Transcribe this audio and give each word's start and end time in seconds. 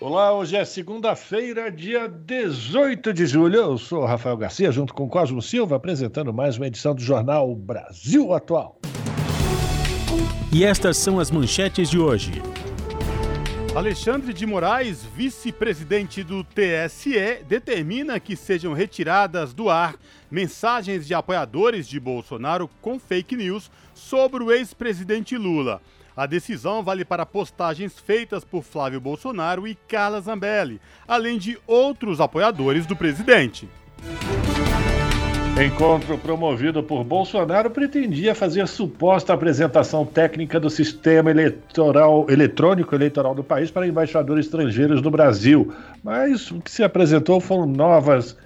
Olá, 0.00 0.32
hoje 0.32 0.54
é 0.54 0.64
segunda-feira, 0.64 1.72
dia 1.72 2.06
18 2.06 3.12
de 3.12 3.26
julho. 3.26 3.56
Eu 3.56 3.78
sou 3.78 4.04
Rafael 4.04 4.36
Garcia, 4.36 4.70
junto 4.70 4.94
com 4.94 5.08
Cosmo 5.08 5.42
Silva, 5.42 5.74
apresentando 5.74 6.32
mais 6.32 6.56
uma 6.56 6.68
edição 6.68 6.94
do 6.94 7.00
Jornal 7.00 7.52
Brasil 7.56 8.32
Atual. 8.32 8.78
E 10.52 10.64
estas 10.64 10.98
são 10.98 11.18
as 11.18 11.32
manchetes 11.32 11.90
de 11.90 11.98
hoje. 11.98 12.30
Alexandre 13.74 14.32
de 14.32 14.46
Moraes, 14.46 15.02
vice-presidente 15.16 16.22
do 16.22 16.44
TSE, 16.44 17.42
determina 17.48 18.20
que 18.20 18.36
sejam 18.36 18.72
retiradas 18.74 19.52
do 19.52 19.68
ar 19.68 19.96
mensagens 20.30 21.08
de 21.08 21.14
apoiadores 21.14 21.88
de 21.88 21.98
Bolsonaro 21.98 22.70
com 22.80 23.00
fake 23.00 23.34
news 23.34 23.68
sobre 23.94 24.44
o 24.44 24.52
ex-presidente 24.52 25.36
Lula. 25.36 25.82
A 26.18 26.26
decisão 26.26 26.82
vale 26.82 27.04
para 27.04 27.24
postagens 27.24 27.96
feitas 27.96 28.42
por 28.42 28.64
Flávio 28.64 29.00
Bolsonaro 29.00 29.68
e 29.68 29.76
Carla 29.86 30.20
Zambelli, 30.20 30.80
além 31.06 31.38
de 31.38 31.56
outros 31.64 32.20
apoiadores 32.20 32.86
do 32.86 32.96
presidente. 32.96 33.68
Encontro 35.64 36.18
promovido 36.18 36.82
por 36.82 37.04
Bolsonaro 37.04 37.70
pretendia 37.70 38.34
fazer 38.34 38.66
suposta 38.66 39.32
apresentação 39.32 40.04
técnica 40.04 40.58
do 40.58 40.68
sistema 40.68 41.30
eleitoral, 41.30 42.26
eletrônico 42.28 42.96
eleitoral 42.96 43.32
do 43.32 43.44
país 43.44 43.70
para 43.70 43.86
embaixadores 43.86 44.46
estrangeiros 44.46 45.00
no 45.00 45.12
Brasil. 45.12 45.72
Mas 46.02 46.50
o 46.50 46.60
que 46.60 46.72
se 46.72 46.82
apresentou 46.82 47.40
foram 47.40 47.64
novas 47.64 48.36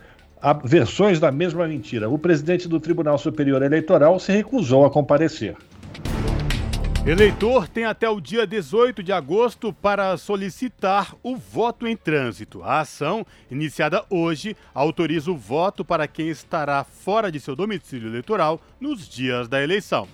versões 0.62 1.18
da 1.18 1.32
mesma 1.32 1.66
mentira. 1.66 2.10
O 2.10 2.18
presidente 2.18 2.68
do 2.68 2.78
Tribunal 2.78 3.16
Superior 3.16 3.62
Eleitoral 3.62 4.18
se 4.18 4.30
recusou 4.30 4.84
a 4.84 4.90
comparecer. 4.90 5.56
Eleitor 7.04 7.66
tem 7.66 7.84
até 7.84 8.08
o 8.08 8.20
dia 8.20 8.46
18 8.46 9.02
de 9.02 9.12
agosto 9.12 9.72
para 9.72 10.16
solicitar 10.16 11.16
o 11.20 11.36
voto 11.36 11.84
em 11.84 11.96
trânsito. 11.96 12.62
A 12.62 12.78
ação, 12.78 13.26
iniciada 13.50 14.04
hoje, 14.08 14.56
autoriza 14.72 15.28
o 15.28 15.36
voto 15.36 15.84
para 15.84 16.06
quem 16.06 16.28
estará 16.28 16.84
fora 16.84 17.32
de 17.32 17.40
seu 17.40 17.56
domicílio 17.56 18.08
eleitoral 18.08 18.60
nos 18.80 19.08
dias 19.08 19.48
da 19.48 19.60
eleição. 19.60 20.06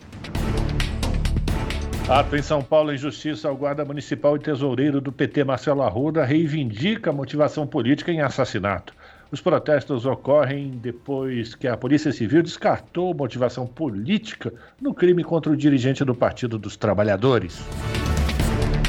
Ato 2.09 2.35
em 2.35 2.41
São 2.41 2.63
Paulo, 2.63 2.91
em 2.91 2.97
justiça 2.97 3.51
ao 3.51 3.55
guarda 3.55 3.85
municipal 3.85 4.35
e 4.35 4.41
tesoureiro 4.41 4.99
do 4.99 5.13
PT, 5.13 5.45
Marcelo 5.45 5.83
Arruda, 5.83 6.25
reivindica 6.25 7.13
motivação 7.13 7.67
política 7.67 8.11
em 8.11 8.23
assassinato. 8.23 8.95
Os 9.31 9.43
protestos 9.43 10.07
ocorrem 10.07 10.71
depois 10.71 11.55
que 11.55 11.69
a 11.69 11.77
Polícia 11.77 12.11
Civil 12.13 12.43
descartou 12.43 13.13
motivação 13.13 13.67
política 13.67 14.55
no 14.81 14.95
crime 14.95 15.23
contra 15.23 15.53
o 15.53 15.57
dirigente 15.57 16.03
do 16.03 16.15
Partido 16.15 16.59
dos 16.59 16.79
Trabalhadores. 16.79 17.63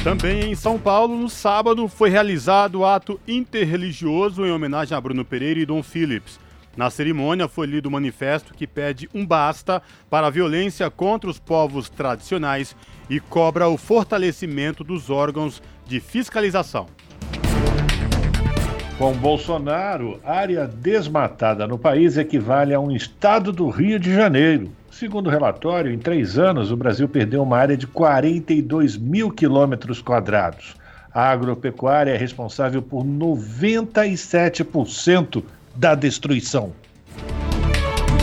Também 0.02 0.50
em 0.50 0.54
São 0.54 0.78
Paulo, 0.78 1.14
no 1.14 1.28
sábado, 1.28 1.86
foi 1.88 2.08
realizado 2.08 2.76
o 2.76 2.86
ato 2.86 3.20
interreligioso 3.28 4.46
em 4.46 4.50
homenagem 4.50 4.96
a 4.96 5.00
Bruno 5.00 5.26
Pereira 5.26 5.60
e 5.60 5.66
Dom 5.66 5.82
Phillips. 5.82 6.40
Na 6.74 6.88
cerimônia 6.88 7.46
foi 7.46 7.66
lido 7.66 7.90
o 7.90 7.92
manifesto 7.92 8.54
que 8.54 8.66
pede 8.66 9.10
um 9.12 9.26
basta 9.26 9.82
para 10.08 10.28
a 10.28 10.30
violência 10.30 10.88
contra 10.88 11.28
os 11.28 11.38
povos 11.38 11.90
tradicionais 11.90 12.74
e 13.10 13.20
cobra 13.20 13.68
o 13.68 13.76
fortalecimento 13.76 14.82
dos 14.82 15.10
órgãos 15.10 15.62
de 15.86 16.00
fiscalização. 16.00 16.86
Com 19.00 19.12
Bolsonaro, 19.14 20.20
área 20.22 20.66
desmatada 20.66 21.66
no 21.66 21.78
país 21.78 22.18
equivale 22.18 22.74
a 22.74 22.80
um 22.80 22.94
estado 22.94 23.50
do 23.50 23.70
Rio 23.70 23.98
de 23.98 24.14
Janeiro. 24.14 24.70
Segundo 24.90 25.28
o 25.28 25.30
relatório, 25.30 25.90
em 25.90 25.98
três 25.98 26.38
anos, 26.38 26.70
o 26.70 26.76
Brasil 26.76 27.08
perdeu 27.08 27.42
uma 27.42 27.56
área 27.56 27.78
de 27.78 27.86
42 27.86 28.98
mil 28.98 29.30
quilômetros 29.30 30.02
quadrados. 30.02 30.76
A 31.14 31.30
agropecuária 31.30 32.10
é 32.10 32.16
responsável 32.18 32.82
por 32.82 33.02
97% 33.02 35.42
da 35.74 35.94
destruição. 35.94 36.74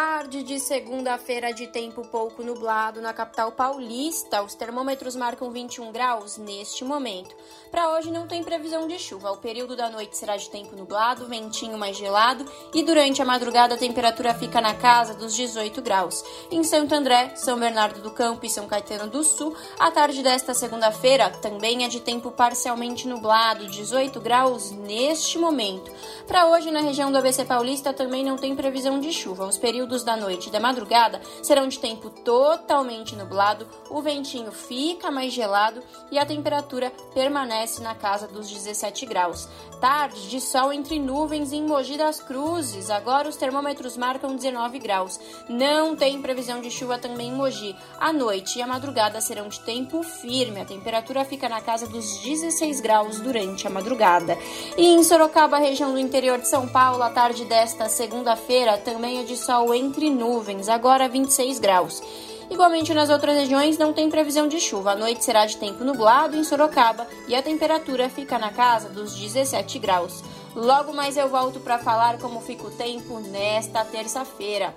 Tarde 0.00 0.42
de 0.42 0.58
segunda-feira 0.58 1.52
de 1.52 1.66
tempo 1.66 2.02
pouco 2.06 2.42
nublado 2.42 3.02
na 3.02 3.12
capital 3.12 3.52
paulista. 3.52 4.42
Os 4.42 4.54
termômetros 4.54 5.14
marcam 5.14 5.50
21 5.50 5.92
graus 5.92 6.38
neste 6.38 6.86
momento. 6.86 7.36
Para 7.70 7.90
hoje 7.90 8.10
não 8.10 8.26
tem 8.26 8.42
previsão 8.42 8.88
de 8.88 8.98
chuva. 8.98 9.30
O 9.30 9.36
período 9.36 9.76
da 9.76 9.90
noite 9.90 10.16
será 10.16 10.38
de 10.38 10.48
tempo 10.48 10.74
nublado, 10.74 11.26
ventinho 11.26 11.76
mais 11.76 11.98
gelado 11.98 12.46
e 12.72 12.82
durante 12.82 13.20
a 13.20 13.26
madrugada 13.26 13.74
a 13.74 13.78
temperatura 13.78 14.32
fica 14.32 14.58
na 14.58 14.74
casa 14.74 15.12
dos 15.12 15.34
18 15.34 15.82
graus. 15.82 16.24
Em 16.50 16.64
Santo 16.64 16.94
André, 16.94 17.36
São 17.36 17.58
Bernardo 17.58 18.00
do 18.00 18.10
Campo 18.10 18.46
e 18.46 18.50
São 18.50 18.66
Caetano 18.66 19.06
do 19.06 19.22
Sul, 19.22 19.54
a 19.78 19.90
tarde 19.90 20.22
desta 20.22 20.54
segunda-feira 20.54 21.28
também 21.42 21.84
é 21.84 21.88
de 21.88 22.00
tempo 22.00 22.30
parcialmente 22.30 23.06
nublado, 23.06 23.66
18 23.66 24.18
graus 24.18 24.70
neste 24.70 25.36
momento. 25.36 25.92
Para 26.26 26.46
hoje 26.46 26.70
na 26.70 26.80
região 26.80 27.12
do 27.12 27.18
ABC 27.18 27.44
Paulista 27.44 27.92
também 27.92 28.24
não 28.24 28.38
tem 28.38 28.56
previsão 28.56 28.98
de 28.98 29.12
chuva. 29.12 29.46
Os 29.46 29.58
períodos 29.58 29.89
da 29.98 30.16
noite 30.16 30.48
e 30.48 30.52
da 30.52 30.60
madrugada 30.60 31.20
serão 31.42 31.68
de 31.68 31.78
tempo 31.78 32.08
totalmente 32.10 33.16
nublado, 33.16 33.66
o 33.90 34.00
ventinho 34.00 34.52
fica 34.52 35.10
mais 35.10 35.32
gelado 35.32 35.82
e 36.10 36.18
a 36.18 36.24
temperatura 36.24 36.92
permanece 37.12 37.82
na 37.82 37.94
casa 37.94 38.26
dos 38.26 38.48
17 38.48 39.04
graus. 39.06 39.48
Tarde 39.80 40.28
de 40.28 40.42
sol 40.42 40.70
entre 40.74 40.98
nuvens 40.98 41.54
em 41.54 41.62
Mogi 41.62 41.96
das 41.96 42.20
Cruzes. 42.20 42.90
Agora 42.90 43.30
os 43.30 43.36
termômetros 43.36 43.96
marcam 43.96 44.36
19 44.36 44.78
graus. 44.78 45.18
Não 45.48 45.96
tem 45.96 46.20
previsão 46.20 46.60
de 46.60 46.70
chuva 46.70 46.98
também 46.98 47.28
em 47.28 47.34
Mogi. 47.34 47.74
A 47.98 48.12
noite 48.12 48.58
e 48.58 48.62
a 48.62 48.66
madrugada 48.66 49.22
serão 49.22 49.48
de 49.48 49.58
tempo 49.60 50.02
firme. 50.02 50.60
A 50.60 50.66
temperatura 50.66 51.24
fica 51.24 51.48
na 51.48 51.62
casa 51.62 51.86
dos 51.86 52.18
16 52.18 52.80
graus 52.82 53.20
durante 53.20 53.66
a 53.66 53.70
madrugada. 53.70 54.36
E 54.76 54.86
em 54.86 55.02
Sorocaba, 55.02 55.56
região 55.56 55.92
do 55.92 55.98
interior 55.98 56.38
de 56.38 56.48
São 56.48 56.68
Paulo, 56.68 57.02
a 57.02 57.08
tarde 57.08 57.46
desta 57.46 57.88
segunda-feira 57.88 58.76
também 58.76 59.20
é 59.20 59.22
de 59.22 59.36
sol 59.36 59.74
entre 59.74 60.10
nuvens, 60.10 60.68
agora 60.68 61.08
26 61.08 61.58
graus. 61.58 62.02
Igualmente 62.50 62.92
nas 62.92 63.08
outras 63.08 63.36
regiões 63.36 63.78
não 63.78 63.92
tem 63.92 64.10
previsão 64.10 64.48
de 64.48 64.58
chuva. 64.58 64.92
A 64.92 64.96
noite 64.96 65.24
será 65.24 65.46
de 65.46 65.56
tempo 65.56 65.84
nublado 65.84 66.36
em 66.36 66.42
Sorocaba 66.42 67.06
e 67.28 67.34
a 67.34 67.42
temperatura 67.42 68.10
fica 68.10 68.38
na 68.40 68.50
casa 68.50 68.88
dos 68.88 69.14
17 69.14 69.78
graus. 69.78 70.24
Logo 70.54 70.92
mais 70.92 71.16
eu 71.16 71.28
volto 71.28 71.60
para 71.60 71.78
falar 71.78 72.18
como 72.18 72.40
fica 72.40 72.66
o 72.66 72.70
tempo 72.70 73.20
nesta 73.20 73.84
terça-feira. 73.84 74.74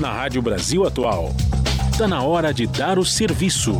Na 0.00 0.12
Rádio 0.12 0.42
Brasil 0.42 0.84
Atual, 0.84 1.28
está 1.92 2.08
na 2.08 2.22
hora 2.22 2.52
de 2.52 2.66
dar 2.66 2.98
o 2.98 3.04
serviço. 3.04 3.72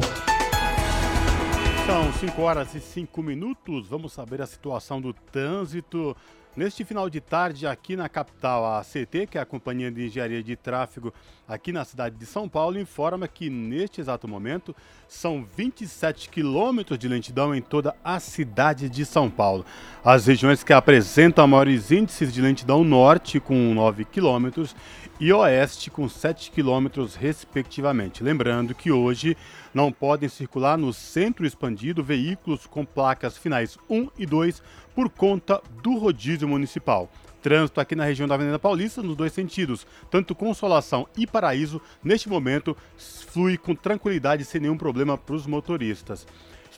São 1.85 2.13
5 2.13 2.43
horas 2.43 2.75
e 2.77 2.81
5 2.81 3.23
minutos. 3.23 3.89
Vamos 3.89 4.13
saber 4.13 4.41
a 4.41 4.47
situação 4.47 5.01
do 5.01 5.13
trânsito 5.13 6.17
Neste 6.59 6.85
final 6.85 7.09
de 7.09 7.21
tarde, 7.21 7.69
aqui 7.69 7.95
na 7.95 8.09
capital, 8.09 8.65
a 8.65 8.81
ACT, 8.81 9.29
que 9.31 9.39
é 9.39 9.41
a 9.41 9.47
Companhia 9.47 9.93
de 9.93 10.07
Engenharia 10.07 10.43
de 10.43 10.57
Tráfego 10.57 11.15
aqui 11.47 11.71
na 11.71 11.85
cidade 11.85 12.17
de 12.17 12.27
São 12.27 12.49
Paulo, 12.49 12.81
informa 12.81 13.29
que 13.29 13.49
neste 13.49 14.01
exato 14.01 14.27
momento 14.27 14.75
são 15.07 15.47
27 15.57 16.29
quilômetros 16.29 16.99
de 16.99 17.07
lentidão 17.07 17.55
em 17.55 17.63
toda 17.63 17.95
a 18.03 18.19
cidade 18.19 18.89
de 18.89 19.07
São 19.07 19.31
Paulo. 19.31 19.65
As 20.05 20.27
regiões 20.27 20.65
que 20.65 20.73
apresentam 20.73 21.47
maiores 21.47 21.93
índices 21.93 22.33
de 22.33 22.43
lentidão 22.43 22.83
norte, 22.83 23.39
com 23.39 23.73
9 23.73 24.05
quilômetros, 24.05 24.75
e 25.21 25.33
oeste, 25.33 25.91
com 25.91 26.09
7 26.09 26.51
quilômetros, 26.51 27.17
respectivamente. 27.17 28.23
Lembrando 28.23 28.75
que 28.75 28.93
hoje 28.93 29.37
não 29.75 29.91
podem 29.91 30.29
circular 30.29 30.79
no 30.79 30.93
centro 30.93 31.45
expandido 31.45 32.05
veículos 32.05 32.67
com 32.67 32.85
placas 32.85 33.37
finais 33.37 33.77
1 33.91 34.09
e 34.17 34.25
2 34.25 34.63
por 34.95 35.09
conta 35.09 35.61
do 35.83 35.97
rodízio 35.99 36.47
municipal. 36.47 37.11
Trânsito 37.43 37.81
aqui 37.81 37.95
na 37.95 38.05
região 38.05 38.29
da 38.29 38.35
Avenida 38.35 38.59
Paulista 38.59 39.03
nos 39.03 39.17
dois 39.17 39.33
sentidos, 39.33 39.87
tanto 40.11 40.35
Consolação 40.35 41.07
e 41.17 41.27
Paraíso, 41.27 41.81
neste 42.03 42.29
momento 42.29 42.77
flui 42.97 43.57
com 43.57 43.75
tranquilidade 43.75 44.45
sem 44.45 44.61
nenhum 44.61 44.77
problema 44.77 45.17
para 45.17 45.35
os 45.35 45.47
motoristas. 45.47 46.27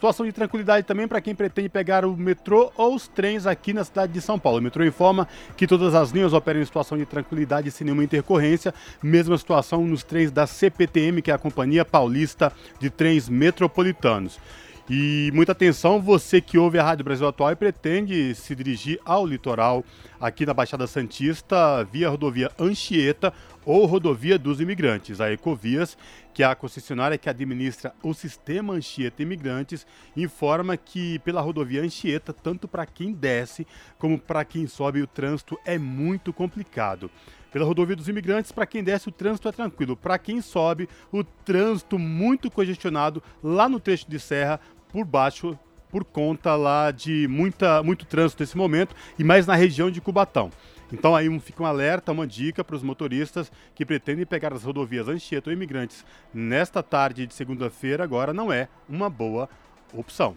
Situação 0.00 0.24
de 0.24 0.32
tranquilidade 0.32 0.86
também 0.86 1.06
para 1.06 1.20
quem 1.20 1.34
pretende 1.34 1.68
pegar 1.68 2.06
o 2.06 2.16
metrô 2.16 2.72
ou 2.74 2.94
os 2.94 3.06
trens 3.06 3.46
aqui 3.46 3.74
na 3.74 3.84
cidade 3.84 4.14
de 4.14 4.22
São 4.22 4.38
Paulo. 4.38 4.58
O 4.58 4.62
metrô 4.62 4.82
informa 4.82 5.28
que 5.58 5.66
todas 5.66 5.94
as 5.94 6.10
linhas 6.10 6.32
operam 6.32 6.58
em 6.58 6.64
situação 6.64 6.96
de 6.96 7.04
tranquilidade 7.04 7.70
sem 7.70 7.84
nenhuma 7.84 8.02
intercorrência. 8.02 8.72
Mesma 9.02 9.36
situação 9.36 9.86
nos 9.86 10.02
trens 10.02 10.30
da 10.30 10.46
CPTM, 10.46 11.20
que 11.20 11.30
é 11.30 11.34
a 11.34 11.38
Companhia 11.38 11.84
Paulista 11.84 12.50
de 12.78 12.88
Trens 12.88 13.28
Metropolitanos. 13.28 14.40
E 14.88 15.30
muita 15.34 15.52
atenção, 15.52 16.00
você 16.00 16.40
que 16.40 16.56
ouve 16.56 16.78
a 16.78 16.82
Rádio 16.82 17.04
Brasil 17.04 17.28
Atual 17.28 17.52
e 17.52 17.56
pretende 17.56 18.34
se 18.34 18.56
dirigir 18.56 18.98
ao 19.04 19.26
litoral 19.26 19.84
aqui 20.18 20.46
na 20.46 20.54
Baixada 20.54 20.86
Santista 20.86 21.84
via 21.92 22.08
rodovia 22.08 22.50
Anchieta 22.58 23.34
ou 23.64 23.86
rodovia 23.86 24.38
dos 24.38 24.60
imigrantes. 24.60 25.20
A 25.20 25.30
Ecovias, 25.30 25.96
que 26.32 26.42
é 26.42 26.46
a 26.46 26.54
concessionária 26.54 27.18
que 27.18 27.28
administra 27.28 27.92
o 28.02 28.14
sistema 28.14 28.74
Anchieta 28.74 29.22
Imigrantes, 29.22 29.86
informa 30.16 30.76
que 30.76 31.18
pela 31.20 31.40
rodovia 31.40 31.82
Anchieta, 31.82 32.32
tanto 32.32 32.68
para 32.68 32.86
quem 32.86 33.12
desce 33.12 33.66
como 33.98 34.18
para 34.18 34.44
quem 34.44 34.66
sobe, 34.66 35.02
o 35.02 35.06
trânsito 35.06 35.58
é 35.64 35.78
muito 35.78 36.32
complicado. 36.32 37.10
Pela 37.52 37.64
rodovia 37.64 37.96
dos 37.96 38.08
imigrantes, 38.08 38.52
para 38.52 38.66
quem 38.66 38.82
desce, 38.82 39.08
o 39.08 39.12
trânsito 39.12 39.48
é 39.48 39.52
tranquilo. 39.52 39.96
Para 39.96 40.18
quem 40.18 40.40
sobe, 40.40 40.88
o 41.10 41.24
trânsito 41.24 41.98
muito 41.98 42.48
congestionado 42.48 43.20
lá 43.42 43.68
no 43.68 43.80
trecho 43.80 44.08
de 44.08 44.20
serra, 44.20 44.60
por 44.92 45.04
baixo 45.04 45.58
por 45.90 46.04
conta 46.04 46.54
lá 46.54 46.90
de 46.90 47.26
muita, 47.28 47.82
muito 47.82 48.06
trânsito 48.06 48.42
nesse 48.42 48.56
momento 48.56 48.94
e 49.18 49.24
mais 49.24 49.46
na 49.46 49.56
região 49.56 49.90
de 49.90 50.00
Cubatão. 50.00 50.50
Então 50.92 51.14
aí 51.14 51.28
um, 51.28 51.38
fica 51.38 51.62
um 51.62 51.66
alerta, 51.66 52.12
uma 52.12 52.26
dica 52.26 52.64
para 52.64 52.76
os 52.76 52.82
motoristas 52.82 53.50
que 53.74 53.86
pretendem 53.86 54.26
pegar 54.26 54.52
as 54.52 54.64
rodovias 54.64 55.08
Anchieta 55.08 55.50
ou 55.50 55.54
Imigrantes 55.54 56.04
nesta 56.34 56.82
tarde 56.82 57.26
de 57.26 57.34
segunda-feira, 57.34 58.02
agora 58.02 58.32
não 58.32 58.52
é 58.52 58.68
uma 58.88 59.08
boa 59.08 59.48
opção. 59.92 60.36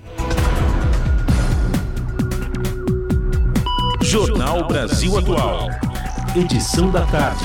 Jornal 4.01 4.67
Brasil 4.67 5.17
Atual. 5.17 5.67
Edição 6.35 6.89
da 6.89 7.05
tarde. 7.05 7.43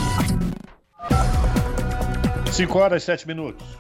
5 2.51 2.79
horas 2.79 3.03
e 3.03 3.07
7 3.07 3.27
minutos. 3.27 3.75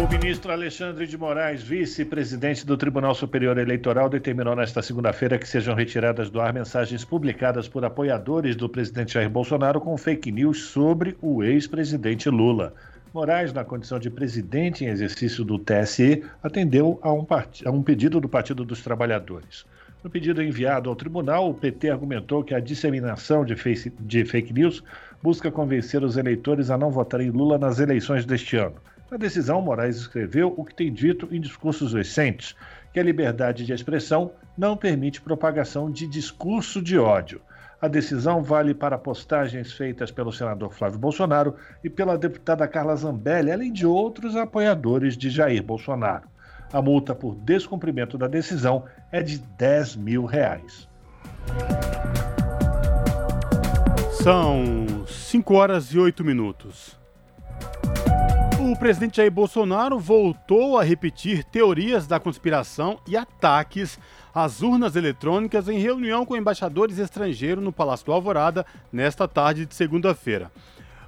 O 0.00 0.08
ministro 0.08 0.50
Alexandre 0.50 1.06
de 1.06 1.18
Moraes, 1.18 1.62
vice-presidente 1.62 2.64
do 2.64 2.74
Tribunal 2.74 3.14
Superior 3.14 3.58
Eleitoral, 3.58 4.08
determinou 4.08 4.56
nesta 4.56 4.80
segunda-feira 4.80 5.38
que 5.38 5.46
sejam 5.46 5.74
retiradas 5.74 6.30
do 6.30 6.40
ar 6.40 6.54
mensagens 6.54 7.04
publicadas 7.04 7.68
por 7.68 7.84
apoiadores 7.84 8.56
do 8.56 8.66
presidente 8.66 9.12
Jair 9.12 9.28
Bolsonaro 9.28 9.78
com 9.78 9.94
fake 9.98 10.32
news 10.32 10.62
sobre 10.68 11.18
o 11.20 11.44
ex-presidente 11.44 12.30
Lula. 12.30 12.72
Moraes, 13.12 13.52
na 13.52 13.62
condição 13.62 13.98
de 13.98 14.08
presidente 14.08 14.86
em 14.86 14.88
exercício 14.88 15.44
do 15.44 15.58
TSE, 15.58 16.24
atendeu 16.42 16.98
a 17.02 17.12
um, 17.12 17.22
part... 17.22 17.68
a 17.68 17.70
um 17.70 17.82
pedido 17.82 18.22
do 18.22 18.28
Partido 18.28 18.64
dos 18.64 18.80
Trabalhadores. 18.80 19.66
No 20.02 20.08
pedido 20.08 20.42
enviado 20.42 20.88
ao 20.88 20.96
tribunal, 20.96 21.50
o 21.50 21.54
PT 21.54 21.90
argumentou 21.90 22.42
que 22.42 22.54
a 22.54 22.60
disseminação 22.60 23.44
de, 23.44 23.54
face... 23.54 23.92
de 24.00 24.24
fake 24.24 24.54
news 24.54 24.82
busca 25.22 25.50
convencer 25.50 26.02
os 26.02 26.16
eleitores 26.16 26.70
a 26.70 26.78
não 26.78 26.90
votarem 26.90 27.28
Lula 27.28 27.58
nas 27.58 27.78
eleições 27.78 28.24
deste 28.24 28.56
ano. 28.56 28.76
Na 29.10 29.16
decisão, 29.16 29.60
Moraes 29.60 29.96
escreveu 29.96 30.54
o 30.56 30.64
que 30.64 30.72
tem 30.72 30.92
dito 30.92 31.28
em 31.32 31.40
discursos 31.40 31.92
recentes, 31.92 32.54
que 32.92 33.00
a 33.00 33.02
liberdade 33.02 33.66
de 33.66 33.72
expressão 33.72 34.30
não 34.56 34.76
permite 34.76 35.20
propagação 35.20 35.90
de 35.90 36.06
discurso 36.06 36.80
de 36.80 36.96
ódio. 36.96 37.40
A 37.82 37.88
decisão 37.88 38.40
vale 38.40 38.72
para 38.72 38.96
postagens 38.96 39.72
feitas 39.72 40.12
pelo 40.12 40.30
senador 40.30 40.72
Flávio 40.72 40.98
Bolsonaro 40.98 41.56
e 41.82 41.90
pela 41.90 42.16
deputada 42.16 42.68
Carla 42.68 42.94
Zambelli, 42.94 43.50
além 43.50 43.72
de 43.72 43.84
outros 43.84 44.36
apoiadores 44.36 45.16
de 45.16 45.28
Jair 45.28 45.62
Bolsonaro. 45.62 46.28
A 46.72 46.80
multa 46.80 47.12
por 47.12 47.34
descumprimento 47.34 48.16
da 48.16 48.28
decisão 48.28 48.84
é 49.10 49.22
de 49.22 49.38
10 49.38 49.96
mil 49.96 50.24
reais. 50.24 50.88
São 54.22 54.86
5 55.08 55.54
horas 55.54 55.86
e 55.86 55.98
8 55.98 56.22
minutos. 56.22 56.99
O 58.70 58.76
presidente 58.76 59.16
Jair 59.16 59.32
Bolsonaro 59.32 59.98
voltou 59.98 60.78
a 60.78 60.84
repetir 60.84 61.42
teorias 61.42 62.06
da 62.06 62.20
conspiração 62.20 63.00
e 63.04 63.16
ataques 63.16 63.98
às 64.32 64.62
urnas 64.62 64.94
eletrônicas 64.94 65.68
em 65.68 65.80
reunião 65.80 66.24
com 66.24 66.36
embaixadores 66.36 66.96
estrangeiros 66.96 67.64
no 67.64 67.72
Palácio 67.72 68.06
do 68.06 68.12
Alvorada 68.12 68.64
nesta 68.92 69.26
tarde 69.26 69.66
de 69.66 69.74
segunda-feira. 69.74 70.52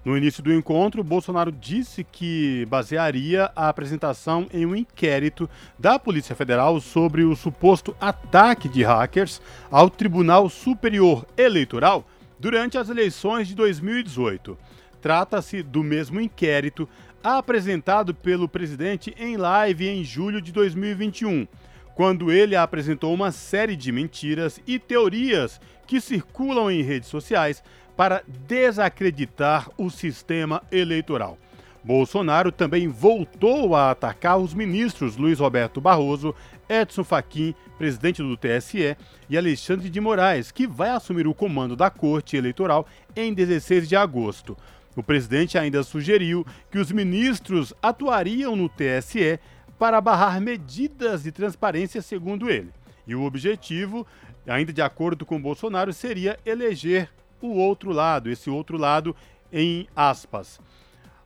No 0.04 0.18
início 0.18 0.42
do 0.42 0.52
encontro, 0.52 1.04
Bolsonaro 1.04 1.52
disse 1.52 2.02
que 2.02 2.66
basearia 2.68 3.48
a 3.54 3.68
apresentação 3.68 4.48
em 4.52 4.66
um 4.66 4.74
inquérito 4.74 5.48
da 5.78 6.00
Polícia 6.00 6.34
Federal 6.34 6.80
sobre 6.80 7.22
o 7.22 7.36
suposto 7.36 7.96
ataque 8.00 8.68
de 8.68 8.82
hackers 8.82 9.40
ao 9.70 9.88
Tribunal 9.88 10.50
Superior 10.50 11.24
Eleitoral 11.36 12.04
durante 12.40 12.76
as 12.76 12.88
eleições 12.88 13.46
de 13.46 13.54
2018. 13.54 14.58
Trata-se 15.00 15.64
do 15.64 15.82
mesmo 15.82 16.20
inquérito 16.20 16.88
apresentado 17.22 18.14
pelo 18.14 18.48
presidente 18.48 19.14
em 19.18 19.36
live 19.36 19.88
em 19.88 20.02
julho 20.02 20.40
de 20.40 20.52
2021, 20.52 21.46
quando 21.94 22.32
ele 22.32 22.56
apresentou 22.56 23.12
uma 23.14 23.30
série 23.30 23.76
de 23.76 23.92
mentiras 23.92 24.60
e 24.66 24.78
teorias 24.78 25.60
que 25.86 26.00
circulam 26.00 26.70
em 26.70 26.82
redes 26.82 27.08
sociais 27.08 27.62
para 27.96 28.22
desacreditar 28.46 29.68
o 29.76 29.90
sistema 29.90 30.62
eleitoral. 30.72 31.38
Bolsonaro 31.84 32.52
também 32.52 32.86
voltou 32.86 33.74
a 33.74 33.90
atacar 33.90 34.38
os 34.38 34.54
ministros 34.54 35.16
Luiz 35.16 35.40
Roberto 35.40 35.80
Barroso, 35.80 36.34
Edson 36.68 37.02
Fachin, 37.02 37.54
presidente 37.76 38.22
do 38.22 38.36
TSE, 38.36 38.96
e 39.28 39.36
Alexandre 39.36 39.90
de 39.90 40.00
Moraes, 40.00 40.52
que 40.52 40.66
vai 40.66 40.90
assumir 40.90 41.26
o 41.26 41.34
comando 41.34 41.74
da 41.74 41.90
Corte 41.90 42.36
Eleitoral 42.36 42.86
em 43.16 43.34
16 43.34 43.88
de 43.88 43.96
agosto. 43.96 44.56
O 44.96 45.02
presidente 45.02 45.56
ainda 45.56 45.82
sugeriu 45.82 46.46
que 46.70 46.78
os 46.78 46.92
ministros 46.92 47.72
atuariam 47.82 48.54
no 48.54 48.68
TSE 48.68 49.38
para 49.78 50.00
barrar 50.00 50.40
medidas 50.40 51.22
de 51.22 51.32
transparência, 51.32 52.02
segundo 52.02 52.50
ele. 52.50 52.70
E 53.06 53.14
o 53.14 53.24
objetivo, 53.24 54.06
ainda 54.46 54.72
de 54.72 54.82
acordo 54.82 55.24
com 55.24 55.40
Bolsonaro, 55.40 55.92
seria 55.92 56.38
eleger 56.44 57.08
o 57.40 57.56
outro 57.56 57.90
lado, 57.90 58.30
esse 58.30 58.48
outro 58.48 58.76
lado 58.76 59.16
em 59.52 59.88
aspas. 59.96 60.60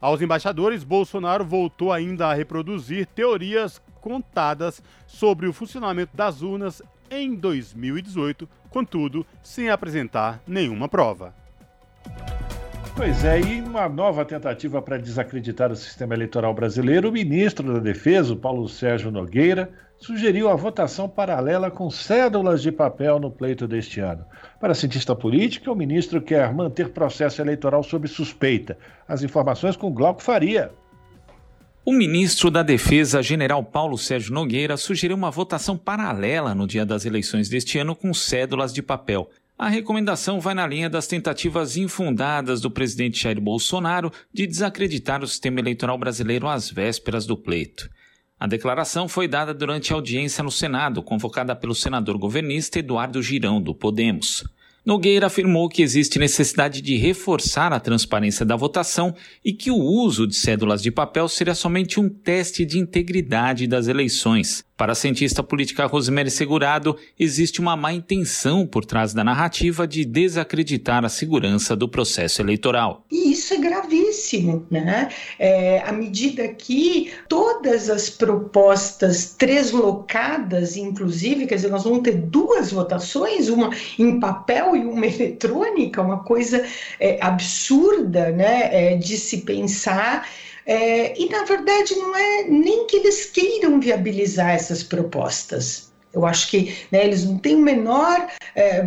Aos 0.00 0.20
embaixadores, 0.20 0.84
Bolsonaro 0.84 1.44
voltou 1.44 1.92
ainda 1.92 2.28
a 2.28 2.34
reproduzir 2.34 3.06
teorias 3.06 3.82
contadas 4.00 4.82
sobre 5.06 5.46
o 5.46 5.52
funcionamento 5.52 6.16
das 6.16 6.42
urnas 6.42 6.80
em 7.10 7.34
2018, 7.34 8.48
contudo, 8.70 9.26
sem 9.42 9.68
apresentar 9.68 10.40
nenhuma 10.46 10.88
prova. 10.88 11.34
Pois 12.96 13.26
é, 13.26 13.38
e 13.38 13.60
uma 13.60 13.90
nova 13.90 14.24
tentativa 14.24 14.80
para 14.80 14.96
desacreditar 14.96 15.70
o 15.70 15.76
sistema 15.76 16.14
eleitoral 16.14 16.54
brasileiro, 16.54 17.10
o 17.10 17.12
ministro 17.12 17.74
da 17.74 17.78
Defesa, 17.78 18.34
Paulo 18.34 18.66
Sérgio 18.66 19.10
Nogueira, 19.10 19.70
sugeriu 19.98 20.48
a 20.48 20.56
votação 20.56 21.06
paralela 21.06 21.70
com 21.70 21.90
cédulas 21.90 22.62
de 22.62 22.72
papel 22.72 23.20
no 23.20 23.30
pleito 23.30 23.68
deste 23.68 24.00
ano. 24.00 24.24
Para 24.58 24.72
a 24.72 24.74
cientista 24.74 25.14
política, 25.14 25.70
o 25.70 25.76
ministro 25.76 26.22
quer 26.22 26.54
manter 26.54 26.88
processo 26.88 27.42
eleitoral 27.42 27.82
sob 27.82 28.08
suspeita. 28.08 28.78
As 29.06 29.22
informações 29.22 29.76
com 29.76 29.92
Glauco 29.92 30.22
Faria. 30.22 30.70
O 31.84 31.92
ministro 31.92 32.50
da 32.50 32.62
Defesa, 32.62 33.22
general 33.22 33.62
Paulo 33.62 33.98
Sérgio 33.98 34.32
Nogueira, 34.32 34.78
sugeriu 34.78 35.16
uma 35.16 35.30
votação 35.30 35.76
paralela 35.76 36.54
no 36.54 36.66
dia 36.66 36.86
das 36.86 37.04
eleições 37.04 37.50
deste 37.50 37.78
ano 37.78 37.94
com 37.94 38.14
cédulas 38.14 38.72
de 38.72 38.82
papel. 38.82 39.28
A 39.58 39.70
recomendação 39.70 40.38
vai 40.38 40.52
na 40.52 40.66
linha 40.66 40.90
das 40.90 41.06
tentativas 41.06 41.78
infundadas 41.78 42.60
do 42.60 42.70
presidente 42.70 43.22
Jair 43.22 43.40
Bolsonaro 43.40 44.12
de 44.30 44.46
desacreditar 44.46 45.24
o 45.24 45.26
sistema 45.26 45.60
eleitoral 45.60 45.96
brasileiro 45.96 46.46
às 46.46 46.70
vésperas 46.70 47.24
do 47.24 47.38
pleito. 47.38 47.88
A 48.38 48.46
declaração 48.46 49.08
foi 49.08 49.26
dada 49.26 49.54
durante 49.54 49.92
a 49.92 49.96
audiência 49.96 50.44
no 50.44 50.50
Senado, 50.50 51.02
convocada 51.02 51.56
pelo 51.56 51.74
senador 51.74 52.18
governista 52.18 52.80
Eduardo 52.80 53.22
Girão, 53.22 53.58
do 53.58 53.74
Podemos. 53.74 54.44
Nogueira 54.84 55.26
afirmou 55.26 55.70
que 55.70 55.82
existe 55.82 56.18
necessidade 56.18 56.82
de 56.82 56.96
reforçar 56.96 57.72
a 57.72 57.80
transparência 57.80 58.44
da 58.44 58.54
votação 58.54 59.14
e 59.42 59.54
que 59.54 59.70
o 59.70 59.76
uso 59.76 60.26
de 60.26 60.36
cédulas 60.36 60.82
de 60.82 60.92
papel 60.92 61.28
seria 61.28 61.54
somente 61.54 61.98
um 61.98 62.10
teste 62.10 62.64
de 62.64 62.78
integridade 62.78 63.66
das 63.66 63.88
eleições. 63.88 64.62
Para 64.76 64.92
a 64.92 64.94
cientista 64.94 65.42
política 65.42 65.86
Rosemary 65.86 66.30
Segurado, 66.30 66.98
existe 67.18 67.62
uma 67.62 67.74
má 67.74 67.94
intenção 67.94 68.66
por 68.66 68.84
trás 68.84 69.14
da 69.14 69.24
narrativa 69.24 69.88
de 69.88 70.04
desacreditar 70.04 71.02
a 71.02 71.08
segurança 71.08 71.74
do 71.74 71.88
processo 71.88 72.42
eleitoral. 72.42 73.02
E 73.10 73.32
isso 73.32 73.54
é 73.54 73.56
gravíssimo, 73.56 74.66
né? 74.70 75.08
É, 75.38 75.80
à 75.80 75.92
medida 75.92 76.46
que 76.48 77.10
todas 77.26 77.88
as 77.88 78.10
propostas 78.10 79.34
treslocadas, 79.38 80.76
inclusive, 80.76 81.46
quer 81.46 81.54
dizer, 81.54 81.70
nós 81.70 81.84
vamos 81.84 82.02
ter 82.02 82.16
duas 82.16 82.70
votações, 82.70 83.48
uma 83.48 83.70
em 83.98 84.20
papel 84.20 84.76
e 84.76 84.84
uma 84.84 85.06
eletrônica, 85.06 86.02
uma 86.02 86.18
coisa 86.18 86.62
é, 87.00 87.18
absurda, 87.22 88.30
né, 88.30 88.92
é, 88.92 88.96
de 88.96 89.16
se 89.16 89.38
pensar. 89.38 90.28
É, 90.66 91.18
e, 91.18 91.28
na 91.28 91.44
verdade, 91.44 91.94
não 91.94 92.14
é 92.16 92.42
nem 92.42 92.86
que 92.86 92.96
eles 92.96 93.26
queiram 93.26 93.78
viabilizar 93.78 94.50
essas 94.50 94.82
propostas. 94.82 95.92
Eu 96.12 96.24
acho 96.24 96.48
que 96.50 96.74
né, 96.90 97.04
eles 97.04 97.24
não 97.24 97.38
têm 97.38 97.56
o 97.56 97.60
menor 97.60 98.26
é, 98.54 98.82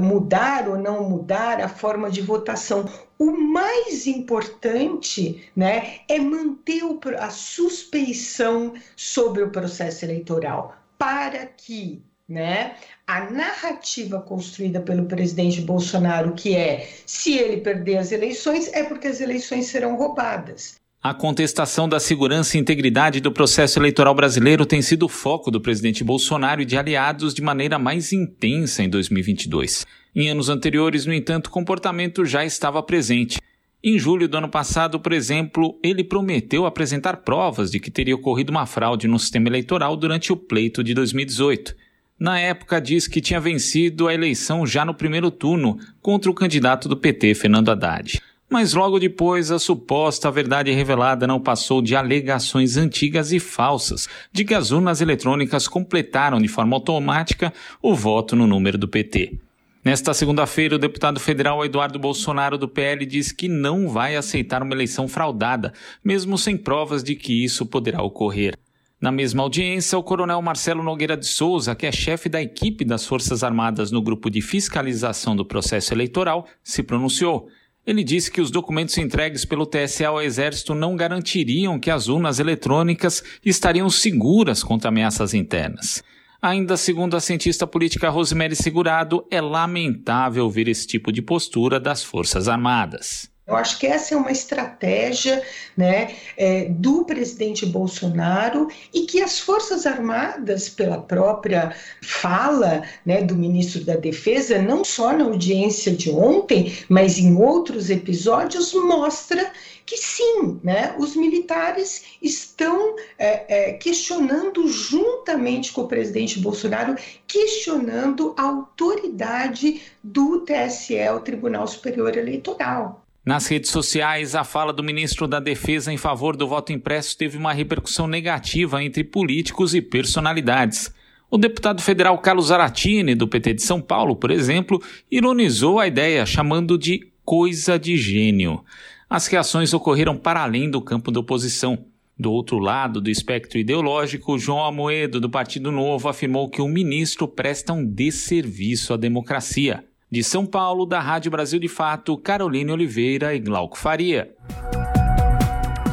mudar 0.00 0.68
ou 0.68 0.78
não 0.78 1.02
mudar 1.10 1.60
a 1.60 1.68
forma 1.68 2.08
de 2.08 2.22
votação. 2.22 2.88
O 3.18 3.32
mais 3.32 4.06
importante 4.06 5.50
né, 5.56 5.96
é 6.08 6.18
manter 6.20 6.84
o, 6.84 6.98
a 7.18 7.28
suspeição 7.28 8.74
sobre 8.96 9.42
o 9.42 9.50
processo 9.50 10.04
eleitoral 10.04 10.76
para 10.96 11.44
que 11.44 12.02
né, 12.28 12.76
a 13.08 13.30
narrativa 13.30 14.20
construída 14.20 14.82
pelo 14.82 15.06
presidente 15.06 15.62
Bolsonaro, 15.62 16.34
que 16.34 16.54
é 16.54 16.86
se 17.06 17.38
ele 17.38 17.56
perder 17.56 17.96
as 17.96 18.12
eleições, 18.12 18.70
é 18.74 18.84
porque 18.84 19.08
as 19.08 19.18
eleições 19.18 19.64
serão 19.64 19.96
roubadas. 19.96 20.74
A 21.02 21.14
contestação 21.14 21.88
da 21.88 21.98
segurança 21.98 22.56
e 22.56 22.60
integridade 22.60 23.20
do 23.20 23.32
processo 23.32 23.78
eleitoral 23.78 24.14
brasileiro 24.14 24.66
tem 24.66 24.82
sido 24.82 25.06
o 25.06 25.08
foco 25.08 25.50
do 25.50 25.58
presidente 25.58 26.04
Bolsonaro 26.04 26.60
e 26.60 26.66
de 26.66 26.76
aliados 26.76 27.32
de 27.32 27.40
maneira 27.40 27.78
mais 27.78 28.12
intensa 28.12 28.82
em 28.82 28.90
2022. 28.90 29.86
Em 30.14 30.28
anos 30.28 30.50
anteriores, 30.50 31.06
no 31.06 31.14
entanto, 31.14 31.46
o 31.46 31.50
comportamento 31.50 32.26
já 32.26 32.44
estava 32.44 32.82
presente. 32.82 33.40
Em 33.82 33.98
julho 33.98 34.28
do 34.28 34.36
ano 34.36 34.50
passado, 34.50 35.00
por 35.00 35.14
exemplo, 35.14 35.78
ele 35.82 36.04
prometeu 36.04 36.66
apresentar 36.66 37.18
provas 37.18 37.70
de 37.70 37.80
que 37.80 37.90
teria 37.90 38.16
ocorrido 38.16 38.50
uma 38.50 38.66
fraude 38.66 39.08
no 39.08 39.18
sistema 39.18 39.48
eleitoral 39.48 39.96
durante 39.96 40.30
o 40.30 40.36
pleito 40.36 40.84
de 40.84 40.92
2018. 40.92 41.87
Na 42.18 42.38
época, 42.40 42.80
diz 42.80 43.06
que 43.06 43.20
tinha 43.20 43.38
vencido 43.38 44.08
a 44.08 44.14
eleição 44.14 44.66
já 44.66 44.84
no 44.84 44.92
primeiro 44.92 45.30
turno 45.30 45.78
contra 46.02 46.28
o 46.30 46.34
candidato 46.34 46.88
do 46.88 46.96
PT, 46.96 47.34
Fernando 47.34 47.70
Haddad. 47.70 48.20
Mas 48.50 48.72
logo 48.72 48.98
depois, 48.98 49.50
a 49.50 49.58
suposta 49.58 50.30
verdade 50.30 50.72
revelada 50.72 51.26
não 51.26 51.38
passou 51.38 51.82
de 51.82 51.94
alegações 51.94 52.76
antigas 52.76 53.30
e 53.30 53.38
falsas 53.38 54.08
de 54.32 54.44
que 54.44 54.54
as 54.54 54.70
urnas 54.70 55.00
eletrônicas 55.00 55.68
completaram 55.68 56.40
de 56.40 56.48
forma 56.48 56.74
automática 56.74 57.52
o 57.80 57.94
voto 57.94 58.34
no 58.34 58.46
número 58.46 58.78
do 58.78 58.88
PT. 58.88 59.38
Nesta 59.84 60.12
segunda-feira, 60.12 60.74
o 60.74 60.78
deputado 60.78 61.20
federal 61.20 61.64
Eduardo 61.64 61.98
Bolsonaro 61.98 62.58
do 62.58 62.68
PL 62.68 63.06
diz 63.06 63.30
que 63.30 63.48
não 63.48 63.88
vai 63.88 64.16
aceitar 64.16 64.62
uma 64.62 64.74
eleição 64.74 65.06
fraudada, 65.06 65.72
mesmo 66.02 66.36
sem 66.36 66.56
provas 66.56 67.04
de 67.04 67.14
que 67.14 67.44
isso 67.44 67.64
poderá 67.64 68.02
ocorrer. 68.02 68.58
Na 69.00 69.12
mesma 69.12 69.42
audiência, 69.42 69.96
o 69.96 70.02
coronel 70.02 70.42
Marcelo 70.42 70.82
Nogueira 70.82 71.16
de 71.16 71.26
Souza, 71.26 71.74
que 71.74 71.86
é 71.86 71.92
chefe 71.92 72.28
da 72.28 72.42
equipe 72.42 72.84
das 72.84 73.06
Forças 73.06 73.44
Armadas 73.44 73.90
no 73.92 74.02
grupo 74.02 74.28
de 74.28 74.40
fiscalização 74.40 75.36
do 75.36 75.44
processo 75.44 75.94
eleitoral, 75.94 76.46
se 76.62 76.82
pronunciou 76.82 77.48
ele 77.88 78.04
disse 78.04 78.30
que 78.30 78.42
os 78.42 78.50
documentos 78.50 78.98
entregues 78.98 79.46
pelo 79.46 79.64
TSE 79.64 80.04
ao 80.04 80.20
Exército 80.20 80.74
não 80.74 80.94
garantiriam 80.94 81.80
que 81.80 81.90
as 81.90 82.06
urnas 82.06 82.38
eletrônicas 82.38 83.24
estariam 83.42 83.88
seguras 83.88 84.62
contra 84.62 84.90
ameaças 84.90 85.32
internas. 85.32 86.04
Ainda 86.42 86.76
segundo 86.76 87.16
a 87.16 87.20
cientista 87.20 87.66
política 87.66 88.10
Rosemary 88.10 88.54
Segurado, 88.54 89.26
é 89.30 89.40
lamentável 89.40 90.50
ver 90.50 90.68
esse 90.68 90.86
tipo 90.86 91.10
de 91.10 91.22
postura 91.22 91.80
das 91.80 92.04
Forças 92.04 92.46
Armadas. 92.46 93.30
Eu 93.48 93.56
acho 93.56 93.78
que 93.78 93.86
essa 93.86 94.14
é 94.14 94.16
uma 94.16 94.30
estratégia 94.30 95.42
né, 95.74 96.14
é, 96.36 96.66
do 96.66 97.06
presidente 97.06 97.64
Bolsonaro 97.64 98.68
e 98.92 99.06
que 99.06 99.22
as 99.22 99.40
Forças 99.40 99.86
Armadas, 99.86 100.68
pela 100.68 101.00
própria 101.00 101.74
fala 102.02 102.82
né, 103.06 103.22
do 103.22 103.34
ministro 103.34 103.82
da 103.84 103.96
Defesa, 103.96 104.60
não 104.60 104.84
só 104.84 105.16
na 105.16 105.24
audiência 105.24 105.90
de 105.90 106.10
ontem, 106.10 106.76
mas 106.90 107.18
em 107.18 107.36
outros 107.36 107.88
episódios, 107.88 108.74
mostra 108.74 109.50
que 109.86 109.96
sim, 109.96 110.60
né, 110.62 110.94
os 110.98 111.16
militares 111.16 112.04
estão 112.20 112.96
é, 113.18 113.70
é, 113.70 113.72
questionando 113.72 114.68
juntamente 114.68 115.72
com 115.72 115.80
o 115.80 115.88
presidente 115.88 116.38
Bolsonaro, 116.38 116.94
questionando 117.26 118.34
a 118.36 118.42
autoridade 118.42 119.80
do 120.04 120.40
TSE, 120.40 121.08
o 121.08 121.20
Tribunal 121.20 121.66
Superior 121.66 122.14
Eleitoral. 122.14 123.07
Nas 123.28 123.46
redes 123.46 123.70
sociais, 123.70 124.34
a 124.34 124.42
fala 124.42 124.72
do 124.72 124.82
ministro 124.82 125.28
da 125.28 125.38
Defesa 125.38 125.92
em 125.92 125.98
favor 125.98 126.34
do 126.34 126.48
voto 126.48 126.72
impresso 126.72 127.14
teve 127.14 127.36
uma 127.36 127.52
repercussão 127.52 128.06
negativa 128.06 128.82
entre 128.82 129.04
políticos 129.04 129.74
e 129.74 129.82
personalidades. 129.82 130.90
O 131.30 131.36
deputado 131.36 131.82
federal 131.82 132.16
Carlos 132.20 132.50
Aratini, 132.50 133.14
do 133.14 133.28
PT 133.28 133.52
de 133.52 133.62
São 133.62 133.82
Paulo, 133.82 134.16
por 134.16 134.30
exemplo, 134.30 134.82
ironizou 135.10 135.78
a 135.78 135.86
ideia, 135.86 136.24
chamando 136.24 136.78
de 136.78 137.06
coisa 137.22 137.78
de 137.78 137.98
gênio. 137.98 138.64
As 139.10 139.26
reações 139.26 139.74
ocorreram 139.74 140.16
para 140.16 140.42
além 140.42 140.70
do 140.70 140.80
campo 140.80 141.10
da 141.10 141.20
oposição. 141.20 141.84
Do 142.18 142.32
outro 142.32 142.58
lado 142.58 142.98
do 142.98 143.10
espectro 143.10 143.58
ideológico, 143.58 144.38
João 144.38 144.64
Amoedo, 144.64 145.20
do 145.20 145.28
Partido 145.28 145.70
Novo, 145.70 146.08
afirmou 146.08 146.48
que 146.48 146.62
o 146.62 146.66
ministro 146.66 147.28
presta 147.28 147.74
um 147.74 147.84
desserviço 147.84 148.94
à 148.94 148.96
democracia. 148.96 149.84
De 150.10 150.24
São 150.24 150.46
Paulo, 150.46 150.86
da 150.86 151.00
Rádio 151.00 151.30
Brasil 151.30 151.60
de 151.60 151.68
Fato, 151.68 152.16
Caroline 152.16 152.72
Oliveira 152.72 153.34
e 153.34 153.38
Glauco 153.38 153.76
Faria. 153.76 154.34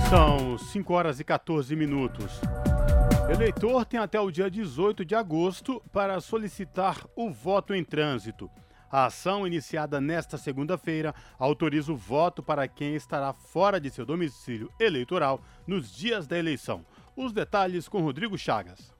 São 0.10 0.58
5 0.58 0.94
horas 0.94 1.20
e 1.20 1.24
14 1.26 1.76
minutos. 1.76 2.40
Eleitor 3.30 3.84
tem 3.84 4.00
até 4.00 4.18
o 4.18 4.32
dia 4.32 4.50
18 4.50 5.04
de 5.04 5.16
agosto 5.16 5.84
para 5.92 6.22
solicitar 6.22 7.06
o 7.14 7.30
voto 7.30 7.74
em 7.74 7.84
trânsito. 7.84 8.50
A 8.90 9.08
ação, 9.08 9.46
iniciada 9.46 10.00
nesta 10.00 10.38
segunda-feira, 10.38 11.14
autoriza 11.38 11.92
o 11.92 11.98
voto 11.98 12.42
para 12.42 12.70
quem 12.70 12.96
estará 12.96 13.34
fora 13.34 13.82
de 13.82 13.90
seu 13.90 14.06
domicílio 14.06 14.72
eleitoral 14.80 15.42
nos 15.68 15.94
dias 15.94 16.26
da 16.26 16.40
eleição. 16.40 16.86
Os 17.18 17.34
detalhes 17.34 17.90
com 17.90 18.02
Rodrigo 18.02 18.38
Chagas. 18.38 18.95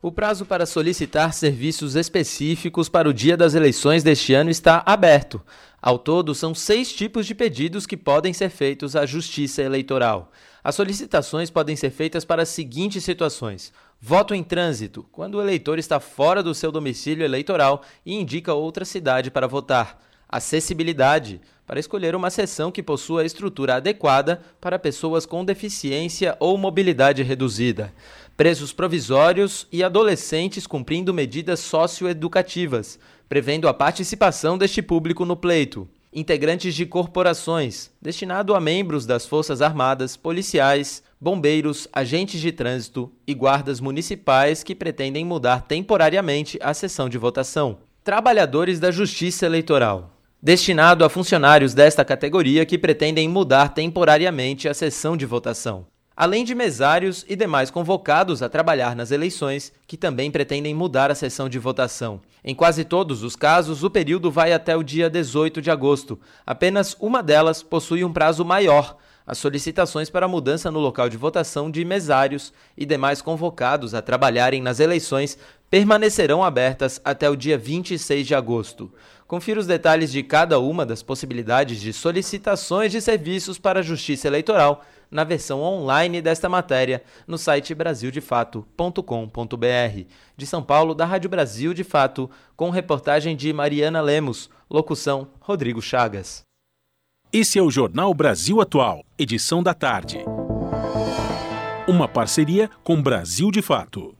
O 0.00 0.12
prazo 0.12 0.46
para 0.46 0.64
solicitar 0.64 1.32
serviços 1.32 1.96
específicos 1.96 2.88
para 2.88 3.08
o 3.08 3.12
dia 3.12 3.36
das 3.36 3.54
eleições 3.54 4.04
deste 4.04 4.32
ano 4.32 4.48
está 4.48 4.80
aberto. 4.86 5.42
Ao 5.82 5.98
todo, 5.98 6.36
são 6.36 6.54
seis 6.54 6.92
tipos 6.92 7.26
de 7.26 7.34
pedidos 7.34 7.84
que 7.84 7.96
podem 7.96 8.32
ser 8.32 8.48
feitos 8.48 8.94
à 8.94 9.04
Justiça 9.04 9.60
Eleitoral. 9.60 10.30
As 10.62 10.76
solicitações 10.76 11.50
podem 11.50 11.74
ser 11.74 11.90
feitas 11.90 12.24
para 12.24 12.42
as 12.42 12.48
seguintes 12.48 13.02
situações: 13.02 13.72
voto 14.00 14.36
em 14.36 14.44
trânsito, 14.44 15.04
quando 15.10 15.34
o 15.34 15.42
eleitor 15.42 15.80
está 15.80 15.98
fora 15.98 16.44
do 16.44 16.54
seu 16.54 16.70
domicílio 16.70 17.24
eleitoral 17.24 17.82
e 18.06 18.14
indica 18.14 18.54
outra 18.54 18.84
cidade 18.84 19.32
para 19.32 19.48
votar. 19.48 20.00
Acessibilidade, 20.28 21.40
para 21.66 21.80
escolher 21.80 22.14
uma 22.14 22.28
seção 22.28 22.70
que 22.70 22.82
possua 22.82 23.24
estrutura 23.24 23.76
adequada 23.76 24.42
para 24.60 24.78
pessoas 24.78 25.24
com 25.24 25.42
deficiência 25.42 26.36
ou 26.38 26.56
mobilidade 26.56 27.22
reduzida 27.22 27.92
presos 28.38 28.72
provisórios 28.72 29.66
e 29.72 29.82
adolescentes 29.82 30.64
cumprindo 30.64 31.12
medidas 31.12 31.58
socioeducativas, 31.58 32.96
prevendo 33.28 33.66
a 33.66 33.74
participação 33.74 34.56
deste 34.56 34.80
público 34.80 35.24
no 35.24 35.36
pleito. 35.36 35.88
Integrantes 36.14 36.72
de 36.72 36.86
corporações, 36.86 37.90
destinado 38.00 38.54
a 38.54 38.60
membros 38.60 39.04
das 39.04 39.26
Forças 39.26 39.60
Armadas, 39.60 40.16
policiais, 40.16 41.02
bombeiros, 41.20 41.88
agentes 41.92 42.40
de 42.40 42.52
trânsito 42.52 43.10
e 43.26 43.34
guardas 43.34 43.80
municipais 43.80 44.62
que 44.62 44.72
pretendem 44.72 45.24
mudar 45.24 45.62
temporariamente 45.62 46.60
a 46.62 46.72
sessão 46.72 47.08
de 47.08 47.18
votação. 47.18 47.78
Trabalhadores 48.04 48.78
da 48.78 48.92
Justiça 48.92 49.46
Eleitoral, 49.46 50.16
destinado 50.40 51.04
a 51.04 51.08
funcionários 51.08 51.74
desta 51.74 52.04
categoria 52.04 52.64
que 52.64 52.78
pretendem 52.78 53.28
mudar 53.28 53.70
temporariamente 53.70 54.68
a 54.68 54.74
sessão 54.74 55.16
de 55.16 55.26
votação 55.26 55.86
além 56.18 56.42
de 56.42 56.52
mesários 56.52 57.24
e 57.28 57.36
demais 57.36 57.70
convocados 57.70 58.42
a 58.42 58.48
trabalhar 58.48 58.96
nas 58.96 59.12
eleições, 59.12 59.72
que 59.86 59.96
também 59.96 60.32
pretendem 60.32 60.74
mudar 60.74 61.12
a 61.12 61.14
sessão 61.14 61.48
de 61.48 61.60
votação. 61.60 62.20
Em 62.42 62.56
quase 62.56 62.84
todos 62.84 63.22
os 63.22 63.36
casos, 63.36 63.84
o 63.84 63.90
período 63.90 64.28
vai 64.28 64.52
até 64.52 64.76
o 64.76 64.82
dia 64.82 65.08
18 65.08 65.62
de 65.62 65.70
agosto. 65.70 66.18
Apenas 66.44 66.96
uma 66.98 67.22
delas 67.22 67.62
possui 67.62 68.02
um 68.02 68.12
prazo 68.12 68.44
maior. 68.44 68.96
As 69.24 69.38
solicitações 69.38 70.10
para 70.10 70.26
mudança 70.26 70.72
no 70.72 70.80
local 70.80 71.08
de 71.08 71.16
votação 71.16 71.70
de 71.70 71.84
mesários 71.84 72.52
e 72.76 72.84
demais 72.84 73.22
convocados 73.22 73.94
a 73.94 74.02
trabalharem 74.02 74.60
nas 74.60 74.80
eleições 74.80 75.38
permanecerão 75.70 76.42
abertas 76.42 77.00
até 77.04 77.30
o 77.30 77.36
dia 77.36 77.56
26 77.56 78.26
de 78.26 78.34
agosto. 78.34 78.90
Confira 79.24 79.60
os 79.60 79.66
detalhes 79.66 80.10
de 80.10 80.24
cada 80.24 80.58
uma 80.58 80.84
das 80.84 81.00
possibilidades 81.00 81.80
de 81.80 81.92
solicitações 81.92 82.90
de 82.90 83.00
serviços 83.00 83.56
para 83.56 83.80
a 83.80 83.82
Justiça 83.84 84.26
Eleitoral 84.26 84.82
na 85.10 85.24
versão 85.24 85.62
online 85.62 86.20
desta 86.20 86.48
matéria 86.48 87.02
no 87.26 87.38
site 87.38 87.74
brasildefato.com.br. 87.74 90.04
De 90.36 90.46
São 90.46 90.62
Paulo, 90.62 90.94
da 90.94 91.04
Rádio 91.04 91.30
Brasil 91.30 91.72
de 91.72 91.84
Fato, 91.84 92.30
com 92.56 92.70
reportagem 92.70 93.36
de 93.36 93.52
Mariana 93.52 94.00
Lemos, 94.00 94.50
locução 94.70 95.28
Rodrigo 95.40 95.80
Chagas. 95.80 96.42
Esse 97.32 97.58
é 97.58 97.62
o 97.62 97.70
Jornal 97.70 98.12
Brasil 98.14 98.60
Atual, 98.60 99.04
edição 99.18 99.62
da 99.62 99.74
tarde. 99.74 100.18
Uma 101.86 102.08
parceria 102.08 102.70
com 102.82 103.00
Brasil 103.00 103.50
de 103.50 103.62
Fato. 103.62 104.17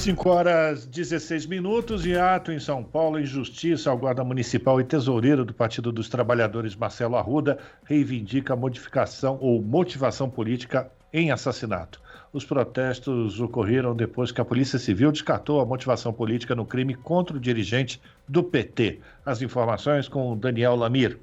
5 0.00 0.30
horas 0.30 0.86
16 0.86 1.44
minutos 1.44 2.06
em 2.06 2.14
ato 2.14 2.50
em 2.50 2.58
São 2.58 2.82
Paulo, 2.82 3.20
injustiça 3.20 3.90
ao 3.90 3.98
guarda 3.98 4.24
municipal 4.24 4.80
e 4.80 4.84
tesoureiro 4.84 5.44
do 5.44 5.52
Partido 5.52 5.92
dos 5.92 6.08
Trabalhadores, 6.08 6.74
Marcelo 6.74 7.16
Arruda, 7.16 7.58
reivindica 7.84 8.56
modificação 8.56 9.36
ou 9.42 9.60
motivação 9.60 10.30
política 10.30 10.90
em 11.12 11.30
assassinato. 11.30 12.00
Os 12.32 12.46
protestos 12.46 13.42
ocorreram 13.42 13.94
depois 13.94 14.32
que 14.32 14.40
a 14.40 14.44
Polícia 14.44 14.78
Civil 14.78 15.12
descartou 15.12 15.60
a 15.60 15.66
motivação 15.66 16.14
política 16.14 16.54
no 16.54 16.64
crime 16.64 16.94
contra 16.94 17.36
o 17.36 17.40
dirigente 17.40 18.00
do 18.26 18.42
PT. 18.42 19.00
As 19.24 19.42
informações 19.42 20.08
com 20.08 20.34
Daniel 20.34 20.76
Lamir. 20.76 21.18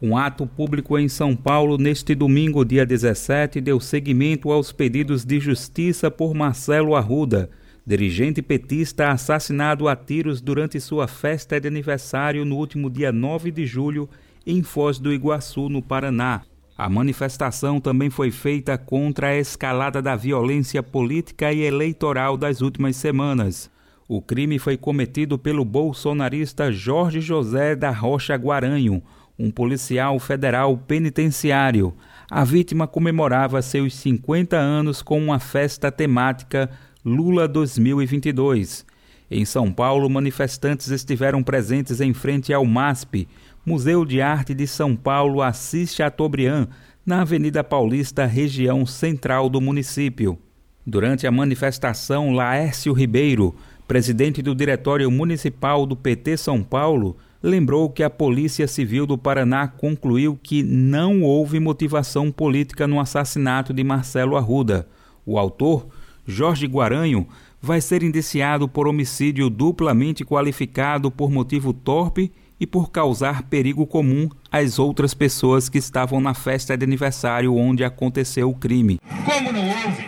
Um 0.00 0.16
ato 0.16 0.46
público 0.46 0.98
em 0.98 1.10
São 1.10 1.36
Paulo 1.36 1.76
neste 1.76 2.14
domingo, 2.14 2.64
dia 2.64 2.86
17, 2.86 3.60
deu 3.60 3.78
seguimento 3.80 4.50
aos 4.50 4.72
pedidos 4.72 5.26
de 5.26 5.38
justiça 5.38 6.10
por 6.10 6.32
Marcelo 6.32 6.96
Arruda 6.96 7.50
dirigente 7.86 8.42
petista 8.42 9.10
assassinado 9.10 9.86
a 9.86 9.94
tiros 9.94 10.40
durante 10.40 10.80
sua 10.80 11.06
festa 11.06 11.60
de 11.60 11.68
aniversário 11.68 12.44
no 12.44 12.56
último 12.56 12.90
dia 12.90 13.12
9 13.12 13.52
de 13.52 13.64
julho 13.64 14.08
em 14.44 14.60
Foz 14.62 14.98
do 14.98 15.12
Iguaçu, 15.12 15.68
no 15.68 15.80
Paraná. 15.80 16.42
A 16.76 16.90
manifestação 16.90 17.80
também 17.80 18.10
foi 18.10 18.32
feita 18.32 18.76
contra 18.76 19.28
a 19.28 19.36
escalada 19.36 20.02
da 20.02 20.16
violência 20.16 20.82
política 20.82 21.52
e 21.52 21.62
eleitoral 21.62 22.36
das 22.36 22.60
últimas 22.60 22.96
semanas. 22.96 23.70
O 24.08 24.20
crime 24.20 24.58
foi 24.58 24.76
cometido 24.76 25.38
pelo 25.38 25.64
bolsonarista 25.64 26.72
Jorge 26.72 27.20
José 27.20 27.74
da 27.74 27.90
Rocha 27.90 28.34
Guaranho, 28.34 29.02
um 29.38 29.50
policial 29.50 30.18
federal 30.18 30.76
penitenciário. 30.76 31.94
A 32.30 32.44
vítima 32.44 32.86
comemorava 32.86 33.62
seus 33.62 33.94
50 33.94 34.56
anos 34.56 35.02
com 35.02 35.18
uma 35.18 35.38
festa 35.38 35.90
temática 35.90 36.68
Lula 37.08 37.46
2022. 37.46 38.84
Em 39.30 39.44
São 39.44 39.70
Paulo, 39.70 40.10
manifestantes 40.10 40.88
estiveram 40.88 41.40
presentes 41.40 42.00
em 42.00 42.12
frente 42.12 42.52
ao 42.52 42.64
MASP, 42.64 43.28
Museu 43.64 44.04
de 44.04 44.20
Arte 44.20 44.52
de 44.52 44.66
São 44.66 44.96
Paulo 44.96 45.40
Assis 45.40 45.94
Chateaubriand, 45.94 46.66
na 47.06 47.20
Avenida 47.20 47.62
Paulista, 47.62 48.26
região 48.26 48.84
central 48.84 49.48
do 49.48 49.60
município. 49.60 50.36
Durante 50.84 51.28
a 51.28 51.30
manifestação, 51.30 52.32
Laércio 52.32 52.92
Ribeiro, 52.92 53.54
presidente 53.86 54.42
do 54.42 54.52
Diretório 54.52 55.08
Municipal 55.08 55.86
do 55.86 55.94
PT 55.94 56.36
São 56.36 56.60
Paulo, 56.60 57.16
lembrou 57.40 57.88
que 57.88 58.02
a 58.02 58.10
Polícia 58.10 58.66
Civil 58.66 59.06
do 59.06 59.16
Paraná 59.16 59.68
concluiu 59.68 60.36
que 60.42 60.60
não 60.64 61.22
houve 61.22 61.60
motivação 61.60 62.32
política 62.32 62.84
no 62.84 62.98
assassinato 62.98 63.72
de 63.72 63.84
Marcelo 63.84 64.36
Arruda. 64.36 64.88
O 65.24 65.38
autor 65.38 65.86
Jorge 66.26 66.66
Guaranho 66.66 67.26
vai 67.62 67.80
ser 67.80 68.02
indiciado 68.02 68.68
por 68.68 68.88
homicídio 68.88 69.48
duplamente 69.48 70.24
qualificado 70.24 71.10
por 71.10 71.30
motivo 71.30 71.72
torpe 71.72 72.32
e 72.58 72.66
por 72.66 72.90
causar 72.90 73.44
perigo 73.44 73.86
comum 73.86 74.28
às 74.50 74.78
outras 74.78 75.14
pessoas 75.14 75.68
que 75.68 75.78
estavam 75.78 76.20
na 76.20 76.34
festa 76.34 76.76
de 76.76 76.84
aniversário 76.84 77.54
onde 77.54 77.84
aconteceu 77.84 78.50
o 78.50 78.54
crime. 78.54 78.98
Como 79.24 79.52
não 79.52 79.68
houve? 79.68 80.06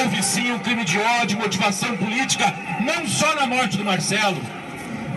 Houve 0.00 0.22
sim 0.22 0.52
um 0.52 0.58
crime 0.58 0.84
de 0.84 0.98
ódio, 0.98 1.38
motivação 1.38 1.96
política, 1.96 2.54
não 2.84 3.06
só 3.06 3.34
na 3.34 3.46
morte 3.46 3.76
do 3.76 3.84
Marcelo, 3.84 4.40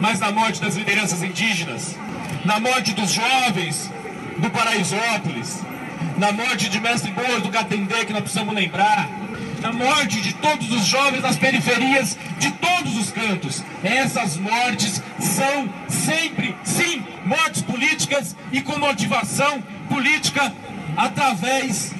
mas 0.01 0.19
na 0.19 0.31
morte 0.31 0.61
das 0.61 0.75
lideranças 0.75 1.21
indígenas, 1.21 1.95
na 2.43 2.59
morte 2.59 2.93
dos 2.93 3.11
jovens 3.11 3.91
do 4.37 4.49
Paraisópolis, 4.49 5.63
na 6.17 6.31
morte 6.31 6.69
de 6.69 6.79
Mestre 6.79 7.11
Boas 7.11 7.43
do 7.43 7.49
Catendê, 7.49 8.05
que 8.05 8.13
nós 8.13 8.21
precisamos 8.21 8.55
lembrar, 8.55 9.09
na 9.65 9.73
morte 9.73 10.21
de 10.21 10.31
todos 10.35 10.71
os 10.71 10.85
jovens 10.85 11.23
nas 11.23 11.37
periferias 11.37 12.15
de 12.37 12.51
todos 12.51 12.95
os 12.97 13.11
cantos. 13.11 13.63
Essas 13.83 14.37
mortes 14.37 15.01
são 15.19 15.67
sempre, 15.87 16.55
sim, 16.63 17.03
mortes 17.25 17.63
políticas 17.63 18.35
e 18.51 18.61
com 18.61 18.77
motivação 18.77 19.63
política 19.89 20.53
através 20.95 21.95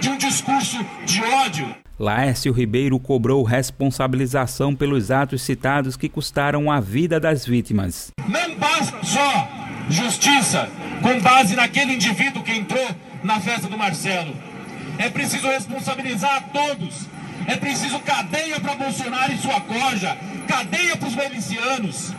de 0.00 0.08
um 0.08 0.18
discurso 0.18 0.84
de 1.06 1.22
ódio. 1.22 1.72
Laércio 1.96 2.52
Ribeiro 2.52 2.98
cobrou 2.98 3.44
responsabilização 3.44 4.74
pelos 4.74 5.12
atos 5.12 5.42
citados 5.42 5.96
que 5.96 6.08
custaram 6.08 6.68
a 6.68 6.80
vida 6.80 7.20
das 7.20 7.46
vítimas. 7.46 8.10
Não 8.26 8.56
basta 8.56 8.98
só 9.04 9.48
justiça 9.88 10.68
com 11.00 11.20
base 11.20 11.54
naquele 11.54 11.94
indivíduo 11.94 12.42
que 12.42 12.50
entrou 12.50 12.88
na 13.22 13.38
festa 13.38 13.68
do 13.68 13.78
Marcelo. 13.78 14.34
É 14.98 15.10
preciso 15.10 15.46
responsabilizar 15.48 16.36
a 16.36 16.40
todos. 16.40 17.08
É 17.46 17.56
preciso 17.56 17.98
cadeia 18.00 18.58
para 18.60 18.74
Bolsonaro 18.74 19.32
e 19.32 19.38
sua 19.38 19.60
corja, 19.60 20.16
cadeia 20.48 20.96
para 20.96 21.08
os 21.08 21.16
milicianos. 21.16 22.12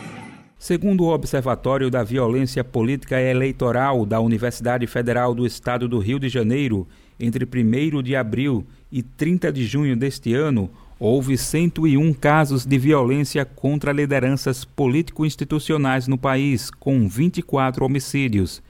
Segundo 0.58 1.04
o 1.04 1.12
Observatório 1.12 1.90
da 1.90 2.02
Violência 2.02 2.62
Política 2.62 3.20
Eleitoral 3.20 4.06
da 4.06 4.20
Universidade 4.20 4.86
Federal 4.86 5.34
do 5.34 5.46
Estado 5.46 5.88
do 5.88 5.98
Rio 5.98 6.18
de 6.18 6.28
Janeiro, 6.28 6.86
entre 7.18 7.44
1 7.44 8.02
de 8.02 8.14
abril 8.14 8.66
e 8.90 9.02
30 9.02 9.52
de 9.52 9.64
junho 9.64 9.96
deste 9.96 10.34
ano, 10.34 10.70
houve 10.98 11.36
101 11.36 12.12
casos 12.14 12.64
de 12.64 12.78
violência 12.78 13.44
contra 13.44 13.92
lideranças 13.92 14.64
político-institucionais 14.64 16.08
no 16.08 16.16
país, 16.16 16.70
com 16.70 17.08
24 17.08 17.84
homicídios. 17.84 18.62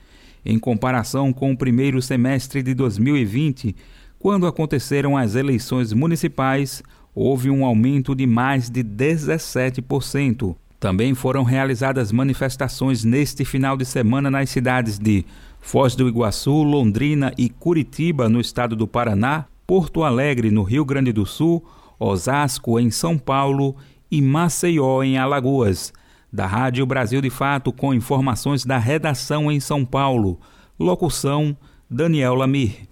Em 0.49 0.61
comparação 0.61 1.33
com 1.33 1.51
o 1.51 1.57
primeiro 1.57 2.01
semestre 2.01 2.63
de 2.63 2.73
2020, 2.73 3.75
quando 4.17 4.47
aconteceram 4.47 5.17
as 5.17 5.35
eleições 5.35 5.93
municipais, 5.93 6.85
houve 7.13 7.51
um 7.51 7.65
aumento 7.65 8.15
de 8.15 8.29
mais 8.29 8.71
de 8.71 8.85
17%. 8.85 10.55
Também 10.79 11.15
foram 11.15 11.43
realizadas 11.43 12.13
manifestações 12.13 13.03
neste 13.03 13.45
final 13.45 13.77
de 13.77 13.85
semana 13.85 14.31
nas 14.31 14.49
cidades 14.49 15.01
de 15.01 15.25
Foz 15.61 15.97
do 15.97 16.07
Iguaçu, 16.07 16.63
Londrina 16.63 17.33
e 17.37 17.49
Curitiba, 17.49 18.29
no 18.29 18.41
estado 18.41 18.77
do 18.77 18.87
Paraná, 18.87 19.47
Porto 19.67 20.05
Alegre, 20.05 20.53
no 20.53 20.63
Rio 20.63 20.85
Grande 20.85 21.13
do 21.13 21.27
Sul, 21.27 21.65
Osasco, 21.99 22.79
em 22.79 22.89
São 22.89 23.19
Paulo 23.19 23.75
e 24.09 24.23
Maceió, 24.23 25.03
em 25.03 25.19
Alagoas. 25.19 25.93
Da 26.37 26.45
Rádio 26.45 26.85
Brasil 26.85 27.23
de 27.23 27.31
Fato, 27.31 27.73
com 27.73 27.95
informações 27.95 28.63
da 28.63 28.77
redação 28.77 29.51
em 29.51 29.59
São 29.59 29.87
Paulo. 29.87 30.39
Locução: 30.79 31.57
Daniel 31.89 32.35
Lamir. 32.35 32.87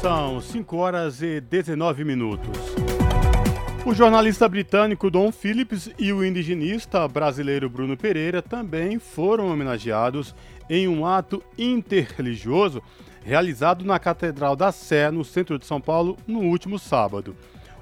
São 0.00 0.40
5 0.40 0.76
horas 0.76 1.22
e 1.22 1.40
19 1.40 2.04
minutos. 2.04 2.50
O 3.84 3.94
jornalista 3.94 4.48
britânico 4.48 5.08
Don 5.08 5.30
Phillips 5.30 5.88
e 5.96 6.12
o 6.12 6.24
indigenista 6.24 7.06
brasileiro 7.06 7.70
Bruno 7.70 7.96
Pereira 7.96 8.42
também 8.42 8.98
foram 8.98 9.46
homenageados 9.46 10.34
em 10.68 10.88
um 10.88 11.06
ato 11.06 11.40
interreligioso 11.56 12.82
realizado 13.24 13.84
na 13.84 14.00
Catedral 14.00 14.56
da 14.56 14.72
Sé, 14.72 15.12
no 15.12 15.24
centro 15.24 15.60
de 15.60 15.64
São 15.64 15.80
Paulo, 15.80 16.16
no 16.26 16.40
último 16.40 16.76
sábado. 16.76 17.36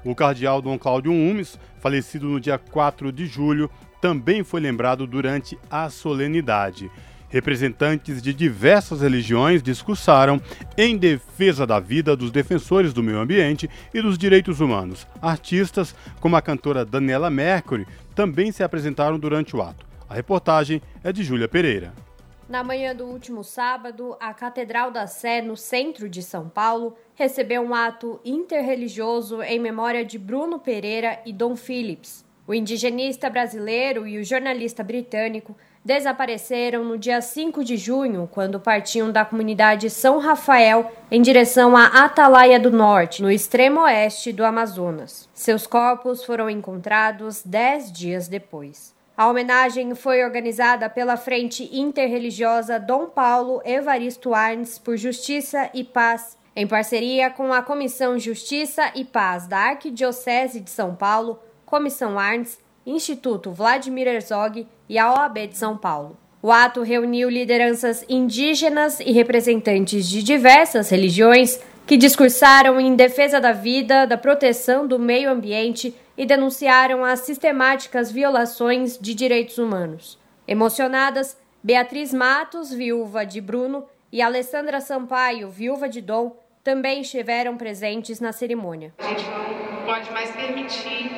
O 0.05 0.14
cardeal 0.14 0.61
Dom 0.61 0.79
Cláudio 0.79 1.12
Umes, 1.12 1.59
falecido 1.81 2.29
no 2.29 2.38
dia 2.38 2.59
4 2.59 3.11
de 3.11 3.27
julho, 3.27 3.71
também 4.01 4.45
foi 4.45 4.61
lembrado 4.61 5.07
durante 5.07 5.59
a 5.71 5.88
solenidade. 5.88 6.90
Representantes 7.31 8.23
de 8.23 8.33
diversas 8.33 9.01
religiões 9.01 9.62
discursaram 9.62 10.40
em 10.77 10.97
defesa 10.97 11.67
da 11.67 11.81
vida 11.81 12.14
dos 12.14 12.31
defensores 12.31 12.93
do 12.93 13.03
meio 13.03 13.19
ambiente 13.19 13.69
e 13.93 14.01
dos 14.01 14.17
direitos 14.19 14.61
humanos. 14.61 15.07
Artistas, 15.21 15.97
como 16.21 16.37
a 16.37 16.43
cantora 16.43 16.85
Daniela 16.85 17.31
Mercury, 17.31 17.87
também 18.14 18.53
se 18.53 18.62
apresentaram 18.62 19.19
durante 19.19 19.57
o 19.57 19.62
ato. 19.62 19.87
A 20.09 20.14
reportagem 20.14 20.81
é 21.03 21.11
de 21.12 21.25
Júlia 21.25 21.49
Pereira. 21.49 22.04
Na 22.46 22.62
manhã 22.62 22.94
do 22.94 23.07
último 23.07 23.42
sábado, 23.42 24.16
a 24.20 24.35
Catedral 24.35 24.90
da 24.90 25.07
Sé, 25.07 25.40
no 25.40 25.57
centro 25.57 26.11
de 26.11 26.22
São 26.22 26.46
Paulo, 26.46 26.94
recebeu 27.14 27.62
um 27.62 27.74
ato 27.74 28.20
interreligioso 28.22 29.42
em 29.42 29.59
memória 29.59 30.04
de 30.04 30.18
Bruno 30.18 30.59
Pereira 30.59 31.18
e 31.24 31.33
Dom 31.33 31.57
Phillips. 31.57 32.22
O 32.46 32.52
indigenista 32.52 33.30
brasileiro 33.30 34.07
e 34.07 34.18
o 34.18 34.24
jornalista 34.24 34.85
britânico 34.85 35.57
desapareceram 35.83 36.85
no 36.85 36.98
dia 36.98 37.22
5 37.22 37.64
de 37.64 37.78
junho, 37.78 38.28
quando 38.30 38.61
partiam 38.61 39.11
da 39.11 39.24
comunidade 39.24 39.88
São 39.88 40.18
Rafael 40.18 40.92
em 41.11 41.22
direção 41.22 41.74
à 41.74 42.04
Atalaia 42.04 42.61
do 42.61 42.70
Norte, 42.70 43.22
no 43.22 43.30
extremo 43.30 43.80
oeste 43.80 44.35
do 44.35 44.44
Amazonas. 44.44 45.30
Seus 45.33 45.66
corpos 45.66 46.22
foram 46.22 46.50
encontrados 46.50 47.42
dez 47.42 47.90
dias 47.90 48.28
depois. 48.28 48.93
A 49.16 49.29
homenagem 49.29 49.94
foi 49.94 50.24
organizada 50.24 50.90
pela 50.90 51.16
Frente 51.16 51.70
Interreligiosa 51.72 52.81
Dom 52.81 53.07
Paulo 53.07 53.62
Evaristo 53.64 54.35
Arnes 54.35 54.77
por 54.77 54.96
Justiça 54.96 55.70
e 55.72 55.85
Paz, 55.85 56.37
em 56.57 56.66
parceria 56.66 57.31
com 57.31 57.53
a 57.53 57.62
Comissão 57.62 58.18
Justiça 58.18 58.90
e 58.92 59.05
Paz 59.05 59.46
da 59.46 59.59
Arquidiocese 59.59 60.59
de 60.59 60.68
São 60.68 60.96
Paulo, 60.96 61.38
Comissão 61.64 62.18
Arnes 62.18 62.59
Instituto 62.85 63.53
Vladimir 63.53 64.09
Herzog 64.09 64.66
e 64.88 64.98
a 64.98 65.12
OAB 65.12 65.46
de 65.46 65.57
São 65.57 65.77
Paulo. 65.77 66.18
O 66.42 66.50
ato 66.50 66.83
reuniu 66.83 67.31
lideranças 67.31 68.05
indígenas 68.09 68.98
e 68.98 69.12
representantes 69.12 70.09
de 70.09 70.24
diversas 70.24 70.90
religiões 70.90 71.61
que 71.87 71.96
discursaram 71.96 72.81
em 72.81 72.96
defesa 72.96 73.40
da 73.40 73.53
vida, 73.53 74.07
da 74.07 74.18
proteção 74.18 74.87
do 74.87 74.98
meio 74.98 75.31
ambiente 75.31 75.94
e 76.16 76.24
denunciaram 76.24 77.05
as 77.05 77.20
sistemáticas 77.20 78.11
violações 78.11 78.98
de 78.98 79.14
direitos 79.14 79.59
humanos. 79.59 80.18
Emocionadas, 80.46 81.37
Beatriz 81.62 82.12
Matos, 82.12 82.72
viúva 82.72 83.24
de 83.24 83.40
Bruno, 83.40 83.87
e 84.12 84.22
Alessandra 84.22 84.81
Sampaio, 84.81 85.50
viúva 85.50 85.88
de 85.88 86.00
Dom, 86.00 86.37
também 86.62 87.00
estiveram 87.00 87.57
presentes 87.57 88.20
na 88.20 88.33
cerimônia. 88.33 88.94
A 88.98 89.09
gente 89.09 89.24
não 89.29 89.85
pode 89.85 90.11
mais 90.12 90.31
permitir 90.31 91.11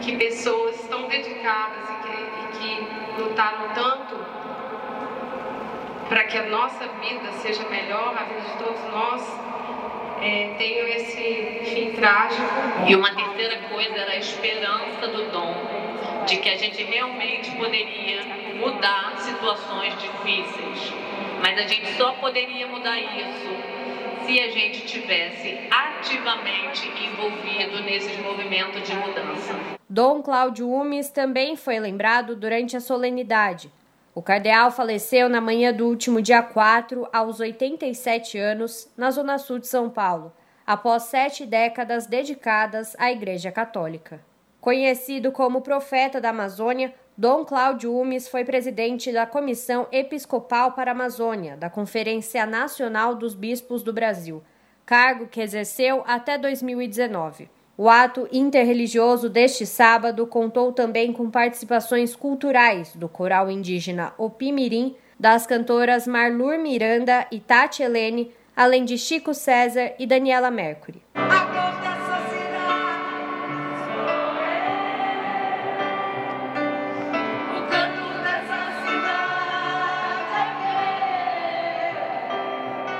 que 0.00 0.16
pessoas 0.16 0.80
tão 0.88 1.08
dedicadas 1.08 1.84
e 1.90 2.58
que, 2.58 2.68
e 2.70 2.86
que 3.16 3.22
lutaram 3.22 3.74
tanto 3.74 4.16
para 6.08 6.24
que 6.24 6.38
a 6.38 6.48
nossa 6.48 6.88
vida 7.00 7.30
seja 7.42 7.68
melhor, 7.68 8.16
a 8.16 8.24
vida 8.24 8.40
de 8.40 8.64
todos 8.64 8.82
nós, 8.90 9.49
é, 10.20 10.54
tenham 10.58 10.86
esse 10.88 11.60
fim 11.64 11.92
trágico. 11.92 12.42
E 12.86 12.94
uma 12.94 13.14
terceira 13.14 13.56
coisa 13.68 13.94
era 13.94 14.12
a 14.12 14.16
esperança 14.16 15.08
do 15.08 15.30
dom 15.30 15.80
de 16.26 16.36
que 16.36 16.48
a 16.48 16.56
gente 16.56 16.82
realmente 16.82 17.50
poderia 17.52 18.22
mudar 18.56 19.16
situações 19.18 19.94
difíceis. 19.98 20.92
Mas 21.42 21.58
a 21.58 21.66
gente 21.66 21.92
só 21.94 22.12
poderia 22.12 22.66
mudar 22.66 22.98
isso 22.98 23.70
se 24.26 24.38
a 24.38 24.50
gente 24.50 24.86
tivesse 24.86 25.58
ativamente 25.70 26.86
envolvido 26.86 27.82
nesses 27.82 28.16
movimentos 28.18 28.82
de 28.86 28.94
mudança. 28.94 29.58
Dom 29.88 30.22
Cláudio 30.22 30.70
Umes 30.70 31.10
também 31.10 31.56
foi 31.56 31.80
lembrado 31.80 32.36
durante 32.36 32.76
a 32.76 32.80
solenidade. 32.80 33.70
O 34.20 34.22
cardeal 34.22 34.70
faleceu 34.70 35.30
na 35.30 35.40
manhã 35.40 35.72
do 35.72 35.86
último 35.86 36.20
dia 36.20 36.42
4, 36.42 37.08
aos 37.10 37.40
87 37.40 38.36
anos, 38.36 38.86
na 38.94 39.10
Zona 39.10 39.38
Sul 39.38 39.58
de 39.58 39.66
São 39.66 39.88
Paulo, 39.88 40.30
após 40.66 41.04
sete 41.04 41.46
décadas 41.46 42.04
dedicadas 42.06 42.94
à 42.98 43.10
Igreja 43.10 43.50
Católica. 43.50 44.20
Conhecido 44.60 45.32
como 45.32 45.62
profeta 45.62 46.20
da 46.20 46.28
Amazônia, 46.28 46.94
Dom 47.16 47.46
Cláudio 47.46 47.96
Umes 47.96 48.28
foi 48.28 48.44
presidente 48.44 49.10
da 49.10 49.24
Comissão 49.24 49.86
Episcopal 49.90 50.72
para 50.72 50.90
a 50.90 50.92
Amazônia, 50.94 51.56
da 51.56 51.70
Conferência 51.70 52.44
Nacional 52.44 53.14
dos 53.14 53.34
Bispos 53.34 53.82
do 53.82 53.90
Brasil, 53.90 54.42
cargo 54.84 55.28
que 55.28 55.40
exerceu 55.40 56.04
até 56.06 56.36
2019. 56.36 57.48
O 57.82 57.88
ato 57.88 58.28
interreligioso 58.30 59.30
deste 59.30 59.64
sábado 59.64 60.26
contou 60.26 60.70
também 60.70 61.14
com 61.14 61.30
participações 61.30 62.14
culturais 62.14 62.94
do 62.94 63.08
coral 63.08 63.50
indígena 63.50 64.12
Opimirim, 64.18 64.94
das 65.18 65.46
cantoras 65.46 66.06
Marlur 66.06 66.58
Miranda 66.58 67.26
e 67.32 67.40
Tati 67.40 67.82
Helene, 67.82 68.34
além 68.54 68.84
de 68.84 68.98
Chico 68.98 69.32
César 69.32 69.94
e 69.98 70.06
Daniela 70.06 70.50
Mercury. 70.50 71.00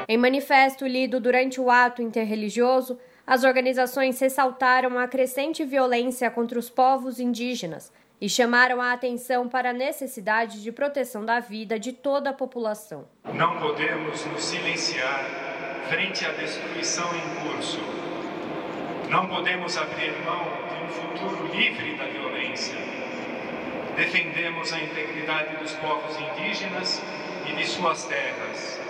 Em 0.08 0.16
manifesto 0.16 0.86
lido 0.86 1.20
durante 1.20 1.60
o 1.60 1.70
ato 1.70 2.00
interreligioso, 2.00 2.98
as 3.30 3.44
organizações 3.44 4.18
ressaltaram 4.18 4.98
a 4.98 5.06
crescente 5.06 5.64
violência 5.64 6.28
contra 6.32 6.58
os 6.58 6.68
povos 6.68 7.20
indígenas 7.20 7.92
e 8.20 8.28
chamaram 8.28 8.82
a 8.82 8.92
atenção 8.92 9.48
para 9.48 9.70
a 9.70 9.72
necessidade 9.72 10.60
de 10.60 10.72
proteção 10.72 11.24
da 11.24 11.38
vida 11.38 11.78
de 11.78 11.92
toda 11.92 12.30
a 12.30 12.32
população. 12.32 13.06
Não 13.32 13.56
podemos 13.60 14.26
nos 14.26 14.42
silenciar 14.42 15.24
frente 15.88 16.26
à 16.26 16.32
destruição 16.32 17.08
em 17.14 17.52
curso. 17.52 17.78
Não 19.08 19.28
podemos 19.28 19.78
abrir 19.78 20.12
mão 20.24 20.46
de 20.68 20.84
um 20.84 20.88
futuro 20.88 21.56
livre 21.56 21.96
da 21.96 22.06
violência. 22.06 22.74
Defendemos 23.94 24.72
a 24.72 24.80
integridade 24.80 25.56
dos 25.58 25.72
povos 25.74 26.16
indígenas 26.18 27.00
e 27.48 27.54
de 27.54 27.64
suas 27.64 28.06
terras 28.06 28.89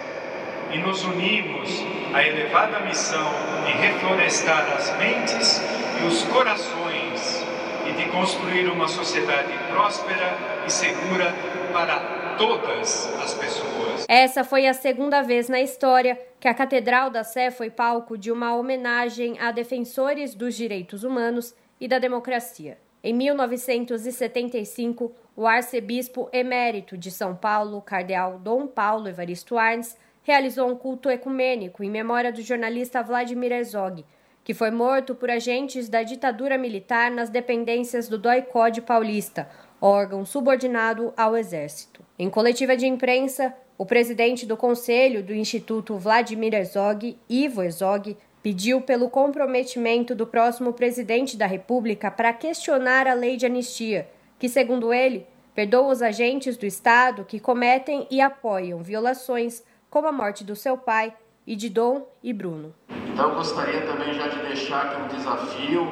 e 0.72 0.78
nos 0.78 1.04
unimos 1.04 1.84
à 2.14 2.22
elevada 2.22 2.80
missão 2.80 3.32
de 3.66 3.72
reflorestar 3.72 4.72
as 4.72 4.96
mentes 4.98 5.60
e 6.00 6.06
os 6.06 6.22
corações 6.24 7.44
e 7.88 7.92
de 7.92 8.10
construir 8.10 8.68
uma 8.68 8.88
sociedade 8.88 9.52
próspera 9.70 10.36
e 10.66 10.70
segura 10.70 11.34
para 11.72 12.36
todas 12.36 13.06
as 13.22 13.34
pessoas. 13.34 14.06
Essa 14.08 14.44
foi 14.44 14.66
a 14.66 14.74
segunda 14.74 15.22
vez 15.22 15.48
na 15.48 15.60
história 15.60 16.20
que 16.38 16.48
a 16.48 16.54
Catedral 16.54 17.10
da 17.10 17.22
Sé 17.22 17.50
foi 17.50 17.70
palco 17.70 18.16
de 18.16 18.32
uma 18.32 18.54
homenagem 18.54 19.38
a 19.38 19.50
defensores 19.52 20.34
dos 20.34 20.54
direitos 20.54 21.04
humanos 21.04 21.54
e 21.80 21.86
da 21.86 21.98
democracia. 21.98 22.78
Em 23.02 23.14
1975, 23.14 25.12
o 25.34 25.46
arcebispo 25.46 26.28
emérito 26.32 26.98
de 26.98 27.10
São 27.10 27.34
Paulo, 27.34 27.80
cardeal 27.80 28.38
Dom 28.38 28.66
Paulo 28.66 29.08
Evaristo 29.08 29.56
Arnes, 29.56 29.96
realizou 30.30 30.68
um 30.68 30.76
culto 30.76 31.10
ecumênico 31.10 31.82
em 31.82 31.90
memória 31.90 32.30
do 32.30 32.40
jornalista 32.40 33.02
Vladimir 33.02 33.50
Herzog, 33.50 34.04
que 34.44 34.54
foi 34.54 34.70
morto 34.70 35.12
por 35.12 35.28
agentes 35.28 35.88
da 35.88 36.04
ditadura 36.04 36.56
militar 36.56 37.10
nas 37.10 37.28
dependências 37.28 38.08
do 38.08 38.16
DOI-CODE 38.16 38.82
paulista, 38.82 39.50
órgão 39.80 40.24
subordinado 40.24 41.12
ao 41.16 41.36
Exército. 41.36 42.04
Em 42.16 42.30
coletiva 42.30 42.76
de 42.76 42.86
imprensa, 42.86 43.52
o 43.76 43.84
presidente 43.84 44.46
do 44.46 44.56
conselho 44.56 45.20
do 45.20 45.34
Instituto 45.34 45.96
Vladimir 45.96 46.54
Herzog, 46.54 47.18
Ivo 47.28 47.64
Herzog, 47.64 48.16
pediu 48.40 48.80
pelo 48.80 49.10
comprometimento 49.10 50.14
do 50.14 50.28
próximo 50.28 50.72
presidente 50.72 51.36
da 51.36 51.46
República 51.46 52.08
para 52.08 52.32
questionar 52.32 53.08
a 53.08 53.14
lei 53.14 53.36
de 53.36 53.46
anistia, 53.46 54.08
que, 54.38 54.48
segundo 54.48 54.94
ele, 54.94 55.26
perdoa 55.56 55.90
os 55.90 56.02
agentes 56.02 56.56
do 56.56 56.66
Estado 56.66 57.24
que 57.24 57.40
cometem 57.40 58.06
e 58.08 58.20
apoiam 58.20 58.80
violações 58.80 59.64
como 59.90 60.06
a 60.06 60.12
morte 60.12 60.44
do 60.44 60.54
seu 60.54 60.78
pai 60.78 61.12
e 61.46 61.56
de 61.56 61.68
Dom 61.68 62.06
e 62.22 62.32
Bruno. 62.32 62.72
Então 63.12 63.30
eu 63.30 63.34
gostaria 63.34 63.82
também 63.82 64.14
já 64.14 64.28
de 64.28 64.38
deixar 64.46 64.86
aqui 64.86 65.02
um 65.02 65.08
desafio 65.08 65.86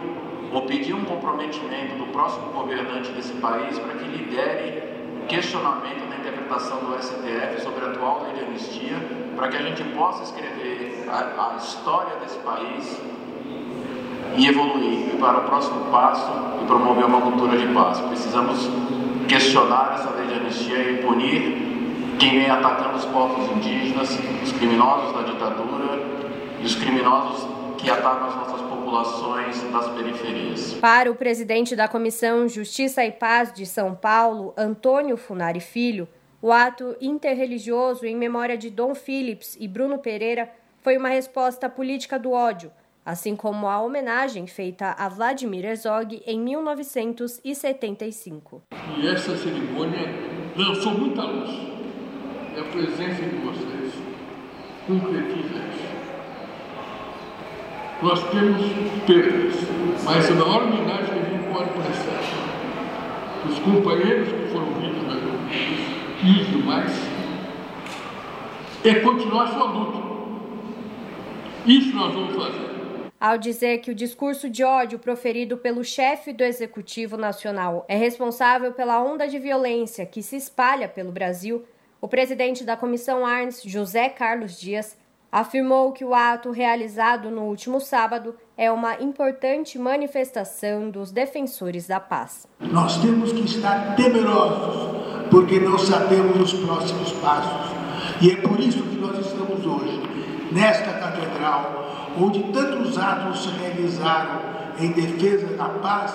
ou 0.53 0.63
pedir 0.63 0.95
um 0.95 1.05
comprometimento 1.05 1.97
do 1.97 2.07
próximo 2.13 2.53
governante 2.53 3.11
desse 3.13 3.33
país 3.35 3.79
para 3.79 3.95
que 3.95 4.05
lidere 4.05 4.89
questionamento 5.29 6.09
da 6.09 6.17
interpretação 6.17 6.79
do 6.79 6.97
STF 7.03 7.61
sobre 7.63 7.85
a 7.85 7.91
atual 7.91 8.23
lei 8.25 8.33
de 8.33 8.45
anistia, 8.45 8.97
para 9.37 9.49
que 9.49 9.57
a 9.59 9.63
gente 9.63 9.85
possa 9.95 10.23
escrever 10.23 11.07
a, 11.09 11.53
a 11.53 11.57
história 11.57 12.17
desse 12.17 12.39
país 12.39 13.01
e 14.37 14.47
evoluir 14.47 15.17
para 15.21 15.39
o 15.39 15.45
próximo 15.45 15.91
passo 15.91 16.31
e 16.63 16.67
promover 16.67 17.05
uma 17.05 17.21
cultura 17.21 17.59
de 17.59 17.67
paz. 17.75 18.01
Precisamos 18.01 18.69
questionar 19.29 19.95
essa 19.95 20.11
lei 20.11 20.27
de 20.29 20.35
anistia 20.35 20.93
e 20.93 21.03
punir 21.03 21.78
quem 22.19 22.41
vem 22.41 22.51
atacando 22.51 22.97
os 22.97 23.05
povos 23.07 23.51
indígenas, 23.57 24.11
os 24.43 24.53
criminosos 24.53 25.15
da 25.15 25.23
ditadura 25.23 25.99
e 26.61 26.65
os 26.65 26.75
criminosos 26.75 27.47
que 27.79 27.89
atacam 27.89 28.29
as 28.29 28.35
nossas 28.35 28.61
populações 28.63 29.63
das 29.73 29.87
periferias. 29.89 30.75
Para 30.75 31.09
o 31.11 31.15
presidente 31.15 31.77
da 31.77 31.87
Comissão 31.87 32.49
Justiça 32.49 33.05
e 33.05 33.13
Paz 33.13 33.53
de 33.53 33.65
São 33.65 33.95
Paulo, 33.95 34.53
Antônio 34.57 35.17
Funari 35.17 35.61
Filho, 35.61 36.09
o 36.43 36.51
ato 36.51 36.97
interreligioso 37.01 38.05
em 38.05 38.17
memória 38.17 38.59
de 38.59 38.69
Dom 38.69 38.97
Phillips 38.97 39.57
e 39.61 39.69
Bruno 39.69 39.99
Pereira 39.99 40.51
foi 40.83 40.97
uma 40.97 41.11
resposta 41.11 41.69
política 41.69 42.19
do 42.19 42.33
ódio, 42.33 42.73
assim 43.07 43.37
como 43.37 43.69
a 43.69 43.81
homenagem 43.81 44.49
feita 44.49 44.97
a 44.99 45.09
Vladimir 45.09 45.65
Herzog 45.65 46.21
em 46.27 46.41
1975. 46.41 48.61
E 48.97 49.07
essa 49.07 49.37
cerimônia 49.37 50.09
lançou 50.57 50.95
muita 50.95 51.23
luz. 51.23 51.68
E 52.59 52.61
a 52.61 52.65
presença 52.65 53.23
de 53.23 53.37
vocês 53.37 53.95
concretiza 54.85 55.61
isso. 55.71 55.89
Nós 58.03 58.31
temos 58.31 58.63
perdas, 59.07 59.55
mas 60.05 60.29
a 60.29 60.35
maior 60.35 60.65
homenagem 60.65 61.07
que 61.07 61.21
a 61.21 61.31
gente 61.31 61.53
pode 61.53 61.71
prestar 61.71 62.21
os 63.49 63.59
companheiros 63.61 64.29
que 64.33 64.49
foram 64.53 64.75
vítimas 64.75 65.23
e 66.25 66.45
demais 66.51 66.93
é 68.85 68.95
continuar 69.03 69.47
sua 69.53 69.71
luta. 69.71 69.99
Isso 71.65 71.95
nós 71.95 72.13
vamos 72.13 72.35
fazer. 72.35 72.69
Ao 73.21 73.39
dizer 73.39 73.79
que 73.79 73.93
o 73.93 73.95
discurso 73.95 74.51
de 74.51 74.65
ódio 74.65 74.99
proferido 74.99 75.57
pelo 75.57 75.85
chefe 75.85 76.33
do 76.33 76.43
Executivo 76.43 77.17
Nacional 77.17 77.85
é 77.89 77.97
responsável 77.97 78.73
pela 78.73 79.01
onda 79.01 79.29
de 79.29 79.39
violência 79.39 80.05
que 80.05 80.25
se 80.25 80.35
espalha 80.35 80.89
pelo 80.89 81.13
Brasil, 81.13 81.65
o 82.01 82.07
presidente 82.07 82.65
da 82.65 82.77
Comissão 82.77 83.27
Arns, 83.27 83.63
José 83.65 84.09
Carlos 84.09 84.59
Dias, 84.59 84.97
afirmou 85.31 85.93
que 85.93 86.05
o 86.05 86.15
ato 86.15 86.51
realizado 86.51 87.31
no 87.31 87.43
último 87.43 87.81
sábado 87.81 88.35
é 88.57 88.71
uma 88.71 89.03
importante 89.03 89.79
manifestação 89.79 90.91
dos 90.91 91.11
defensores 91.11 91.87
da 91.87 92.01
paz. 92.01 92.47
Nós 92.61 92.97
temos 92.99 93.33
que 93.33 93.41
estar 93.41 93.97
temerosos, 93.97 95.29
porque 95.31 95.59
não 95.59 95.79
sabemos 95.79 96.53
os 96.53 96.65
próximos 96.65 97.13
passos. 97.15 97.77
E 98.23 98.31
é 98.31 98.37
por 98.37 98.59
isso 98.61 98.83
que 98.83 98.97
nós 98.97 99.19
estamos 99.19 99.67
hoje, 99.67 100.01
nesta 100.53 100.93
catedral, 100.93 102.15
onde 102.19 102.43
tantos 102.53 102.97
atos 102.97 103.43
se 103.43 103.49
realizaram 103.51 104.41
em 104.81 104.93
defesa 104.93 105.49
da 105.57 105.69
paz, 105.69 106.15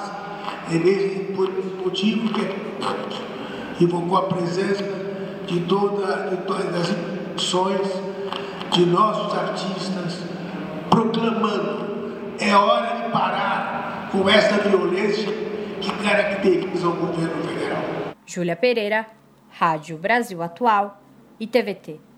é 0.72 0.76
um 0.76 1.84
motivo 1.84 2.30
que 2.34 3.84
invocou 3.84 4.18
a 4.18 4.24
presença 4.24 5.03
de, 5.46 5.60
de 5.60 5.66
todas 5.68 6.76
as 6.76 6.90
instituições 6.90 7.88
de 8.72 8.86
nossos 8.86 9.38
artistas 9.38 10.24
proclamando: 10.90 12.36
é 12.40 12.56
hora 12.56 13.04
de 13.04 13.12
parar 13.12 14.10
com 14.12 14.28
essa 14.30 14.58
violência 14.68 15.32
que 15.82 15.92
caracteriza 16.04 16.88
o 16.88 16.94
governo 16.94 17.44
federal. 17.44 17.84
Júlia 18.26 18.56
Pereira, 18.56 19.06
Rádio 19.50 19.98
Brasil 19.98 20.42
Atual 20.42 21.02
e 21.40 21.48
TVT. 21.48 22.13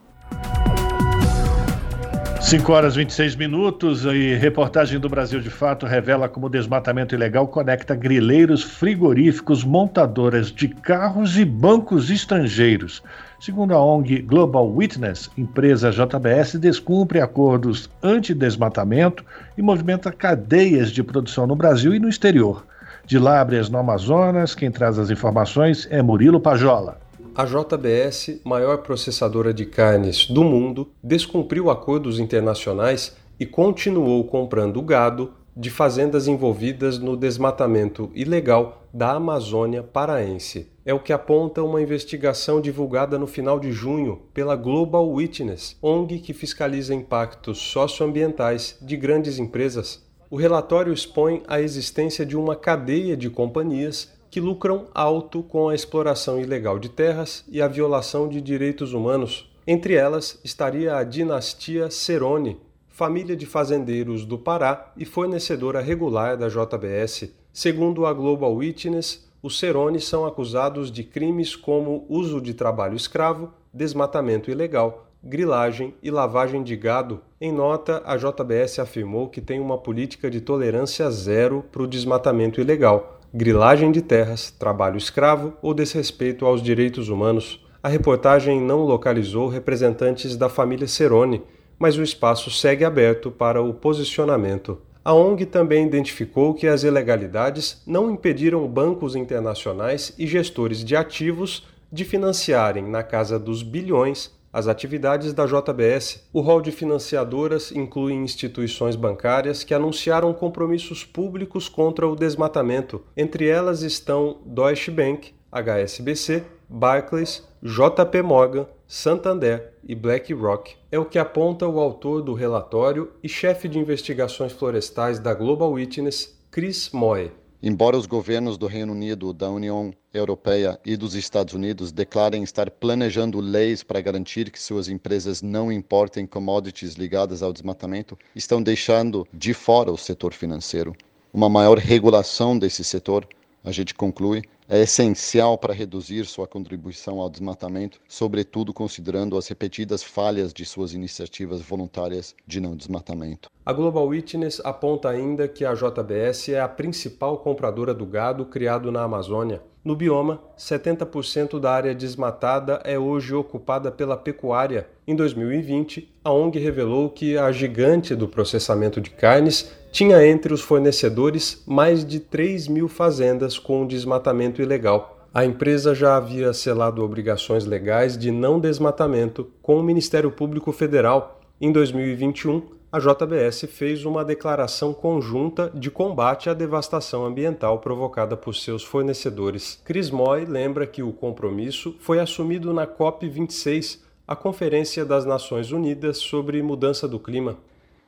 5 2.45 2.71
horas 2.71 2.93
e 2.93 2.97
26 2.97 3.35
minutos 3.37 4.05
e 4.05 4.35
reportagem 4.35 4.99
do 4.99 5.09
Brasil 5.09 5.41
de 5.41 5.49
Fato 5.49 5.87
revela 5.87 6.29
como 6.29 6.45
o 6.45 6.49
desmatamento 6.49 7.15
ilegal 7.15 7.47
conecta 7.47 7.95
grileiros 7.95 8.61
frigoríficos, 8.61 9.63
montadoras 9.63 10.51
de 10.51 10.67
carros 10.67 11.39
e 11.39 11.43
bancos 11.43 12.11
estrangeiros. 12.11 13.01
Segundo 13.39 13.73
a 13.73 13.83
ONG 13.83 14.21
Global 14.21 14.71
Witness, 14.71 15.31
empresa 15.35 15.89
JBS 15.89 16.59
descumpre 16.59 17.19
acordos 17.19 17.89
anti-desmatamento 18.03 19.25
e 19.57 19.63
movimenta 19.63 20.11
cadeias 20.11 20.91
de 20.91 21.01
produção 21.01 21.47
no 21.47 21.55
Brasil 21.55 21.95
e 21.95 21.99
no 21.99 22.07
exterior. 22.07 22.63
De 23.07 23.17
Lábrias, 23.17 23.71
no 23.71 23.79
Amazonas, 23.79 24.53
quem 24.53 24.69
traz 24.69 24.99
as 24.99 25.09
informações 25.09 25.87
é 25.89 25.99
Murilo 25.99 26.39
Pajola. 26.39 26.99
A 27.37 27.43
JBS, 27.43 28.39
maior 28.45 28.77
processadora 28.77 29.53
de 29.53 29.65
carnes 29.65 30.25
do 30.25 30.41
mundo, 30.41 30.89
descumpriu 31.03 31.69
acordos 31.69 32.17
internacionais 32.17 33.13
e 33.37 33.45
continuou 33.45 34.23
comprando 34.23 34.81
gado 34.81 35.33
de 35.53 35.69
fazendas 35.69 36.29
envolvidas 36.29 36.97
no 36.97 37.17
desmatamento 37.17 38.09
ilegal 38.15 38.87
da 38.93 39.11
Amazônia 39.11 39.83
paraense. 39.83 40.71
É 40.85 40.93
o 40.93 40.99
que 41.01 41.11
aponta 41.11 41.61
uma 41.61 41.81
investigação 41.81 42.61
divulgada 42.61 43.19
no 43.19 43.27
final 43.27 43.59
de 43.59 43.73
junho 43.73 44.21
pela 44.33 44.55
Global 44.55 45.05
Witness, 45.05 45.75
ONG 45.81 46.19
que 46.19 46.31
fiscaliza 46.31 46.95
impactos 46.95 47.57
socioambientais 47.57 48.77
de 48.81 48.95
grandes 48.95 49.39
empresas. 49.39 50.01
O 50.31 50.37
relatório 50.37 50.93
expõe 50.93 51.43
a 51.49 51.59
existência 51.59 52.25
de 52.25 52.37
uma 52.37 52.55
cadeia 52.55 53.17
de 53.17 53.29
companhias 53.29 54.14
que 54.35 54.41
lucram 54.41 54.87
alto 54.93 55.41
com 55.41 55.69
a 55.69 55.73
exploração 55.73 56.37
ilegal 56.37 56.77
de 56.77 56.89
terras 56.89 57.45
e 57.49 57.61
a 57.61 57.69
violação 57.69 58.27
de 58.27 58.41
direitos 58.41 58.91
humanos. 58.91 59.49
Entre 59.65 59.93
elas 59.93 60.41
estaria 60.43 60.97
a 60.97 61.05
dinastia 61.05 61.89
Cerone, 61.89 62.59
família 62.89 63.33
de 63.33 63.45
fazendeiros 63.45 64.25
do 64.25 64.37
Pará 64.37 64.91
e 64.97 65.05
fornecedora 65.05 65.79
regular 65.79 66.35
da 66.35 66.49
JBS. 66.49 67.33
Segundo 67.53 68.05
a 68.05 68.11
Global 68.11 68.53
Witness, 68.53 69.25
os 69.41 69.57
Cerone 69.57 70.01
são 70.01 70.25
acusados 70.25 70.91
de 70.91 71.05
crimes 71.05 71.55
como 71.55 72.05
uso 72.09 72.41
de 72.41 72.53
trabalho 72.53 72.97
escravo, 72.97 73.53
desmatamento 73.73 74.51
ilegal, 74.51 75.07
grilagem 75.23 75.93
e 76.03 76.11
lavagem 76.11 76.61
de 76.61 76.75
gado. 76.75 77.21
Em 77.39 77.53
nota, 77.53 78.03
a 78.05 78.17
JBS 78.17 78.79
afirmou 78.79 79.29
que 79.29 79.39
tem 79.39 79.61
uma 79.61 79.77
política 79.77 80.29
de 80.29 80.41
tolerância 80.41 81.09
zero 81.09 81.63
para 81.71 81.83
o 81.83 81.87
desmatamento 81.87 82.59
ilegal 82.59 83.14
grilagem 83.35 83.91
de 83.91 84.01
terras, 84.01 84.49
trabalho 84.49 84.95
escravo 84.95 85.55
ou 85.61 85.73
desrespeito 85.73 86.45
aos 86.45 86.63
direitos 86.63 87.09
humanos. 87.09 87.61
A 87.83 87.89
reportagem 87.89 88.61
não 88.61 88.85
localizou 88.85 89.49
representantes 89.49 90.37
da 90.37 90.47
família 90.47 90.87
Cerone, 90.87 91.43
mas 91.77 91.97
o 91.97 92.01
espaço 92.01 92.49
segue 92.49 92.85
aberto 92.85 93.29
para 93.29 93.61
o 93.61 93.73
posicionamento. 93.73 94.79
A 95.03 95.13
ONG 95.13 95.45
também 95.45 95.85
identificou 95.85 96.53
que 96.53 96.65
as 96.65 96.83
ilegalidades 96.83 97.83
não 97.85 98.09
impediram 98.09 98.65
bancos 98.69 99.17
internacionais 99.17 100.13
e 100.17 100.25
gestores 100.25 100.81
de 100.81 100.95
ativos 100.95 101.67
de 101.91 102.05
financiarem 102.05 102.87
na 102.87 103.03
casa 103.03 103.37
dos 103.37 103.63
bilhões 103.63 104.31
as 104.55 104.69
atividades 104.69 105.33
da 105.33 105.45
JBS. 105.45 106.25
O 106.31 106.39
rol 106.39 106.61
de 106.61 106.71
financiadoras 106.71 107.73
inclui 107.73 108.13
instituições 108.13 108.95
bancárias 108.95 109.65
que 109.65 109.73
anunciaram 109.73 110.33
compromissos 110.33 111.03
públicos 111.03 111.67
contra 111.67 112.07
o 112.07 112.15
desmatamento. 112.15 113.03
Entre 113.17 113.49
elas 113.49 113.81
estão 113.81 114.37
Deutsche 114.45 114.89
Bank, 114.89 115.33
HSBC, 115.51 116.45
Barclays, 116.69 117.45
JP 117.61 118.21
Morgan, 118.21 118.65
Santander 118.87 119.73
e 119.83 119.93
BlackRock. 119.93 120.77
É 120.89 120.97
o 120.97 121.03
que 121.03 121.19
aponta 121.19 121.67
o 121.67 121.77
autor 121.77 122.21
do 122.21 122.33
relatório 122.33 123.11
e 123.21 123.27
chefe 123.27 123.67
de 123.67 123.77
investigações 123.77 124.53
florestais 124.53 125.19
da 125.19 125.33
Global 125.33 125.73
Witness, 125.73 126.33
Chris 126.49 126.91
Moy. 126.91 127.29
Embora 127.63 127.97
os 127.97 128.05
governos 128.05 128.57
do 128.57 128.67
Reino 128.67 128.91
Unido, 128.91 129.33
da 129.33 129.49
União 129.49 129.93
Europeia 130.13 130.79
e 130.85 130.97
dos 130.97 131.15
Estados 131.15 131.53
Unidos 131.53 131.91
declarem 131.91 132.43
estar 132.43 132.69
planejando 132.69 133.39
leis 133.39 133.81
para 133.81 134.01
garantir 134.01 134.51
que 134.51 134.61
suas 134.61 134.89
empresas 134.89 135.41
não 135.41 135.71
importem 135.71 136.27
commodities 136.27 136.93
ligadas 136.93 137.41
ao 137.41 137.53
desmatamento, 137.53 138.17
estão 138.35 138.61
deixando 138.61 139.25
de 139.33 139.53
fora 139.53 139.91
o 139.91 139.97
setor 139.97 140.33
financeiro. 140.33 140.95
Uma 141.33 141.49
maior 141.49 141.77
regulação 141.77 142.57
desse 142.57 142.83
setor, 142.83 143.27
a 143.63 143.71
gente 143.71 143.93
conclui, 143.93 144.43
é 144.67 144.81
essencial 144.81 145.57
para 145.57 145.73
reduzir 145.73 146.25
sua 146.25 146.47
contribuição 146.47 147.19
ao 147.19 147.29
desmatamento, 147.29 147.99
sobretudo 148.07 148.73
considerando 148.73 149.37
as 149.37 149.47
repetidas 149.47 150.03
falhas 150.03 150.53
de 150.53 150.65
suas 150.65 150.93
iniciativas 150.93 151.61
voluntárias 151.61 152.35
de 152.47 152.59
não 152.59 152.75
desmatamento. 152.75 153.49
A 153.65 153.73
Global 153.73 154.07
Witness 154.07 154.61
aponta 154.63 155.09
ainda 155.09 155.47
que 155.47 155.65
a 155.65 155.73
JBS 155.73 156.49
é 156.49 156.59
a 156.59 156.67
principal 156.67 157.37
compradora 157.37 157.93
do 157.93 158.05
gado 158.05 158.45
criado 158.45 158.91
na 158.91 159.03
Amazônia. 159.03 159.61
No 159.85 159.95
bioma, 159.95 160.41
70% 160.57 161.59
da 161.59 161.71
área 161.71 161.93
desmatada 161.93 162.81
é 162.83 162.97
hoje 162.97 163.35
ocupada 163.35 163.91
pela 163.91 164.17
pecuária. 164.17 164.87
Em 165.07 165.15
2020, 165.15 166.11
a 166.23 166.31
ONG 166.31 166.57
revelou 166.57 167.07
que 167.07 167.37
a 167.37 167.51
gigante 167.51 168.15
do 168.15 168.27
processamento 168.27 168.99
de 168.99 169.11
carnes 169.11 169.71
tinha 169.95 170.27
entre 170.27 170.53
os 170.53 170.59
fornecedores 170.59 171.63
mais 171.65 172.05
de 172.05 172.19
3 172.19 172.67
mil 172.67 172.89
fazendas 172.89 173.57
com 173.57 173.87
desmatamento 173.87 174.61
ilegal. 174.61 175.25
A 175.33 175.45
empresa 175.45 175.95
já 175.95 176.17
havia 176.17 176.51
selado 176.51 177.01
obrigações 177.01 177.63
legais 177.63 178.17
de 178.17 178.29
não 178.29 178.59
desmatamento 178.59 179.49
com 179.61 179.77
o 179.77 179.83
Ministério 179.83 180.29
Público 180.29 180.73
Federal. 180.73 181.39
Em 181.61 181.71
2021, 181.71 182.63
a 182.91 182.99
JBS 182.99 183.67
fez 183.69 184.03
uma 184.03 184.25
declaração 184.25 184.93
conjunta 184.93 185.71
de 185.73 185.89
combate 185.89 186.49
à 186.49 186.53
devastação 186.53 187.25
ambiental 187.25 187.79
provocada 187.79 188.35
por 188.35 188.53
seus 188.53 188.83
fornecedores. 188.83 189.81
Chris 189.85 190.11
Moy 190.11 190.43
lembra 190.43 190.85
que 190.85 191.03
o 191.03 191.13
compromisso 191.13 191.95
foi 192.01 192.19
assumido 192.19 192.73
na 192.73 192.85
COP26, 192.85 193.99
a 194.27 194.35
Conferência 194.35 195.05
das 195.05 195.25
Nações 195.25 195.71
Unidas 195.71 196.17
sobre 196.17 196.61
Mudança 196.61 197.07
do 197.07 197.17
Clima. 197.17 197.55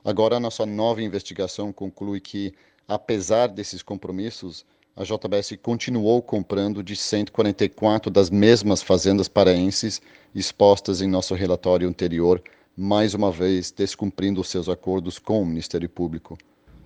Agora, 0.08 0.38
a 0.38 0.40
nossa 0.40 0.66
nova 0.66 1.02
investigação 1.02 1.74
conclui 1.74 2.22
que, 2.22 2.54
apesar 2.88 3.48
desses 3.48 3.84
compromissos, 3.84 4.66
a 4.96 5.04
JBS 5.04 5.60
continuou 5.62 6.22
comprando 6.22 6.82
de 6.82 6.96
144 6.96 8.10
das 8.10 8.30
mesmas 8.30 8.82
fazendas 8.82 9.28
paraenses 9.28 10.02
expostas 10.34 11.02
em 11.02 11.10
nosso 11.10 11.36
relatório 11.36 11.90
anterior 11.90 12.42
mais 12.78 13.14
uma 13.14 13.30
vez 13.30 13.70
descumprindo 13.70 14.42
seus 14.46 14.70
acordos 14.70 15.20
com 15.20 15.42
o 15.42 15.46
Ministério 15.46 15.90
Público. 15.90 16.38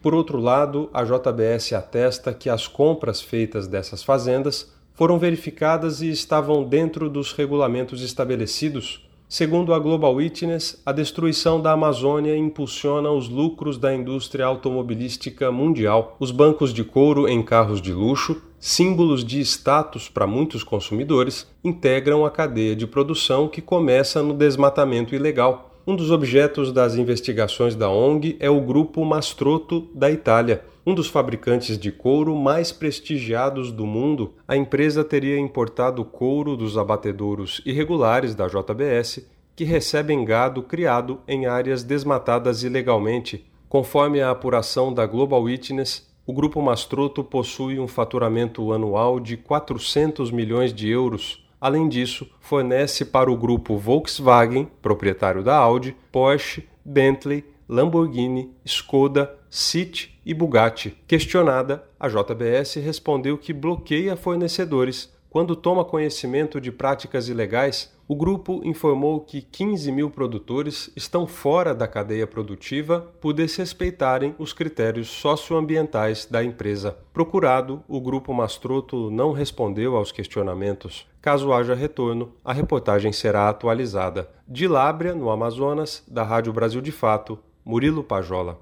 Por 0.02 0.16
outro 0.16 0.40
lado, 0.40 0.90
a 0.92 1.04
JBS 1.04 1.74
atesta 1.74 2.34
que 2.34 2.50
as 2.50 2.68
compras 2.68 3.22
feitas 3.22 3.68
dessas 3.68 4.02
fazendas 4.02 4.74
foram 4.96 5.20
verificadas 5.20 6.02
e 6.02 6.10
estavam 6.10 6.64
dentro 6.64 7.08
dos 7.08 7.34
regulamentos 7.34 8.02
estabelecidos. 8.02 9.08
Segundo 9.32 9.74
a 9.74 9.80
Global 9.80 10.14
Witness, 10.16 10.82
a 10.86 10.92
destruição 10.92 11.62
da 11.62 11.72
Amazônia 11.72 12.36
impulsiona 12.36 13.10
os 13.10 13.30
lucros 13.30 13.78
da 13.78 13.96
indústria 13.96 14.46
automobilística 14.46 15.50
mundial. 15.50 16.18
Os 16.20 16.32
bancos 16.32 16.74
de 16.74 16.84
couro 16.84 17.30
em 17.30 17.42
carros 17.42 17.82
de 17.82 17.94
luxo, 17.94 18.42
símbolos 18.60 19.24
de 19.24 19.40
status 19.40 20.10
para 20.10 20.28
muitos 20.28 20.66
consumidores, 20.66 21.48
integram 21.64 22.26
a 22.26 22.30
cadeia 22.30 22.76
de 22.76 22.86
produção 22.86 23.48
que 23.48 23.62
começa 23.62 24.22
no 24.22 24.34
desmatamento 24.34 25.16
ilegal. 25.16 25.71
Um 25.86 25.96
dos 25.96 26.12
objetos 26.12 26.72
das 26.72 26.96
investigações 26.96 27.76
da 27.76 27.90
ONG 27.90 28.38
é 28.40 28.48
o 28.48 28.62
grupo 28.62 29.04
Mastrotto 29.04 29.90
da 29.96 30.12
Itália, 30.12 30.64
um 30.86 30.94
dos 30.94 31.08
fabricantes 31.08 31.76
de 31.76 31.92
couro 31.92 32.36
mais 32.36 32.72
prestigiados 32.72 33.72
do 33.72 33.84
mundo. 33.84 34.36
A 34.48 34.56
empresa 34.56 35.04
teria 35.04 35.40
importado 35.40 36.06
couro 36.06 36.56
dos 36.56 36.78
abatedouros 36.78 37.64
irregulares 37.66 38.36
da 38.36 38.48
JBS, 38.48 39.28
que 39.56 39.64
recebem 39.64 40.24
gado 40.24 40.62
criado 40.62 41.20
em 41.28 41.48
áreas 41.48 41.84
desmatadas 41.84 42.62
ilegalmente. 42.62 43.44
Conforme 43.68 44.22
a 44.22 44.30
apuração 44.30 44.94
da 44.94 45.08
Global 45.08 45.42
Witness, 45.42 46.08
o 46.28 46.34
grupo 46.34 46.62
Mastrotto 46.62 47.24
possui 47.24 47.80
um 47.80 47.88
faturamento 47.88 48.72
anual 48.72 49.20
de 49.20 49.36
400 49.36 50.30
milhões 50.30 50.72
de 50.72 50.88
euros 50.88 51.44
Além 51.62 51.88
disso, 51.88 52.28
fornece 52.40 53.06
para 53.06 53.32
o 53.32 53.38
grupo 53.38 53.78
Volkswagen, 53.78 54.68
proprietário 54.82 55.44
da 55.44 55.56
Audi, 55.56 55.96
Porsche, 56.12 56.68
Bentley, 56.84 57.46
Lamborghini, 57.70 58.52
Skoda, 58.66 59.38
City 59.48 60.20
e 60.26 60.34
Bugatti. 60.34 60.98
Questionada, 61.08 61.88
a 62.00 62.08
JBS 62.08 62.76
respondeu 62.84 63.38
que 63.38 63.54
bloqueia 63.54 64.16
fornecedores 64.16 65.14
quando 65.30 65.56
toma 65.56 65.86
conhecimento 65.86 66.60
de 66.60 66.72
práticas 66.72 67.30
ilegais 67.30 67.94
o 68.12 68.16
grupo 68.16 68.60
informou 68.66 69.22
que 69.22 69.42
15 69.42 69.90
mil 69.90 70.12
produtores 70.12 70.92
estão 70.98 71.26
fora 71.26 71.74
da 71.74 71.88
cadeia 71.88 72.28
produtiva 72.28 73.00
por 73.22 73.32
desrespeitarem 73.32 74.36
os 74.38 74.52
critérios 74.52 75.08
socioambientais 75.08 76.26
da 76.26 76.44
empresa. 76.44 76.98
Procurado, 77.14 77.82
o 77.88 78.02
grupo 78.02 78.34
Mastroto 78.34 79.10
não 79.10 79.32
respondeu 79.32 79.96
aos 79.96 80.12
questionamentos. 80.12 81.08
Caso 81.22 81.54
haja 81.54 81.74
retorno, 81.74 82.34
a 82.44 82.52
reportagem 82.52 83.14
será 83.14 83.48
atualizada. 83.48 84.30
De 84.46 84.68
Lábrea, 84.68 85.16
no 85.16 85.30
Amazonas, 85.30 86.04
da 86.06 86.22
Rádio 86.22 86.52
Brasil 86.52 86.82
de 86.82 86.92
Fato, 86.92 87.40
Murilo 87.64 88.04
Pajola. 88.04 88.60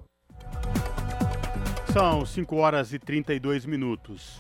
São 1.92 2.24
5 2.24 2.56
horas 2.56 2.94
e 2.94 3.00
32 3.00 3.66
minutos. 3.66 4.38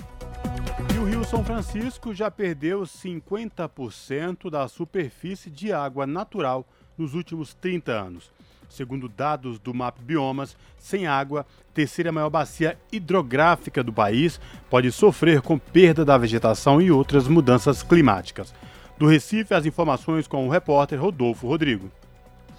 O 0.99 1.05
Rio 1.05 1.23
São 1.23 1.45
Francisco 1.45 2.13
já 2.13 2.29
perdeu 2.29 2.81
50% 2.81 4.49
da 4.49 4.67
superfície 4.67 5.49
de 5.49 5.71
água 5.71 6.05
natural 6.05 6.67
nos 6.97 7.13
últimos 7.13 7.53
30 7.53 7.93
anos. 7.93 8.29
Segundo 8.69 9.07
dados 9.07 9.59
do 9.59 9.73
MAP 9.73 9.97
Biomas, 10.01 10.57
sem 10.77 11.07
água, 11.07 11.45
terceira 11.73 12.11
maior 12.11 12.29
bacia 12.29 12.77
hidrográfica 12.91 13.81
do 13.81 13.93
país 13.93 14.41
pode 14.69 14.91
sofrer 14.91 15.41
com 15.41 15.57
perda 15.57 16.03
da 16.03 16.17
vegetação 16.17 16.81
e 16.81 16.91
outras 16.91 17.29
mudanças 17.29 17.81
climáticas. 17.81 18.53
Do 18.97 19.07
Recife, 19.07 19.53
as 19.53 19.65
informações 19.65 20.27
com 20.27 20.45
o 20.45 20.51
repórter 20.51 21.01
Rodolfo 21.01 21.47
Rodrigo. 21.47 21.89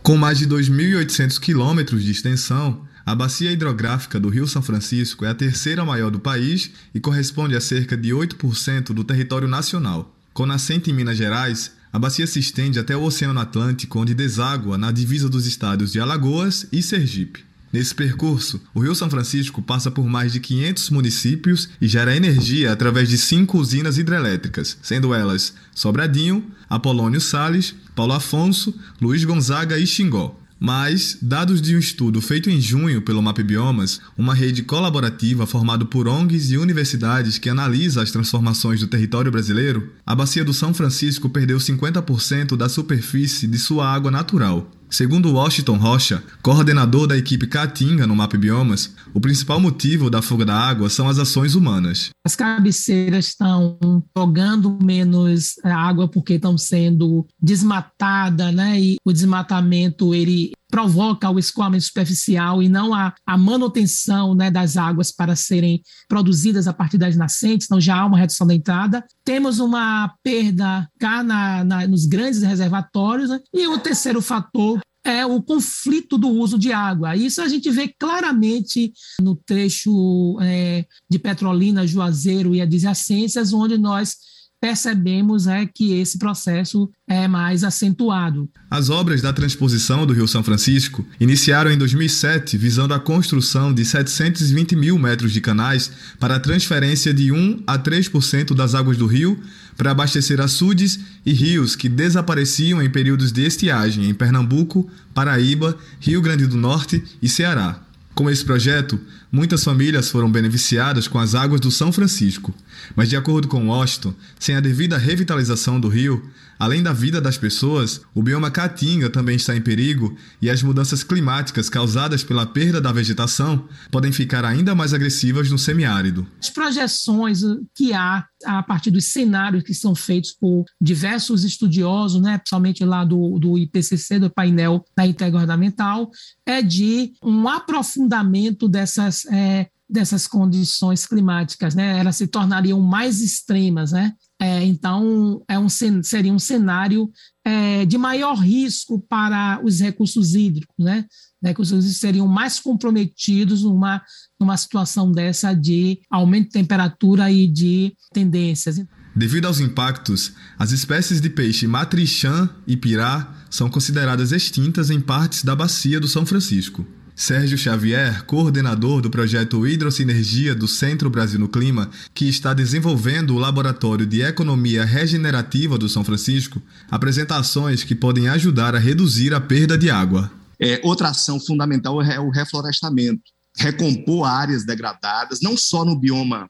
Com 0.02 0.16
mais 0.16 0.38
de 0.38 0.48
2.800 0.48 1.38
quilômetros 1.38 2.02
de 2.02 2.10
extensão, 2.10 2.88
a 3.10 3.14
bacia 3.16 3.50
hidrográfica 3.50 4.20
do 4.20 4.28
Rio 4.28 4.46
São 4.46 4.62
Francisco 4.62 5.24
é 5.24 5.30
a 5.30 5.34
terceira 5.34 5.84
maior 5.84 6.12
do 6.12 6.20
país 6.20 6.70
e 6.94 7.00
corresponde 7.00 7.56
a 7.56 7.60
cerca 7.60 7.96
de 7.96 8.10
8% 8.10 8.92
do 8.92 9.02
território 9.02 9.48
nacional. 9.48 10.16
Com 10.32 10.46
nascente 10.46 10.92
em 10.92 10.94
Minas 10.94 11.16
Gerais, 11.16 11.72
a 11.92 11.98
bacia 11.98 12.24
se 12.24 12.38
estende 12.38 12.78
até 12.78 12.96
o 12.96 13.02
Oceano 13.02 13.40
Atlântico, 13.40 13.98
onde 13.98 14.14
deságua 14.14 14.78
na 14.78 14.92
divisa 14.92 15.28
dos 15.28 15.44
estados 15.44 15.90
de 15.90 15.98
Alagoas 15.98 16.68
e 16.70 16.80
Sergipe. 16.80 17.44
Nesse 17.72 17.92
percurso, 17.92 18.62
o 18.72 18.78
Rio 18.78 18.94
São 18.94 19.10
Francisco 19.10 19.60
passa 19.60 19.90
por 19.90 20.06
mais 20.06 20.32
de 20.32 20.38
500 20.38 20.90
municípios 20.90 21.68
e 21.80 21.88
gera 21.88 22.14
energia 22.14 22.70
através 22.70 23.08
de 23.08 23.18
cinco 23.18 23.58
usinas 23.58 23.98
hidrelétricas, 23.98 24.78
sendo 24.80 25.12
elas 25.12 25.52
Sobradinho, 25.74 26.48
Apolônio 26.68 27.20
Sales, 27.20 27.74
Paulo 27.92 28.12
Afonso, 28.12 28.72
Luiz 29.00 29.24
Gonzaga 29.24 29.76
e 29.80 29.84
Xingó. 29.84 30.39
Mas, 30.62 31.16
dados 31.22 31.62
de 31.62 31.74
um 31.74 31.78
estudo 31.78 32.20
feito 32.20 32.50
em 32.50 32.60
junho 32.60 33.00
pelo 33.00 33.22
Map 33.22 33.38
Biomas, 33.38 33.98
uma 34.16 34.34
rede 34.34 34.62
colaborativa 34.62 35.46
formada 35.46 35.86
por 35.86 36.06
ONGs 36.06 36.50
e 36.50 36.58
universidades 36.58 37.38
que 37.38 37.48
analisa 37.48 38.02
as 38.02 38.10
transformações 38.10 38.80
do 38.80 38.86
território 38.86 39.32
brasileiro, 39.32 39.90
a 40.04 40.14
bacia 40.14 40.44
do 40.44 40.52
São 40.52 40.74
Francisco 40.74 41.30
perdeu 41.30 41.56
50% 41.56 42.58
da 42.58 42.68
superfície 42.68 43.46
de 43.46 43.58
sua 43.58 43.90
água 43.90 44.10
natural. 44.10 44.70
Segundo 44.90 45.32
Washington 45.32 45.76
Rocha, 45.76 46.22
coordenador 46.42 47.06
da 47.06 47.16
equipe 47.16 47.46
Caatinga 47.46 48.08
no 48.08 48.16
Map 48.16 48.34
Biomas, 48.34 48.92
o 49.14 49.20
principal 49.20 49.60
motivo 49.60 50.10
da 50.10 50.20
fuga 50.20 50.44
da 50.44 50.54
água 50.54 50.90
são 50.90 51.08
as 51.08 51.18
ações 51.18 51.54
humanas. 51.54 52.10
As 52.26 52.34
cabeceiras 52.34 53.28
estão 53.28 53.78
jogando 54.16 54.76
menos 54.82 55.54
água 55.64 56.08
porque 56.08 56.34
estão 56.34 56.58
sendo 56.58 57.24
desmatadas, 57.40 58.52
né? 58.52 58.80
E 58.80 58.96
o 59.04 59.12
desmatamento 59.12 60.12
ele 60.12 60.52
provoca 60.70 61.28
o 61.28 61.38
escoamento 61.38 61.84
superficial 61.84 62.62
e 62.62 62.68
não 62.68 62.94
a, 62.94 63.12
a 63.26 63.36
manutenção 63.36 64.34
né, 64.34 64.50
das 64.50 64.76
águas 64.76 65.10
para 65.12 65.34
serem 65.34 65.82
produzidas 66.08 66.68
a 66.68 66.72
partir 66.72 66.96
das 66.96 67.16
nascentes, 67.16 67.66
então 67.66 67.80
já 67.80 67.96
há 67.96 68.06
uma 68.06 68.18
redução 68.18 68.46
da 68.46 68.54
entrada. 68.54 69.04
Temos 69.24 69.58
uma 69.58 70.14
perda 70.22 70.88
cá 70.98 71.22
na, 71.22 71.64
na, 71.64 71.86
nos 71.86 72.06
grandes 72.06 72.42
reservatórios, 72.42 73.30
né? 73.30 73.40
e 73.52 73.66
o 73.66 73.78
terceiro 73.78 74.22
fator 74.22 74.80
é 75.04 75.24
o 75.24 75.42
conflito 75.42 76.18
do 76.18 76.28
uso 76.28 76.58
de 76.58 76.72
água. 76.72 77.16
Isso 77.16 77.40
a 77.40 77.48
gente 77.48 77.70
vê 77.70 77.88
claramente 77.88 78.92
no 79.20 79.34
trecho 79.34 80.38
é, 80.42 80.84
de 81.08 81.18
Petrolina, 81.18 81.86
Juazeiro 81.86 82.54
e 82.54 82.60
adjacências, 82.60 83.52
onde 83.52 83.78
nós 83.78 84.16
percebemos 84.60 85.46
é 85.46 85.64
que 85.64 85.94
esse 85.94 86.18
processo 86.18 86.90
é 87.08 87.26
mais 87.26 87.64
acentuado. 87.64 88.48
As 88.70 88.90
obras 88.90 89.22
da 89.22 89.32
transposição 89.32 90.06
do 90.06 90.12
Rio 90.12 90.28
São 90.28 90.44
Francisco 90.44 91.04
iniciaram 91.18 91.70
em 91.70 91.78
2007, 91.78 92.58
visando 92.58 92.92
a 92.92 93.00
construção 93.00 93.72
de 93.72 93.84
720 93.84 94.76
mil 94.76 94.98
metros 94.98 95.32
de 95.32 95.40
canais 95.40 95.90
para 96.18 96.36
a 96.36 96.40
transferência 96.40 97.14
de 97.14 97.32
1 97.32 97.62
a 97.66 97.78
3% 97.78 98.54
das 98.54 98.74
águas 98.74 98.98
do 98.98 99.06
rio 99.06 99.40
para 99.76 99.92
abastecer 99.92 100.40
açudes 100.40 101.00
e 101.24 101.32
rios 101.32 101.74
que 101.74 101.88
desapareciam 101.88 102.82
em 102.82 102.90
períodos 102.90 103.32
de 103.32 103.42
estiagem 103.46 104.10
em 104.10 104.14
Pernambuco, 104.14 104.90
Paraíba, 105.14 105.76
Rio 105.98 106.20
Grande 106.20 106.46
do 106.46 106.56
Norte 106.56 107.02
e 107.22 107.28
Ceará. 107.28 107.80
Com 108.14 108.28
esse 108.28 108.44
projeto, 108.44 109.00
muitas 109.30 109.64
famílias 109.64 110.10
foram 110.10 110.30
beneficiadas 110.30 111.06
com 111.06 111.18
as 111.18 111.34
águas 111.34 111.60
do 111.60 111.70
São 111.70 111.92
Francisco, 111.92 112.54
mas 112.96 113.08
de 113.08 113.16
acordo 113.16 113.48
com 113.48 113.68
Washington, 113.68 114.14
sem 114.38 114.56
a 114.56 114.60
devida 114.60 114.98
revitalização 114.98 115.80
do 115.80 115.88
rio, 115.88 116.28
além 116.60 116.82
da 116.82 116.92
vida 116.92 117.22
das 117.22 117.38
pessoas, 117.38 118.02
o 118.14 118.22
bioma 118.22 118.50
caatinga 118.50 119.08
também 119.08 119.36
está 119.36 119.56
em 119.56 119.62
perigo 119.62 120.14
e 120.42 120.50
as 120.50 120.62
mudanças 120.62 121.02
climáticas 121.02 121.70
causadas 121.70 122.22
pela 122.22 122.44
perda 122.44 122.82
da 122.82 122.92
vegetação 122.92 123.66
podem 123.90 124.12
ficar 124.12 124.44
ainda 124.44 124.74
mais 124.74 124.92
agressivas 124.92 125.50
no 125.50 125.58
semiárido. 125.58 126.26
As 126.38 126.50
projeções 126.50 127.40
que 127.74 127.94
há 127.94 128.26
a 128.44 128.62
partir 128.62 128.90
dos 128.90 129.06
cenários 129.06 129.62
que 129.62 129.72
são 129.72 129.94
feitos 129.94 130.32
por 130.32 130.64
diversos 130.80 131.44
estudiosos, 131.44 132.20
né, 132.20 132.36
principalmente 132.36 132.84
lá 132.84 133.04
do, 133.04 133.38
do 133.38 133.56
IPCC, 133.58 134.18
do 134.18 134.30
painel 134.30 134.84
da 134.94 135.06
intergovernamental, 135.06 136.10
é 136.44 136.60
de 136.60 137.12
um 137.24 137.48
aprofundamento 137.48 138.68
dessas, 138.68 139.24
é, 139.26 139.68
dessas 139.88 140.26
condições 140.26 141.06
climáticas, 141.06 141.74
né? 141.74 141.98
Elas 141.98 142.16
se 142.16 142.26
tornariam 142.26 142.80
mais 142.80 143.20
extremas, 143.20 143.92
né? 143.92 144.14
É, 144.40 144.64
então, 144.64 145.42
é 145.46 145.58
um, 145.58 145.68
seria 145.68 146.32
um 146.32 146.38
cenário 146.38 147.10
é, 147.44 147.84
de 147.84 147.98
maior 147.98 148.34
risco 148.34 148.98
para 149.06 149.60
os 149.62 149.80
recursos 149.80 150.34
hídricos, 150.34 150.74
né? 150.78 151.04
Recursos 151.42 151.72
hídricos 151.72 151.98
seriam 151.98 152.26
mais 152.26 152.58
comprometidos 152.58 153.64
numa, 153.64 154.02
numa 154.40 154.56
situação 154.56 155.12
dessa 155.12 155.52
de 155.52 156.00
aumento 156.10 156.46
de 156.46 156.52
temperatura 156.52 157.30
e 157.30 157.46
de 157.46 157.94
tendências. 158.14 158.82
Devido 159.14 159.46
aos 159.46 159.60
impactos, 159.60 160.32
as 160.58 160.72
espécies 160.72 161.20
de 161.20 161.28
peixe 161.28 161.66
matrichã 161.66 162.48
e 162.66 162.78
pirá 162.78 163.34
são 163.50 163.68
consideradas 163.68 164.32
extintas 164.32 164.88
em 164.88 165.00
partes 165.00 165.44
da 165.44 165.54
bacia 165.54 166.00
do 166.00 166.08
São 166.08 166.24
Francisco. 166.24 166.86
Sérgio 167.20 167.58
Xavier, 167.58 168.24
coordenador 168.24 169.02
do 169.02 169.10
projeto 169.10 169.66
Hidrosinergia 169.66 170.54
do 170.54 170.66
Centro 170.66 171.10
Brasil 171.10 171.38
no 171.38 171.50
Clima, 171.50 171.90
que 172.14 172.26
está 172.26 172.54
desenvolvendo 172.54 173.34
o 173.34 173.38
Laboratório 173.38 174.06
de 174.06 174.22
Economia 174.22 174.86
Regenerativa 174.86 175.76
do 175.76 175.86
São 175.86 176.02
Francisco, 176.02 176.62
apresenta 176.90 177.36
ações 177.36 177.84
que 177.84 177.94
podem 177.94 178.30
ajudar 178.30 178.74
a 178.74 178.78
reduzir 178.78 179.34
a 179.34 179.40
perda 179.40 179.76
de 179.76 179.90
água. 179.90 180.32
É, 180.58 180.80
outra 180.82 181.10
ação 181.10 181.38
fundamental 181.38 182.00
é 182.00 182.18
o 182.18 182.30
reflorestamento, 182.30 183.20
recompor 183.54 184.26
áreas 184.26 184.64
degradadas, 184.64 185.40
não 185.42 185.58
só 185.58 185.84
no 185.84 186.00
bioma 186.00 186.48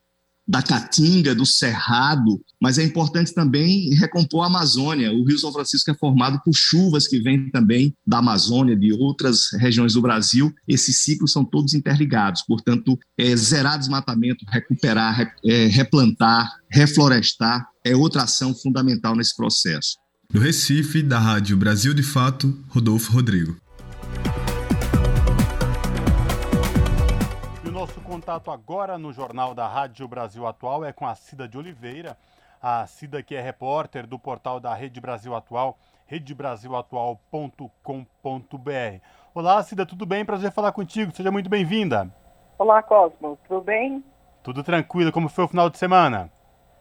da 0.51 0.61
Caatinga, 0.61 1.33
do 1.33 1.47
Cerrado, 1.47 2.41
mas 2.61 2.77
é 2.77 2.83
importante 2.83 3.33
também 3.33 3.95
recompor 3.95 4.43
a 4.43 4.47
Amazônia. 4.49 5.13
O 5.13 5.25
Rio 5.25 5.39
São 5.39 5.53
Francisco 5.53 5.93
é 5.93 5.95
formado 5.95 6.41
por 6.45 6.53
chuvas 6.53 7.07
que 7.07 7.21
vêm 7.21 7.49
também 7.51 7.95
da 8.05 8.19
Amazônia, 8.19 8.77
de 8.77 8.93
outras 8.93 9.53
regiões 9.61 9.93
do 9.93 10.03
Brasil. 10.03 10.53
Esses 10.67 11.05
ciclos 11.05 11.31
são 11.31 11.45
todos 11.45 11.73
interligados, 11.73 12.43
portanto, 12.43 12.99
é, 13.17 13.37
zerar 13.37 13.79
desmatamento, 13.79 14.45
recuperar, 14.49 15.33
é, 15.45 15.67
replantar, 15.67 16.51
reflorestar 16.69 17.69
é 17.85 17.95
outra 17.95 18.25
ação 18.25 18.53
fundamental 18.53 19.15
nesse 19.15 19.37
processo. 19.37 19.99
Do 20.33 20.41
Recife, 20.41 21.01
da 21.01 21.21
Rádio 21.21 21.57
Brasil 21.57 21.95
de 21.95 22.03
Fato, 22.03 22.59
Rodolfo 22.69 23.13
Rodrigo. 23.13 23.57
Contato 27.89 28.51
agora 28.51 28.99
no 28.99 29.11
Jornal 29.11 29.55
da 29.55 29.67
Rádio 29.67 30.07
Brasil 30.07 30.47
Atual 30.47 30.85
é 30.85 30.93
com 30.93 31.07
a 31.07 31.15
Cida 31.15 31.49
de 31.49 31.57
Oliveira. 31.57 32.15
A 32.61 32.87
Cida 32.87 33.23
que 33.23 33.35
é 33.35 33.41
repórter 33.41 34.07
do 34.07 34.19
portal 34.19 34.61
da 34.61 34.75
Rede 34.75 35.01
Brasil 35.01 35.35
Atual, 35.35 35.79
redebrasilatual.com.br. 36.07 39.01
Olá, 39.33 39.63
Cida, 39.63 39.87
tudo 39.87 40.05
bem? 40.05 40.27
Prazer 40.27 40.53
falar 40.53 40.73
contigo. 40.73 41.11
Seja 41.15 41.31
muito 41.31 41.49
bem-vinda. 41.49 42.15
Olá, 42.59 42.83
Cosmo. 42.83 43.39
Tudo 43.49 43.63
bem? 43.63 44.05
Tudo 44.43 44.63
tranquilo. 44.63 45.11
Como 45.11 45.31
foi 45.31 45.45
o 45.45 45.49
final 45.49 45.71
de 45.71 45.79
semana? 45.79 46.31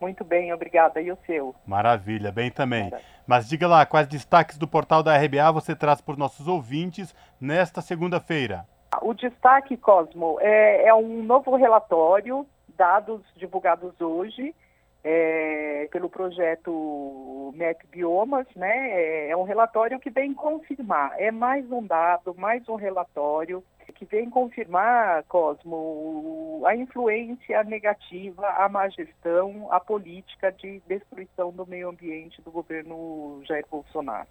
Muito 0.02 0.26
bem, 0.26 0.52
obrigada. 0.52 1.00
E 1.00 1.10
o 1.12 1.18
seu? 1.26 1.56
Maravilha, 1.66 2.30
bem 2.30 2.52
também. 2.52 2.86
Maravilha. 2.86 3.10
Mas 3.26 3.48
diga 3.48 3.70
lá, 3.70 3.86
quais 3.86 4.08
destaques 4.08 4.58
do 4.58 4.68
portal 4.68 5.02
da 5.02 5.16
RBA 5.16 5.50
você 5.54 5.74
traz 5.74 6.02
para 6.02 6.12
os 6.12 6.18
nossos 6.18 6.46
ouvintes 6.46 7.16
nesta 7.40 7.82
segunda-feira? 7.82 8.68
O 9.02 9.14
destaque, 9.14 9.78
Cosmo, 9.78 10.38
é, 10.42 10.86
é 10.88 10.94
um 10.94 11.24
novo 11.24 11.56
relatório, 11.56 12.46
dados 12.76 13.22
divulgados 13.36 14.00
hoje 14.02 14.56
é, 15.04 15.88
pelo 15.92 16.10
projeto 16.10 17.54
MEC 17.56 17.86
Biomas, 17.88 18.48
né? 18.56 18.92
É, 18.92 19.30
é 19.30 19.38
um 19.38 19.44
relatório 19.44 20.00
que 20.00 20.10
vem 20.10 20.34
confirmar, 20.34 21.14
é 21.18 21.32
mais 21.32 21.70
um 21.72 21.86
dado, 21.86 22.36
mais 22.36 22.68
um 22.68 22.76
relatório 22.76 23.64
que 23.96 24.06
vem 24.06 24.30
confirmar, 24.30 25.24
Cosmo, 25.24 26.62
a 26.66 26.76
influência 26.76 27.64
negativa, 27.64 28.48
a 28.48 28.70
má 28.70 28.88
gestão, 28.88 29.68
a 29.72 29.80
política 29.80 30.52
de 30.52 30.82
destruição 30.88 31.52
do 31.52 31.66
meio 31.66 31.90
ambiente 31.90 32.42
do 32.42 32.52
governo 32.52 33.42
Jair 33.46 33.66
Bolsonaro. 33.70 34.28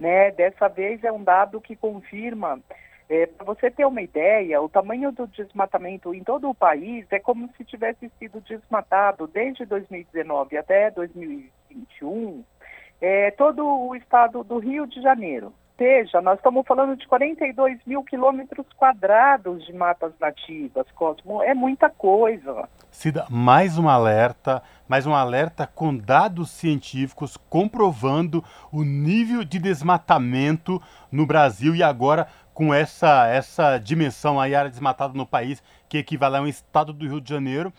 Né? 0.00 0.30
Dessa 0.30 0.68
vez 0.68 1.04
é 1.04 1.12
um 1.12 1.22
dado 1.22 1.60
que 1.60 1.76
confirma 1.76 2.60
é, 3.12 3.26
Para 3.26 3.44
você 3.44 3.70
ter 3.70 3.84
uma 3.84 4.00
ideia, 4.00 4.60
o 4.60 4.68
tamanho 4.68 5.12
do 5.12 5.26
desmatamento 5.26 6.14
em 6.14 6.24
todo 6.24 6.48
o 6.48 6.54
país 6.54 7.06
é 7.10 7.18
como 7.18 7.48
se 7.56 7.64
tivesse 7.64 8.10
sido 8.18 8.40
desmatado 8.40 9.26
desde 9.26 9.66
2019 9.66 10.56
até 10.56 10.90
2021 10.90 12.42
é, 13.02 13.32
todo 13.32 13.66
o 13.66 13.94
estado 13.96 14.44
do 14.44 14.58
Rio 14.58 14.86
de 14.86 15.02
Janeiro. 15.02 15.46
Ou 15.46 15.84
seja, 15.84 16.20
nós 16.20 16.36
estamos 16.36 16.64
falando 16.64 16.96
de 16.96 17.04
42 17.08 17.80
mil 17.84 18.04
quilômetros 18.04 18.64
quadrados 18.76 19.66
de 19.66 19.72
matas 19.72 20.12
nativas, 20.20 20.86
Cosmo. 20.94 21.42
É 21.42 21.54
muita 21.54 21.90
coisa. 21.90 22.68
Cida, 22.88 23.26
mais 23.28 23.76
um 23.76 23.88
alerta, 23.88 24.62
mais 24.86 25.06
um 25.06 25.14
alerta 25.14 25.66
com 25.66 25.96
dados 25.96 26.52
científicos 26.52 27.36
comprovando 27.48 28.44
o 28.70 28.84
nível 28.84 29.42
de 29.42 29.58
desmatamento 29.58 30.80
no 31.10 31.26
Brasil 31.26 31.74
e 31.74 31.82
agora 31.82 32.28
com 32.54 32.72
essa, 32.72 33.26
essa 33.28 33.78
dimensão 33.78 34.40
aí, 34.40 34.54
área 34.54 34.70
desmatada 34.70 35.14
no 35.14 35.26
país, 35.26 35.62
que 35.88 35.98
equivale 35.98 36.36
a 36.36 36.42
um 36.42 36.46
estado 36.46 36.92
do 36.92 37.06
Rio 37.06 37.20
de 37.20 37.30
Janeiro. 37.30 37.72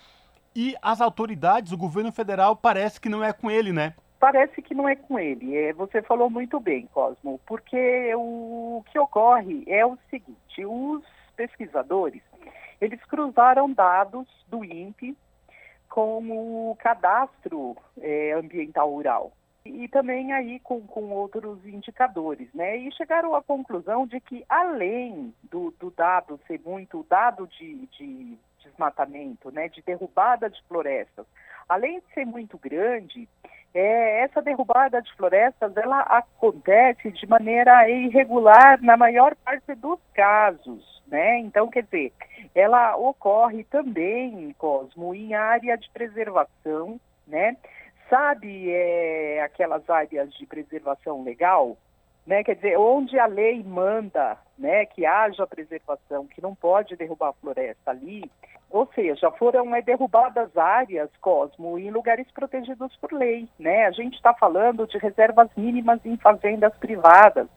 E 0.55 0.75
as 0.81 1.01
autoridades, 1.01 1.71
o 1.71 1.77
governo 1.77 2.11
federal, 2.11 2.55
parece 2.55 2.99
que 2.99 3.09
não 3.09 3.23
é 3.23 3.33
com 3.33 3.49
ele, 3.49 3.71
né? 3.71 3.93
Parece 4.19 4.61
que 4.61 4.73
não 4.73 4.87
é 4.87 4.95
com 4.95 5.19
ele. 5.19 5.55
É, 5.57 5.73
você 5.73 6.01
falou 6.01 6.29
muito 6.29 6.59
bem, 6.59 6.87
Cosmo, 6.93 7.39
porque 7.45 8.13
o 8.15 8.83
que 8.91 8.97
ocorre 8.97 9.63
é 9.67 9.85
o 9.85 9.97
seguinte: 10.09 10.65
os 10.65 11.03
pesquisadores 11.35 12.21
eles 12.83 13.03
cruzaram 13.05 13.71
dados 13.71 14.27
do 14.47 14.63
INPE 14.63 15.15
com 15.89 16.71
o 16.71 16.75
cadastro 16.77 17.77
é, 18.01 18.33
ambiental 18.33 18.89
rural 18.89 19.31
e 19.65 19.87
também 19.87 20.33
aí 20.33 20.59
com, 20.59 20.81
com 20.81 21.11
outros 21.11 21.65
indicadores, 21.65 22.49
né? 22.53 22.77
E 22.77 22.91
chegaram 22.91 23.33
à 23.35 23.41
conclusão 23.41 24.05
de 24.05 24.19
que 24.19 24.43
além 24.49 25.33
do, 25.43 25.71
do 25.79 25.89
dado 25.91 26.39
ser 26.47 26.59
muito 26.65 27.05
dado 27.09 27.47
de, 27.47 27.87
de 27.97 28.37
desmatamento, 28.63 29.51
né, 29.51 29.69
de 29.69 29.81
derrubada 29.81 30.49
de 30.49 30.61
florestas, 30.67 31.25
além 31.67 31.99
de 31.99 32.13
ser 32.13 32.25
muito 32.25 32.57
grande, 32.57 33.27
é, 33.73 34.23
essa 34.23 34.41
derrubada 34.41 35.01
de 35.01 35.13
florestas 35.15 35.75
ela 35.77 36.01
acontece 36.01 37.11
de 37.11 37.25
maneira 37.25 37.89
irregular 37.89 38.81
na 38.81 38.97
maior 38.97 39.35
parte 39.35 39.73
dos 39.75 39.99
casos, 40.13 41.01
né? 41.07 41.39
Então, 41.39 41.69
quer 41.69 41.83
dizer, 41.83 42.13
ela 42.53 42.95
ocorre 42.97 43.63
também, 43.63 44.53
Cosmo, 44.57 45.15
em 45.15 45.33
área 45.33 45.77
de 45.77 45.89
preservação, 45.89 46.99
né? 47.25 47.55
Sabe 48.09 48.71
é, 48.71 49.41
aquelas 49.43 49.89
áreas 49.89 50.33
de 50.33 50.45
preservação 50.45 51.23
legal, 51.23 51.77
né? 52.25 52.43
Quer 52.43 52.55
dizer, 52.55 52.77
onde 52.77 53.19
a 53.19 53.25
lei 53.25 53.63
manda, 53.63 54.37
né, 54.57 54.85
que 54.85 55.05
haja 55.05 55.45
preservação, 55.47 56.27
que 56.27 56.41
não 56.41 56.55
pode 56.55 56.95
derrubar 56.95 57.29
a 57.29 57.33
floresta 57.33 57.91
ali, 57.91 58.29
ou 58.69 58.89
seja, 58.95 59.29
foram 59.31 59.75
é, 59.75 59.81
derrubadas 59.81 60.57
áreas, 60.57 61.09
Cosmo, 61.21 61.77
em 61.77 61.91
lugares 61.91 62.29
protegidos 62.31 62.95
por 62.97 63.13
lei, 63.13 63.47
né? 63.59 63.85
A 63.85 63.91
gente 63.91 64.15
está 64.15 64.33
falando 64.33 64.87
de 64.87 64.97
reservas 64.97 65.49
mínimas 65.55 65.99
em 66.03 66.17
fazendas 66.17 66.73
privadas, 66.77 67.47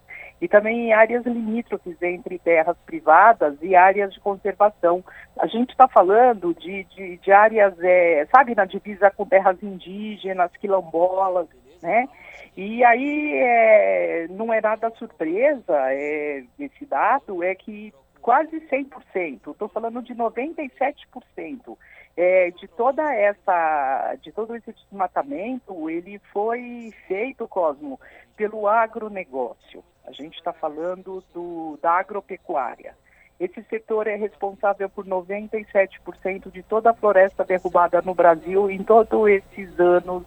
e 0.41 0.49
também 0.49 0.89
em 0.89 0.93
áreas 0.93 1.25
limítrofes 1.25 2.01
entre 2.03 2.39
terras 2.39 2.77
privadas 2.85 3.57
e 3.63 3.75
áreas 3.75 4.13
de 4.13 4.21
conservação. 4.21 5.03
A 5.39 5.47
gente 5.47 5.71
está 5.71 5.89
falando 5.89 6.55
de, 6.55 6.85
de, 6.85 7.17
de 7.17 7.33
áreas, 7.33 7.75
é, 7.81 8.27
sabe, 8.35 8.55
na 8.55 8.65
divisa 8.65 9.11
com 9.11 9.27
terras 9.27 9.63
indígenas, 9.63 10.51
quilombolas, 10.61 11.49
né? 11.83 12.09
E 12.57 12.83
aí 12.85 13.33
é, 13.35 14.27
não 14.31 14.53
é 14.53 14.61
nada 14.61 14.91
surpresa 14.99 15.75
é, 15.93 16.43
esse 16.59 16.87
dado, 16.87 17.43
é 17.43 17.55
que 17.55 17.93
quase 18.21 18.61
100%, 18.61 19.53
estou 19.53 19.69
falando 19.69 20.03
de 20.03 20.13
97%, 20.13 21.79
é, 22.17 22.51
de 22.51 22.67
toda 22.67 23.15
essa, 23.15 24.17
de 24.21 24.33
todo 24.33 24.57
esse 24.57 24.73
desmatamento, 24.73 25.89
ele 25.89 26.19
foi 26.33 26.93
feito, 27.07 27.47
Cosmo, 27.47 28.01
pelo 28.37 28.67
agronegócio. 28.67 29.85
A 30.07 30.13
gente 30.13 30.37
está 30.37 30.53
falando 30.53 31.23
do, 31.35 31.79
da 31.83 31.93
agropecuária. 31.93 32.95
Esse 33.39 33.63
setor 33.65 34.07
é 34.07 34.17
responsável 34.17 34.89
por 34.89 35.05
97% 35.05 36.51
de 36.51 36.63
toda 36.63 36.91
a 36.91 36.95
floresta 36.95 37.45
derrubada 37.45 38.01
no 38.01 38.15
Brasil 38.15 38.71
em 38.71 38.83
todos 38.83 39.29
esses 39.29 39.79
anos 39.79 40.23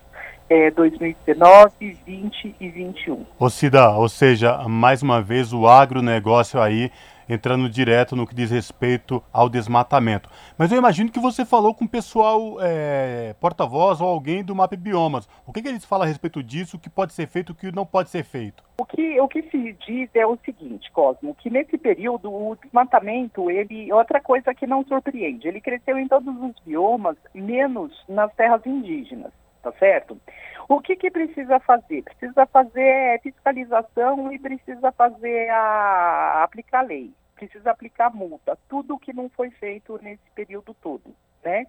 é, 0.47 0.69
2019, 0.71 1.97
20 2.05 2.55
e 2.59 2.69
21. 2.69 3.25
Ô 3.39 3.49
Cida, 3.49 3.91
ou 3.91 4.07
seja, 4.09 4.67
mais 4.67 5.01
uma 5.01 5.21
vez 5.21 5.53
o 5.53 5.67
agronegócio 5.67 6.61
aí 6.61 6.91
entrando 7.29 7.69
direto 7.69 8.15
no 8.15 8.25
que 8.25 8.33
diz 8.33 8.49
respeito 8.49 9.23
ao 9.31 9.47
desmatamento. 9.47 10.29
Mas 10.57 10.71
eu 10.71 10.79
imagino 10.79 11.11
que 11.11 11.19
você 11.19 11.45
falou 11.45 11.75
com 11.75 11.85
o 11.85 11.89
pessoal 11.89 12.57
é, 12.59 13.35
porta-voz 13.39 14.01
ou 14.01 14.07
alguém 14.07 14.43
do 14.43 14.55
MAP 14.55 14.73
Biomas. 14.75 15.29
O 15.45 15.53
que, 15.53 15.61
que 15.61 15.67
eles 15.67 15.85
falam 15.85 16.05
a 16.05 16.07
respeito 16.07 16.41
disso, 16.41 16.77
o 16.77 16.79
que 16.79 16.89
pode 16.89 17.13
ser 17.13 17.27
feito, 17.27 17.51
o 17.51 17.55
que 17.55 17.71
não 17.71 17.85
pode 17.85 18.09
ser 18.09 18.23
feito? 18.23 18.63
O 18.79 18.85
que, 18.85 19.19
o 19.19 19.27
que 19.27 19.43
se 19.43 19.73
diz 19.85 20.09
é 20.15 20.25
o 20.25 20.37
seguinte, 20.43 20.89
Cosmo, 20.91 21.35
que 21.35 21.49
nesse 21.49 21.77
período 21.77 22.31
o 22.31 22.55
desmatamento, 22.55 23.51
ele, 23.51 23.91
outra 23.91 24.21
coisa 24.21 24.53
que 24.55 24.65
não 24.65 24.85
surpreende, 24.85 25.47
ele 25.47 25.59
cresceu 25.59 25.99
em 25.99 26.07
todos 26.07 26.33
os 26.41 26.55
biomas, 26.65 27.17
menos 27.33 27.91
nas 28.07 28.33
terras 28.35 28.65
indígenas, 28.65 29.31
tá 29.61 29.71
certo? 29.73 30.19
O 30.67 30.79
que, 30.81 30.95
que 30.95 31.09
precisa 31.09 31.59
fazer? 31.59 32.03
Precisa 32.03 32.45
fazer 32.45 33.19
fiscalização 33.21 34.31
e 34.31 34.39
precisa 34.39 34.91
fazer 34.91 35.49
a 35.49 36.43
aplicar 36.43 36.81
lei 36.81 37.13
precisa 37.39 37.71
aplicar 37.71 38.13
multa, 38.13 38.57
tudo 38.67 38.95
o 38.95 38.99
que 38.99 39.13
não 39.13 39.29
foi 39.29 39.49
feito 39.49 39.97
nesse 40.03 40.29
período 40.35 40.73
todo, 40.73 41.15
né? 41.41 41.65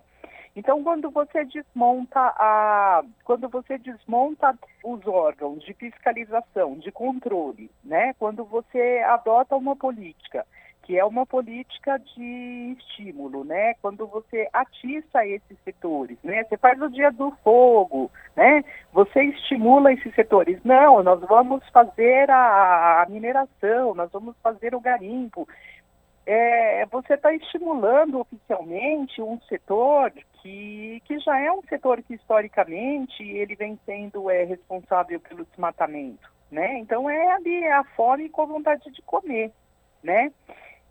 Então, 0.57 0.83
quando 0.83 1.09
você 1.13 1.45
desmonta 1.45 2.19
a, 2.19 3.05
quando 3.23 3.49
você 3.49 3.79
desmonta 3.79 4.59
os 4.83 5.07
órgãos 5.07 5.63
de 5.63 5.73
fiscalização, 5.75 6.77
de 6.77 6.91
controle, 6.91 7.71
né? 7.85 8.15
Quando 8.15 8.45
você 8.45 9.01
adota 9.07 9.55
uma 9.55 9.77
política 9.77 10.45
que 10.91 10.99
é 10.99 11.05
uma 11.05 11.25
política 11.25 12.01
de 12.01 12.77
estímulo, 12.77 13.45
né? 13.45 13.75
Quando 13.75 14.09
você 14.09 14.49
atiça 14.53 15.25
esses 15.25 15.57
setores, 15.63 16.19
né? 16.25 16.43
Você 16.43 16.57
faz 16.57 16.83
o 16.83 16.91
dia 16.91 17.13
do 17.13 17.31
fogo, 17.45 18.11
né? 18.35 18.65
Você 18.93 19.23
estimula 19.23 19.93
esses 19.93 20.13
setores. 20.17 20.59
Não, 20.65 21.01
nós 21.01 21.21
vamos 21.21 21.63
fazer 21.69 22.29
a, 22.29 23.03
a 23.03 23.07
mineração, 23.09 23.95
nós 23.95 24.11
vamos 24.11 24.35
fazer 24.43 24.75
o 24.75 24.81
garimpo. 24.81 25.47
É, 26.27 26.85
você 26.87 27.15
está 27.15 27.33
estimulando 27.35 28.19
oficialmente 28.19 29.23
um 29.23 29.41
setor 29.43 30.13
que, 30.43 31.01
que 31.05 31.21
já 31.21 31.39
é 31.39 31.53
um 31.53 31.63
setor 31.69 32.03
que 32.03 32.15
historicamente 32.15 33.23
ele 33.23 33.55
vem 33.55 33.79
sendo 33.87 34.29
é, 34.29 34.43
responsável 34.43 35.21
pelo 35.21 35.45
desmatamento, 35.45 36.29
né? 36.51 36.79
Então 36.79 37.09
é 37.09 37.31
ali 37.31 37.65
a 37.69 37.85
fome 37.95 38.29
com 38.29 38.45
vontade 38.45 38.91
de 38.91 39.01
comer, 39.03 39.53
né? 40.03 40.33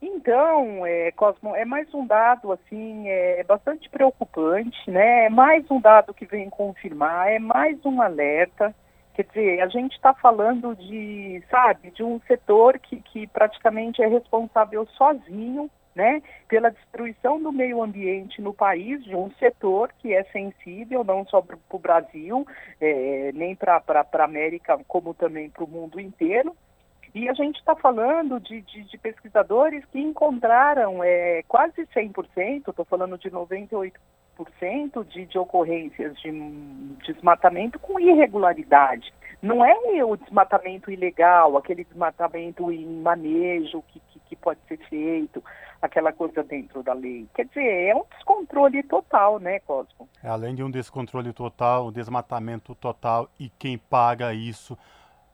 Então, 0.02 0.86
é, 0.86 1.12
Cosmo, 1.12 1.56
é 1.56 1.66
mais 1.66 1.93
um 1.93 2.08
dado 2.08 2.52
assim, 2.54 3.10
é, 3.10 3.41
é, 3.41 3.43
bastante 3.43 3.89
preocupante, 3.89 4.89
né? 4.89 5.26
É 5.26 5.30
mais 5.30 5.70
um 5.70 5.80
dado 5.80 6.14
que 6.14 6.26
vem 6.26 6.50
confirmar, 6.50 7.30
é 7.30 7.39
mais 7.39 7.78
um 7.86 8.02
alerta. 8.02 8.74
Quer 9.14 9.26
dizer, 9.26 9.62
a 9.62 9.68
gente 9.68 9.93
está 9.95 10.14
falando 10.14 10.74
de, 10.76 11.43
sabe, 11.52 11.91
de 11.91 12.02
um 12.02 12.22
setor 12.22 12.80
que, 12.80 13.02
que 13.02 13.28
praticamente 13.28 14.02
é 14.02 14.08
responsável 14.08 14.86
sozinho, 14.88 15.70
né, 15.93 16.22
pela 16.47 16.70
destruição 16.70 17.41
do 17.41 17.52
meio 17.52 17.84
ambiente 17.84 18.41
no 18.41 18.54
país, 18.54 19.04
de 19.04 19.14
um 19.14 19.30
setor 19.32 19.91
que 20.00 20.14
é 20.14 20.24
sensível 20.26 21.04
não 21.04 21.26
só 21.26 21.41
para 21.41 21.58
o 21.70 21.80
Brasil, 21.80 22.47
é, 22.80 23.32
nem 23.34 23.54
para 23.54 23.84
a 23.86 24.24
América, 24.24 24.80
como 24.88 25.14
também 25.14 25.50
para 25.50 25.66
o 25.66 25.68
mundo 25.68 26.00
inteiro. 26.00 26.56
E 27.14 27.28
a 27.28 27.34
gente 27.34 27.60
está 27.60 27.76
falando 27.76 28.39
de, 28.39 28.62
de, 28.62 28.84
de, 28.84 28.97
pesquisadores 28.97 29.84
que 29.86 29.99
encontraram 29.99 31.03
é, 31.03 31.43
quase 31.47 31.86
100%, 31.88 32.70
estou 32.70 32.86
falando 32.86 33.18
de 33.18 33.32
98% 33.32 33.91
de, 35.07 35.26
de 35.26 35.38
ocorrências 35.38 36.16
de 36.22 36.32
desmatamento 37.05 37.80
com 37.80 37.99
irregularidade. 37.99 39.12
Não 39.41 39.64
é 39.64 40.03
o 40.03 40.18
desmatamento 40.18 40.91
ilegal, 40.91 41.57
aquele 41.57 41.86
desmatamento 41.86 42.72
em 42.72 43.01
manejo 43.01 43.82
que, 43.88 44.01
que, 44.12 44.20
que 44.20 44.36
pode 44.36 44.60
ser 44.68 44.78
feito, 44.89 45.41
aquela 45.82 46.12
coisa 46.12 46.43
dentro 46.43 46.84
da 46.84 46.93
lei. 46.93 47.26
Quer 47.34 47.45
dizer, 47.45 47.88
é 47.88 47.95
um 47.95 48.03
descontrole 48.12 48.84
total, 48.84 49.39
né, 49.39 49.60
Cosmo? 49.60 50.10
É, 50.22 50.28
além 50.28 50.53
de 50.53 50.62
um 50.62 50.70
descontrole 50.70 51.32
total, 51.32 51.88
um 51.88 51.91
desmatamento 51.91 52.76
total, 52.76 53.30
e 53.39 53.49
quem 53.49 53.78
paga 53.78 54.34
isso 54.34 54.78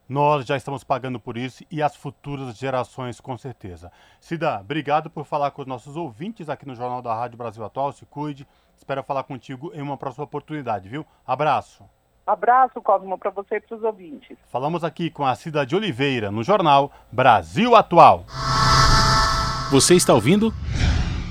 nós 0.07 0.45
já 0.45 0.55
estamos 0.55 0.83
pagando 0.83 1.19
por 1.19 1.35
isso 1.35 1.63
e 1.71 1.81
as 1.81 1.95
futuras 1.95 2.57
gerações 2.57 3.19
com 3.19 3.37
certeza. 3.37 3.91
Cida, 4.19 4.59
obrigado 4.59 5.09
por 5.09 5.25
falar 5.25 5.51
com 5.51 5.61
os 5.61 5.67
nossos 5.67 5.95
ouvintes 5.95 6.47
aqui 6.47 6.65
no 6.65 6.75
Jornal 6.75 7.01
da 7.01 7.13
Rádio 7.13 7.37
Brasil 7.37 7.63
Atual. 7.63 7.91
Se 7.91 8.05
cuide. 8.05 8.47
Espero 8.77 9.03
falar 9.03 9.23
contigo 9.23 9.71
em 9.73 9.81
uma 9.81 9.97
próxima 9.97 10.25
oportunidade, 10.25 10.89
viu? 10.89 11.05
Abraço. 11.25 11.83
Abraço, 12.25 12.81
Cosmo, 12.81 13.17
para 13.17 13.29
você 13.29 13.57
e 13.57 13.61
para 13.61 13.77
os 13.77 13.83
ouvintes. 13.83 14.37
Falamos 14.51 14.83
aqui 14.83 15.09
com 15.09 15.25
a 15.25 15.35
Cida 15.35 15.65
de 15.65 15.75
Oliveira 15.75 16.31
no 16.31 16.43
Jornal 16.43 16.91
Brasil 17.11 17.75
Atual. 17.75 18.25
Você 19.71 19.95
está 19.95 20.13
ouvindo? 20.13 20.53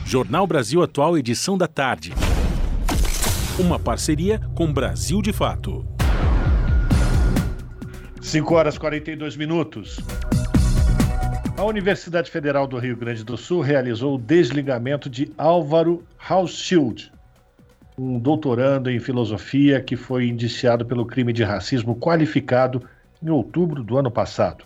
Jornal 0.05 0.47
Brasil 0.47 0.83
Atual, 0.83 1.17
edição 1.19 1.59
da 1.59 1.67
tarde. 1.67 2.13
Uma 3.59 3.79
parceria 3.79 4.41
com 4.55 4.73
Brasil 4.73 5.23
de 5.23 5.33
Fato. 5.33 5.94
5 8.25 8.55
horas 8.55 8.75
e 8.77 8.81
42 8.81 9.37
minutos. 9.37 10.01
A 11.59 11.63
Universidade 11.63 12.31
Federal 12.31 12.67
do 12.67 12.79
Rio 12.79 12.97
Grande 12.97 13.23
do 13.23 13.37
Sul 13.37 13.61
realizou 13.61 14.15
o 14.15 14.19
desligamento 14.19 15.11
de 15.11 15.31
Álvaro 15.37 16.03
Hauschild, 16.19 17.13
um 17.99 18.19
doutorando 18.19 18.91
em 18.91 18.99
filosofia 18.99 19.81
que 19.81 19.95
foi 19.95 20.27
indiciado 20.27 20.87
pelo 20.87 21.05
crime 21.05 21.35
de 21.35 21.45
racismo 21.45 21.95
qualificado 21.95 22.83
em 23.23 23.29
outubro 23.29 23.85
do 23.85 23.99
ano 23.99 24.11
passado. 24.11 24.65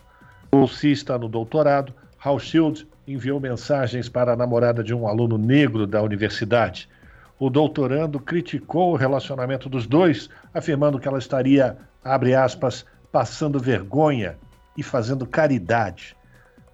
Bolsista 0.49 1.17
no 1.17 1.27
doutorado, 1.27 1.93
Hauschild 2.23 2.87
enviou 3.05 3.41
mensagens 3.41 4.07
para 4.07 4.31
a 4.31 4.37
namorada 4.37 4.81
de 4.81 4.95
um 4.95 5.05
aluno 5.05 5.37
negro 5.37 5.85
da 5.85 6.01
universidade. 6.01 6.87
O 7.37 7.49
doutorando 7.49 8.21
criticou 8.21 8.93
o 8.93 8.95
relacionamento 8.95 9.67
dos 9.67 9.85
dois, 9.85 10.29
afirmando 10.53 10.97
que 10.97 11.09
ela 11.09 11.19
estaria, 11.19 11.77
abre 12.01 12.33
aspas, 12.33 12.85
passando 13.11 13.59
vergonha 13.59 14.37
e 14.77 14.83
fazendo 14.83 15.25
caridade. 15.25 16.15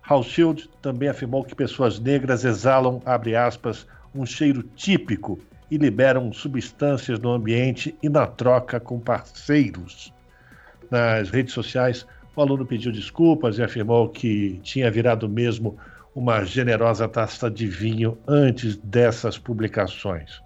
Hauschild 0.07 0.69
também 0.81 1.09
afirmou 1.09 1.43
que 1.43 1.55
pessoas 1.55 1.99
negras 1.99 2.45
exalam, 2.45 3.01
abre 3.05 3.35
aspas, 3.35 3.87
um 4.13 4.25
cheiro 4.25 4.61
típico 4.61 5.39
e 5.69 5.77
liberam 5.77 6.31
substâncias 6.31 7.19
no 7.19 7.31
ambiente 7.31 7.95
e 8.01 8.07
na 8.07 8.27
troca 8.27 8.79
com 8.79 8.99
parceiros. 8.99 10.13
Nas 10.91 11.29
redes 11.29 11.53
sociais, 11.53 12.05
o 12.35 12.41
aluno 12.41 12.65
pediu 12.65 12.91
desculpas 12.91 13.57
e 13.57 13.63
afirmou 13.63 14.09
que 14.09 14.59
tinha 14.61 14.91
virado 14.91 15.27
mesmo 15.27 15.77
uma 16.13 16.45
generosa 16.45 17.07
taça 17.07 17.49
de 17.49 17.67
vinho 17.67 18.17
antes 18.27 18.77
dessas 18.77 19.37
publicações. 19.37 20.44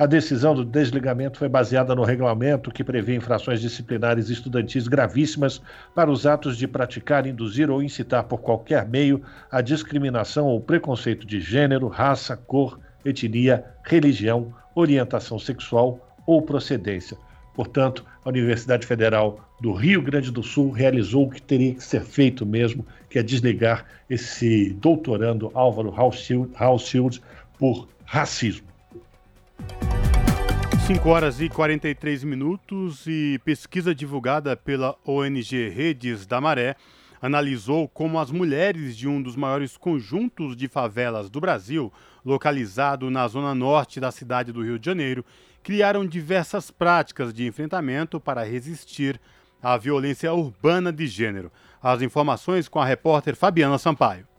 A 0.00 0.06
decisão 0.06 0.54
do 0.54 0.64
desligamento 0.64 1.36
foi 1.36 1.46
baseada 1.46 1.94
no 1.94 2.04
regulamento 2.04 2.70
que 2.70 2.82
prevê 2.82 3.14
infrações 3.14 3.60
disciplinares 3.60 4.30
estudantis 4.30 4.88
gravíssimas 4.88 5.60
para 5.94 6.10
os 6.10 6.24
atos 6.26 6.56
de 6.56 6.66
praticar, 6.66 7.26
induzir 7.26 7.70
ou 7.70 7.82
incitar 7.82 8.24
por 8.24 8.40
qualquer 8.40 8.88
meio 8.88 9.20
a 9.50 9.60
discriminação 9.60 10.46
ou 10.46 10.58
preconceito 10.58 11.26
de 11.26 11.38
gênero, 11.38 11.86
raça, 11.86 12.34
cor, 12.34 12.80
etnia, 13.04 13.62
religião, 13.84 14.54
orientação 14.74 15.38
sexual 15.38 16.16
ou 16.26 16.40
procedência. 16.40 17.18
Portanto, 17.54 18.02
a 18.24 18.30
Universidade 18.30 18.86
Federal 18.86 19.38
do 19.60 19.74
Rio 19.74 20.00
Grande 20.00 20.30
do 20.30 20.42
Sul 20.42 20.70
realizou 20.70 21.26
o 21.26 21.30
que 21.30 21.42
teria 21.42 21.74
que 21.74 21.84
ser 21.84 22.00
feito 22.00 22.46
mesmo, 22.46 22.86
que 23.10 23.18
é 23.18 23.22
desligar 23.22 23.84
esse 24.08 24.72
doutorando 24.80 25.50
Álvaro 25.52 25.94
Hauschild 25.94 27.22
por 27.58 27.86
racismo. 28.06 28.69
5 30.86 31.08
horas 31.08 31.40
e 31.40 31.48
43 31.48 32.24
minutos 32.24 33.06
e 33.06 33.40
pesquisa 33.44 33.94
divulgada 33.94 34.56
pela 34.56 34.96
ONG 35.06 35.68
Redes 35.68 36.26
da 36.26 36.40
Maré 36.40 36.74
analisou 37.20 37.86
como 37.88 38.18
as 38.18 38.30
mulheres 38.30 38.96
de 38.96 39.06
um 39.06 39.20
dos 39.22 39.36
maiores 39.36 39.76
conjuntos 39.76 40.56
de 40.56 40.68
favelas 40.68 41.28
do 41.28 41.40
Brasil, 41.40 41.92
localizado 42.24 43.10
na 43.10 43.28
zona 43.28 43.54
norte 43.54 44.00
da 44.00 44.10
cidade 44.10 44.52
do 44.52 44.62
Rio 44.64 44.78
de 44.78 44.86
Janeiro, 44.86 45.24
criaram 45.62 46.06
diversas 46.06 46.70
práticas 46.70 47.32
de 47.34 47.46
enfrentamento 47.46 48.18
para 48.18 48.42
resistir 48.42 49.20
à 49.62 49.76
violência 49.76 50.32
urbana 50.32 50.92
de 50.92 51.06
gênero. 51.06 51.52
As 51.82 52.00
informações 52.02 52.68
com 52.68 52.80
a 52.80 52.84
repórter 52.86 53.36
Fabiana 53.36 53.78
Sampaio. 53.78 54.29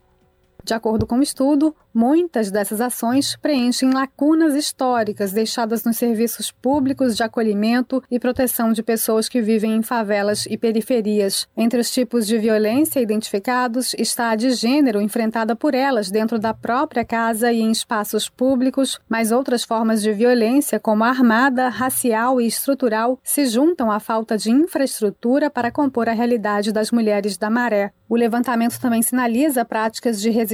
De 0.64 0.74
acordo 0.74 1.06
com 1.06 1.18
o 1.18 1.22
estudo, 1.22 1.74
muitas 1.92 2.50
dessas 2.50 2.80
ações 2.80 3.36
preenchem 3.42 3.92
lacunas 3.92 4.54
históricas 4.54 5.32
deixadas 5.32 5.82
nos 5.82 5.96
serviços 5.96 6.52
públicos 6.52 7.16
de 7.16 7.22
acolhimento 7.24 8.00
e 8.08 8.18
proteção 8.18 8.72
de 8.72 8.80
pessoas 8.80 9.28
que 9.28 9.42
vivem 9.42 9.74
em 9.74 9.82
favelas 9.82 10.46
e 10.46 10.56
periferias. 10.56 11.48
Entre 11.56 11.80
os 11.80 11.90
tipos 11.90 12.28
de 12.28 12.38
violência 12.38 13.00
identificados 13.00 13.92
está 13.98 14.30
a 14.30 14.36
de 14.36 14.52
gênero 14.52 15.00
enfrentada 15.00 15.56
por 15.56 15.74
elas 15.74 16.10
dentro 16.12 16.38
da 16.38 16.54
própria 16.54 17.04
casa 17.04 17.50
e 17.50 17.60
em 17.60 17.72
espaços 17.72 18.28
públicos, 18.28 19.00
mas 19.08 19.32
outras 19.32 19.64
formas 19.64 20.00
de 20.00 20.12
violência, 20.12 20.78
como 20.78 21.02
armada, 21.02 21.68
racial 21.68 22.40
e 22.40 22.46
estrutural, 22.46 23.18
se 23.22 23.46
juntam 23.46 23.90
à 23.90 23.98
falta 23.98 24.38
de 24.38 24.50
infraestrutura 24.50 25.50
para 25.50 25.72
compor 25.72 26.08
a 26.08 26.12
realidade 26.12 26.70
das 26.70 26.92
mulheres 26.92 27.36
da 27.36 27.50
maré. 27.50 27.92
O 28.08 28.16
levantamento 28.16 28.78
também 28.78 29.02
sinaliza 29.02 29.64
práticas 29.64 30.20
de 30.20 30.30
resistência 30.30 30.51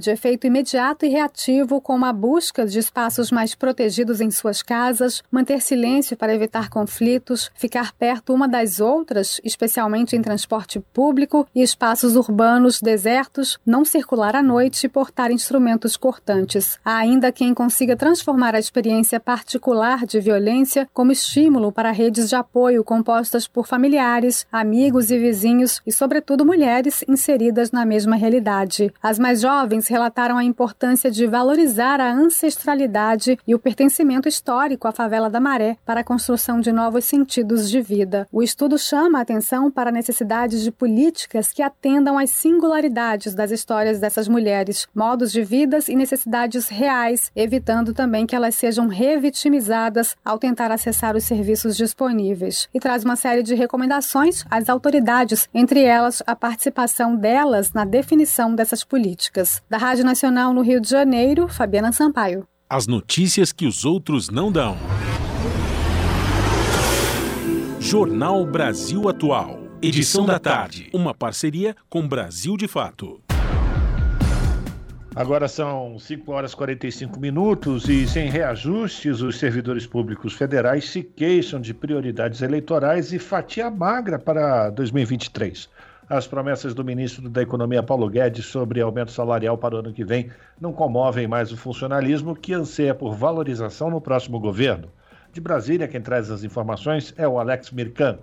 de 0.00 0.10
efeito 0.10 0.46
imediato 0.46 1.04
e 1.04 1.08
reativo, 1.08 1.80
como 1.80 2.06
a 2.06 2.12
busca 2.12 2.66
de 2.66 2.78
espaços 2.78 3.30
mais 3.30 3.54
protegidos 3.54 4.20
em 4.20 4.30
suas 4.30 4.62
casas, 4.62 5.22
manter 5.30 5.60
silêncio 5.60 6.16
para 6.16 6.34
evitar 6.34 6.70
conflitos, 6.70 7.50
ficar 7.54 7.92
perto 7.92 8.32
uma 8.32 8.48
das 8.48 8.80
outras, 8.80 9.40
especialmente 9.44 10.16
em 10.16 10.22
transporte 10.22 10.80
público 10.92 11.46
e 11.54 11.62
espaços 11.62 12.16
urbanos 12.16 12.80
desertos, 12.80 13.58
não 13.66 13.84
circular 13.84 14.34
à 14.34 14.42
noite 14.42 14.86
e 14.86 14.88
portar 14.88 15.30
instrumentos 15.30 15.96
cortantes. 15.96 16.78
Há 16.84 16.96
ainda 16.96 17.30
quem 17.30 17.52
consiga 17.52 17.96
transformar 17.96 18.54
a 18.54 18.58
experiência 18.58 19.20
particular 19.20 20.06
de 20.06 20.18
violência 20.20 20.88
como 20.94 21.12
estímulo 21.12 21.70
para 21.70 21.90
redes 21.90 22.28
de 22.28 22.36
apoio 22.36 22.82
compostas 22.82 23.46
por 23.46 23.66
familiares, 23.66 24.46
amigos 24.50 25.10
e 25.10 25.18
vizinhos 25.18 25.80
e, 25.86 25.92
sobretudo, 25.92 26.46
mulheres 26.46 27.04
inseridas 27.06 27.70
na 27.70 27.84
mesma 27.84 28.16
realidade. 28.16 28.92
As 29.02 29.18
mais 29.26 29.40
jovens 29.40 29.88
relataram 29.88 30.38
a 30.38 30.44
importância 30.44 31.10
de 31.10 31.26
valorizar 31.26 32.00
a 32.00 32.12
ancestralidade 32.12 33.36
e 33.44 33.56
o 33.56 33.58
pertencimento 33.58 34.28
histórico 34.28 34.86
à 34.86 34.92
favela 34.92 35.28
da 35.28 35.40
Maré 35.40 35.76
para 35.84 35.98
a 35.98 36.04
construção 36.04 36.60
de 36.60 36.70
novos 36.70 37.06
sentidos 37.06 37.68
de 37.68 37.80
vida. 37.80 38.28
O 38.30 38.40
estudo 38.40 38.78
chama 38.78 39.18
a 39.18 39.22
atenção 39.22 39.68
para 39.68 39.90
a 39.90 39.92
necessidade 39.92 40.62
de 40.62 40.70
políticas 40.70 41.52
que 41.52 41.60
atendam 41.60 42.16
às 42.16 42.30
singularidades 42.30 43.34
das 43.34 43.50
histórias 43.50 43.98
dessas 43.98 44.28
mulheres, 44.28 44.86
modos 44.94 45.32
de 45.32 45.42
vidas 45.42 45.88
e 45.88 45.96
necessidades 45.96 46.68
reais, 46.68 47.32
evitando 47.34 47.92
também 47.92 48.26
que 48.26 48.36
elas 48.36 48.54
sejam 48.54 48.86
revitimizadas 48.86 50.14
ao 50.24 50.38
tentar 50.38 50.70
acessar 50.70 51.16
os 51.16 51.24
serviços 51.24 51.76
disponíveis. 51.76 52.68
E 52.72 52.78
traz 52.78 53.02
uma 53.02 53.16
série 53.16 53.42
de 53.42 53.56
recomendações 53.56 54.44
às 54.48 54.68
autoridades, 54.68 55.48
entre 55.52 55.82
elas 55.82 56.22
a 56.24 56.36
participação 56.36 57.16
delas 57.16 57.72
na 57.72 57.84
definição 57.84 58.54
dessas 58.54 58.84
políticas. 58.84 59.15
Da 59.68 59.78
Rádio 59.78 60.04
Nacional 60.04 60.52
no 60.52 60.62
Rio 60.62 60.80
de 60.80 60.88
Janeiro, 60.88 61.48
Fabiana 61.48 61.92
Sampaio. 61.92 62.46
As 62.68 62.86
notícias 62.86 63.52
que 63.52 63.66
os 63.66 63.84
outros 63.84 64.28
não 64.28 64.50
dão. 64.50 64.76
Jornal 67.78 68.44
Brasil 68.44 69.08
Atual. 69.08 69.60
Edição 69.80 70.26
da 70.26 70.38
tarde. 70.38 70.90
Uma 70.92 71.14
parceria 71.14 71.76
com 71.88 72.08
Brasil 72.08 72.56
de 72.56 72.66
Fato. 72.66 73.20
Agora 75.16 75.48
são 75.48 75.98
5 75.98 76.30
horas 76.30 76.52
e 76.52 76.56
45 76.56 77.18
minutos 77.18 77.88
e, 77.88 78.06
sem 78.06 78.28
reajustes, 78.28 79.22
os 79.22 79.38
servidores 79.38 79.86
públicos 79.86 80.34
federais 80.34 80.90
se 80.90 81.02
queixam 81.02 81.58
de 81.58 81.72
prioridades 81.72 82.42
eleitorais 82.42 83.14
e 83.14 83.18
fatia 83.18 83.70
magra 83.70 84.18
para 84.18 84.68
2023. 84.68 85.70
As 86.08 86.24
promessas 86.24 86.72
do 86.72 86.84
ministro 86.84 87.28
da 87.28 87.42
Economia, 87.42 87.82
Paulo 87.82 88.08
Guedes, 88.08 88.46
sobre 88.46 88.80
aumento 88.80 89.10
salarial 89.10 89.58
para 89.58 89.74
o 89.74 89.78
ano 89.78 89.92
que 89.92 90.04
vem 90.04 90.30
não 90.60 90.72
comovem 90.72 91.26
mais 91.26 91.50
o 91.50 91.56
funcionalismo 91.56 92.36
que 92.36 92.54
anseia 92.54 92.94
por 92.94 93.12
valorização 93.12 93.90
no 93.90 94.00
próximo 94.00 94.38
governo. 94.38 94.88
De 95.32 95.40
Brasília, 95.40 95.88
quem 95.88 96.00
traz 96.00 96.30
as 96.30 96.44
informações 96.44 97.12
é 97.16 97.26
o 97.26 97.40
Alex 97.40 97.72
Mirkan. 97.72 98.18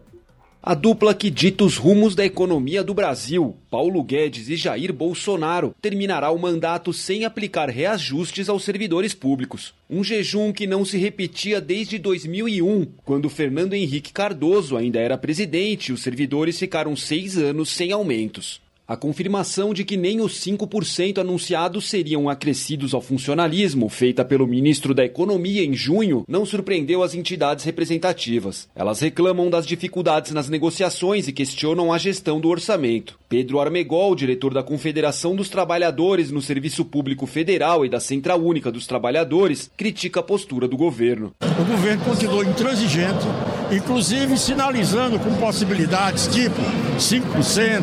A 0.66 0.74
dupla 0.74 1.14
que 1.14 1.30
dita 1.30 1.66
os 1.66 1.76
rumos 1.76 2.16
da 2.16 2.24
economia 2.24 2.82
do 2.82 2.94
Brasil, 2.94 3.58
Paulo 3.70 4.02
Guedes 4.02 4.48
e 4.48 4.56
Jair 4.56 4.94
Bolsonaro, 4.94 5.76
terminará 5.82 6.32
o 6.32 6.40
mandato 6.40 6.94
sem 6.94 7.26
aplicar 7.26 7.70
reajustes 7.70 8.48
aos 8.48 8.64
servidores 8.64 9.14
públicos. 9.14 9.74
Um 9.90 10.02
jejum 10.06 10.54
que 10.54 10.66
não 10.66 10.86
se 10.86 10.98
repetia 10.98 11.60
desde 11.60 12.00
2001, 12.00 12.86
quando 13.04 13.30
Fernando 13.30 13.74
Henrique 13.74 14.14
Cardoso 14.14 14.78
ainda 14.78 15.02
era 15.02 15.18
presidente 15.18 15.90
e 15.90 15.92
os 15.92 16.02
servidores 16.02 16.58
ficaram 16.58 16.96
seis 16.96 17.38
anos 17.38 17.68
sem 17.68 17.92
aumentos. 17.92 18.63
A 18.86 18.98
confirmação 18.98 19.74
de 19.74 19.86
que 19.86 19.96
nem 19.96 20.20
os 20.20 20.42
5% 20.42 21.18
anunciados 21.18 21.90
seriam 21.90 22.28
acrescidos 22.28 22.94
ao 22.94 23.00
funcionalismo, 23.00 23.88
feita 23.88 24.26
pelo 24.26 24.46
ministro 24.46 24.94
da 24.94 25.06
Economia 25.06 25.64
em 25.64 25.74
junho, 25.74 26.26
não 26.28 26.46
surpreendeu 26.46 27.02
as 27.02 27.16
entidades 27.16 27.64
representativas. 27.64 28.68
Elas 28.76 29.00
reclamam 29.00 29.50
das 29.50 29.66
dificuldades 29.66 30.34
nas 30.34 30.50
negociações 30.50 31.30
e 31.30 31.32
questionam 31.32 31.94
a 31.94 31.98
gestão 31.98 32.42
do 32.42 32.50
orçamento. 32.50 33.18
Pedro 33.34 33.60
Armegol, 33.60 34.14
diretor 34.14 34.54
da 34.54 34.62
Confederação 34.62 35.36
dos 35.36 35.50
Trabalhadores 35.50 36.30
no 36.30 36.40
Serviço 36.40 36.86
Público 36.86 37.26
Federal 37.26 37.84
e 37.84 37.90
da 37.90 38.00
Central 38.00 38.40
Única 38.40 38.72
dos 38.72 38.86
Trabalhadores, 38.86 39.72
critica 39.76 40.20
a 40.20 40.24
postura 40.24 40.68
do 40.68 40.78
governo. 40.78 41.32
O 41.42 41.66
governo 41.66 42.06
continuou 42.06 42.44
intransigente, 42.44 43.26
inclusive 43.72 44.38
sinalizando 44.38 45.18
com 45.18 45.34
possibilidades 45.38 46.28
tipo 46.28 46.62
5%, 47.00 47.82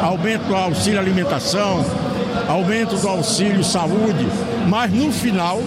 aumento 0.00 0.46
do 0.46 0.54
auxílio 0.54 1.00
alimentação, 1.00 1.84
aumento 2.46 2.94
do 2.94 3.08
auxílio 3.08 3.64
saúde, 3.64 4.24
mas 4.68 4.92
no 4.92 5.10
final 5.10 5.58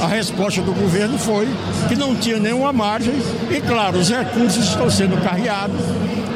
a 0.00 0.06
resposta 0.06 0.62
do 0.62 0.72
governo 0.72 1.18
foi 1.18 1.48
que 1.88 1.96
não 1.96 2.14
tinha 2.14 2.38
nenhuma 2.38 2.72
margem 2.72 3.14
e, 3.50 3.60
claro, 3.62 3.98
os 3.98 4.08
recursos 4.08 4.64
estão 4.64 4.88
sendo 4.88 5.20
carreados 5.24 5.80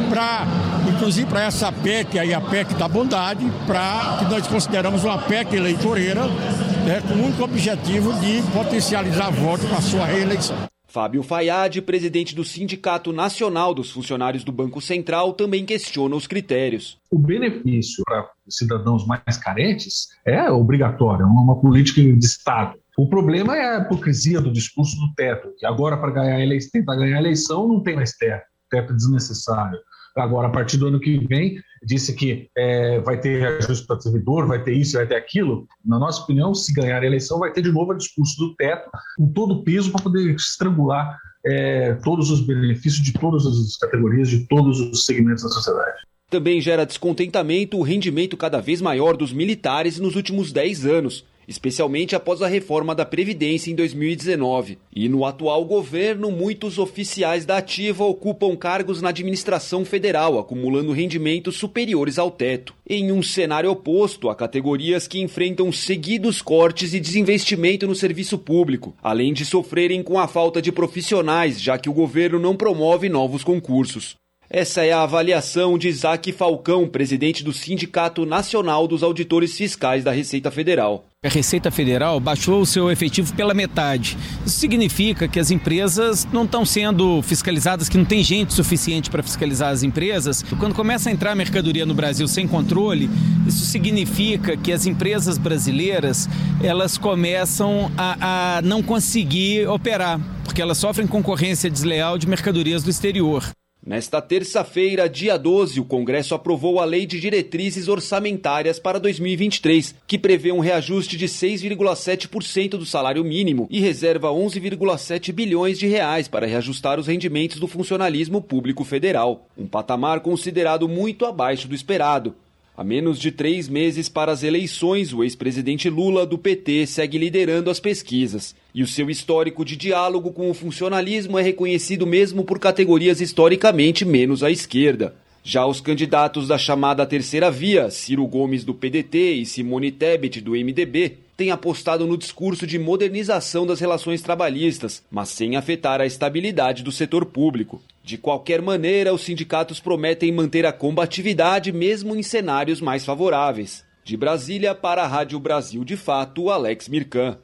para 0.08 0.69
inclusive 0.90 1.28
para 1.28 1.44
essa 1.44 1.72
PEC 1.72 2.18
aí, 2.18 2.34
a 2.34 2.40
PEC 2.40 2.74
da 2.74 2.88
bondade, 2.88 3.46
para 3.66 4.18
que 4.18 4.24
nós 4.26 4.46
consideramos 4.46 5.04
uma 5.04 5.18
PEC 5.18 5.54
eleitoreira, 5.54 6.26
né, 6.26 7.00
com 7.06 7.14
o 7.14 7.24
único 7.26 7.42
objetivo 7.42 8.12
de 8.20 8.42
potencializar 8.52 9.30
voto 9.30 9.66
para 9.66 9.78
a 9.78 9.82
sua 9.82 10.04
reeleição. 10.04 10.56
Fábio 10.90 11.22
Fayad, 11.22 11.80
presidente 11.82 12.34
do 12.34 12.44
Sindicato 12.44 13.12
Nacional 13.12 13.72
dos 13.72 13.92
Funcionários 13.92 14.42
do 14.42 14.50
Banco 14.50 14.80
Central, 14.80 15.32
também 15.34 15.64
questiona 15.64 16.16
os 16.16 16.26
critérios. 16.26 16.98
O 17.08 17.16
benefício 17.16 18.02
para 18.04 18.28
cidadãos 18.48 19.06
mais 19.06 19.36
carentes 19.36 20.08
é 20.26 20.50
obrigatório, 20.50 21.22
é 21.22 21.26
uma 21.26 21.60
política 21.60 22.02
de 22.02 22.26
Estado. 22.26 22.76
O 22.98 23.08
problema 23.08 23.56
é 23.56 23.76
a 23.76 23.80
hipocrisia 23.82 24.40
do 24.40 24.52
discurso 24.52 24.96
do 24.96 25.14
teto, 25.14 25.54
que 25.56 25.64
agora, 25.64 25.96
para 25.96 26.10
ganhar 26.10 26.40
eleição, 26.40 26.70
tentar 26.72 26.96
ganhar 26.96 27.18
a 27.18 27.20
eleição, 27.20 27.68
não 27.68 27.80
tem 27.80 27.94
mais 27.94 28.12
teto, 28.12 28.44
teto 28.68 28.92
é 28.92 28.96
desnecessário. 28.96 29.78
Agora, 30.16 30.48
a 30.48 30.50
partir 30.50 30.76
do 30.76 30.88
ano 30.88 31.00
que 31.00 31.18
vem, 31.26 31.60
disse 31.82 32.14
que 32.14 32.48
é, 32.56 33.00
vai 33.00 33.18
ter 33.20 33.46
ajuste 33.46 33.86
para 33.86 34.00
servidor, 34.00 34.46
vai 34.46 34.62
ter 34.62 34.72
isso, 34.72 34.96
vai 34.96 35.06
ter 35.06 35.16
aquilo. 35.16 35.66
Na 35.84 35.98
nossa 35.98 36.22
opinião, 36.22 36.54
se 36.54 36.72
ganhar 36.72 37.02
a 37.02 37.06
eleição, 37.06 37.38
vai 37.38 37.52
ter 37.52 37.62
de 37.62 37.72
novo 37.72 37.92
o 37.92 37.96
discurso 37.96 38.36
do 38.38 38.54
teto, 38.56 38.90
com 39.16 39.32
todo 39.32 39.54
o 39.54 39.64
peso 39.64 39.90
para 39.90 40.02
poder 40.02 40.34
estrangular 40.34 41.16
é, 41.44 41.94
todos 42.04 42.30
os 42.30 42.40
benefícios 42.40 43.02
de 43.02 43.12
todas 43.12 43.46
as 43.46 43.76
categorias, 43.76 44.28
de 44.28 44.46
todos 44.46 44.80
os 44.80 45.04
segmentos 45.04 45.42
da 45.42 45.48
sociedade. 45.48 46.02
Também 46.28 46.60
gera 46.60 46.86
descontentamento 46.86 47.76
o 47.76 47.82
rendimento 47.82 48.36
cada 48.36 48.60
vez 48.60 48.80
maior 48.80 49.16
dos 49.16 49.32
militares 49.32 49.98
nos 49.98 50.14
últimos 50.14 50.52
10 50.52 50.86
anos, 50.86 51.24
especialmente 51.46 52.14
após 52.14 52.42
a 52.42 52.46
reforma 52.46 52.94
da 52.94 53.04
Previdência 53.04 53.70
em 53.70 53.74
2019. 53.74 54.78
E 54.94 55.08
no 55.08 55.24
atual 55.24 55.64
governo, 55.64 56.30
muitos 56.30 56.78
oficiais 56.78 57.44
da 57.44 57.58
ativa 57.58 58.04
ocupam 58.04 58.56
cargos 58.56 59.02
na 59.02 59.08
administração 59.08 59.84
federal, 59.84 60.38
acumulando 60.38 60.92
rendimentos 60.92 61.56
superiores 61.56 62.18
ao 62.18 62.30
teto. 62.30 62.74
Em 62.88 63.12
um 63.12 63.22
cenário 63.22 63.70
oposto, 63.70 64.28
há 64.28 64.34
categorias 64.34 65.06
que 65.06 65.20
enfrentam 65.20 65.70
seguidos 65.70 66.42
cortes 66.42 66.94
e 66.94 67.00
desinvestimento 67.00 67.86
no 67.86 67.94
serviço 67.94 68.38
público, 68.38 68.94
além 69.02 69.32
de 69.32 69.44
sofrerem 69.44 70.02
com 70.02 70.18
a 70.18 70.26
falta 70.26 70.60
de 70.60 70.72
profissionais, 70.72 71.60
já 71.60 71.78
que 71.78 71.88
o 71.88 71.92
governo 71.92 72.38
não 72.38 72.56
promove 72.56 73.08
novos 73.08 73.44
concursos. 73.44 74.16
Essa 74.52 74.84
é 74.84 74.90
a 74.90 75.02
avaliação 75.02 75.78
de 75.78 75.86
Isaac 75.86 76.32
Falcão, 76.32 76.88
presidente 76.88 77.44
do 77.44 77.52
Sindicato 77.52 78.26
Nacional 78.26 78.88
dos 78.88 79.04
Auditores 79.04 79.56
Fiscais 79.56 80.02
da 80.02 80.10
Receita 80.10 80.50
Federal. 80.50 81.04
A 81.24 81.28
Receita 81.28 81.70
Federal 81.70 82.18
baixou 82.18 82.60
o 82.60 82.66
seu 82.66 82.90
efetivo 82.90 83.32
pela 83.36 83.54
metade. 83.54 84.18
Isso 84.44 84.58
significa 84.58 85.28
que 85.28 85.38
as 85.38 85.52
empresas 85.52 86.26
não 86.32 86.42
estão 86.42 86.66
sendo 86.66 87.22
fiscalizadas, 87.22 87.88
que 87.88 87.96
não 87.96 88.04
tem 88.04 88.24
gente 88.24 88.52
suficiente 88.52 89.08
para 89.08 89.22
fiscalizar 89.22 89.70
as 89.70 89.84
empresas. 89.84 90.42
Quando 90.58 90.74
começa 90.74 91.10
a 91.10 91.12
entrar 91.12 91.36
mercadoria 91.36 91.86
no 91.86 91.94
Brasil 91.94 92.26
sem 92.26 92.48
controle, 92.48 93.08
isso 93.46 93.64
significa 93.66 94.56
que 94.56 94.72
as 94.72 94.84
empresas 94.84 95.38
brasileiras 95.38 96.28
elas 96.60 96.98
começam 96.98 97.88
a, 97.96 98.56
a 98.56 98.62
não 98.62 98.82
conseguir 98.82 99.68
operar, 99.68 100.20
porque 100.42 100.60
elas 100.60 100.78
sofrem 100.78 101.06
concorrência 101.06 101.70
desleal 101.70 102.18
de 102.18 102.26
mercadorias 102.26 102.82
do 102.82 102.90
exterior. 102.90 103.44
Nesta 103.84 104.20
terça-feira, 104.20 105.08
dia 105.08 105.38
12, 105.38 105.80
o 105.80 105.86
Congresso 105.86 106.34
aprovou 106.34 106.80
a 106.80 106.84
Lei 106.84 107.06
de 107.06 107.18
Diretrizes 107.18 107.88
Orçamentárias 107.88 108.78
para 108.78 109.00
2023, 109.00 109.94
que 110.06 110.18
prevê 110.18 110.52
um 110.52 110.58
reajuste 110.58 111.16
de 111.16 111.26
6,7% 111.26 112.72
do 112.72 112.84
salário 112.84 113.24
mínimo 113.24 113.66
e 113.70 113.80
reserva 113.80 114.28
11,7 114.28 115.32
bilhões 115.32 115.78
de 115.78 115.86
reais 115.86 116.28
para 116.28 116.46
reajustar 116.46 117.00
os 117.00 117.06
rendimentos 117.06 117.58
do 117.58 117.66
funcionalismo 117.66 118.42
público 118.42 118.84
federal, 118.84 119.48
um 119.56 119.66
patamar 119.66 120.20
considerado 120.20 120.86
muito 120.86 121.24
abaixo 121.24 121.66
do 121.66 121.74
esperado. 121.74 122.34
A 122.76 122.84
menos 122.84 123.18
de 123.18 123.30
três 123.30 123.68
meses 123.68 124.08
para 124.08 124.32
as 124.32 124.42
eleições, 124.42 125.12
o 125.12 125.22
ex-presidente 125.22 125.90
Lula, 125.90 126.24
do 126.24 126.38
PT, 126.38 126.86
segue 126.86 127.18
liderando 127.18 127.68
as 127.68 127.78
pesquisas. 127.78 128.54
E 128.74 128.82
o 128.82 128.86
seu 128.86 129.10
histórico 129.10 129.64
de 129.64 129.76
diálogo 129.76 130.32
com 130.32 130.50
o 130.50 130.54
funcionalismo 130.54 131.38
é 131.38 131.42
reconhecido 131.42 132.06
mesmo 132.06 132.44
por 132.44 132.58
categorias 132.58 133.20
historicamente 133.20 134.04
menos 134.04 134.42
à 134.42 134.50
esquerda. 134.50 135.14
Já 135.42 135.66
os 135.66 135.80
candidatos 135.80 136.48
da 136.48 136.58
chamada 136.58 137.06
terceira 137.06 137.50
via, 137.50 137.90
Ciro 137.90 138.26
Gomes 138.26 138.62
do 138.62 138.74
PDT 138.74 139.32
e 139.32 139.46
Simone 139.46 139.90
Tebet 139.90 140.40
do 140.40 140.52
MDB, 140.52 141.18
têm 141.40 141.50
apostado 141.50 142.06
no 142.06 142.18
discurso 142.18 142.66
de 142.66 142.78
modernização 142.78 143.66
das 143.66 143.80
relações 143.80 144.20
trabalhistas, 144.20 145.02
mas 145.10 145.30
sem 145.30 145.56
afetar 145.56 145.98
a 145.98 146.04
estabilidade 146.04 146.82
do 146.82 146.92
setor 146.92 147.24
público. 147.24 147.80
De 148.04 148.18
qualquer 148.18 148.60
maneira, 148.60 149.14
os 149.14 149.22
sindicatos 149.22 149.80
prometem 149.80 150.30
manter 150.30 150.66
a 150.66 150.72
combatividade 150.72 151.72
mesmo 151.72 152.14
em 152.14 152.22
cenários 152.22 152.78
mais 152.78 153.06
favoráveis. 153.06 153.82
De 154.04 154.18
Brasília 154.18 154.74
para 154.74 155.02
a 155.02 155.06
Rádio 155.06 155.40
Brasil 155.40 155.82
de 155.82 155.96
Fato, 155.96 156.50
Alex 156.50 156.90
Mirkan. 156.90 157.38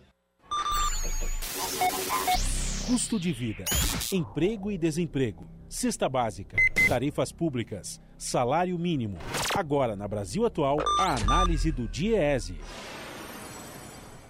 Custo 2.86 3.18
de 3.18 3.32
vida, 3.32 3.64
emprego 4.12 4.70
e 4.70 4.76
desemprego, 4.76 5.46
cesta 5.70 6.06
básica, 6.06 6.58
tarifas 6.86 7.32
públicas, 7.32 7.98
salário 8.18 8.78
mínimo. 8.78 9.16
Agora, 9.54 9.96
na 9.96 10.06
Brasil 10.06 10.44
Atual, 10.44 10.76
a 11.00 11.14
análise 11.14 11.72
do 11.72 11.88
DIEESE. 11.88 12.56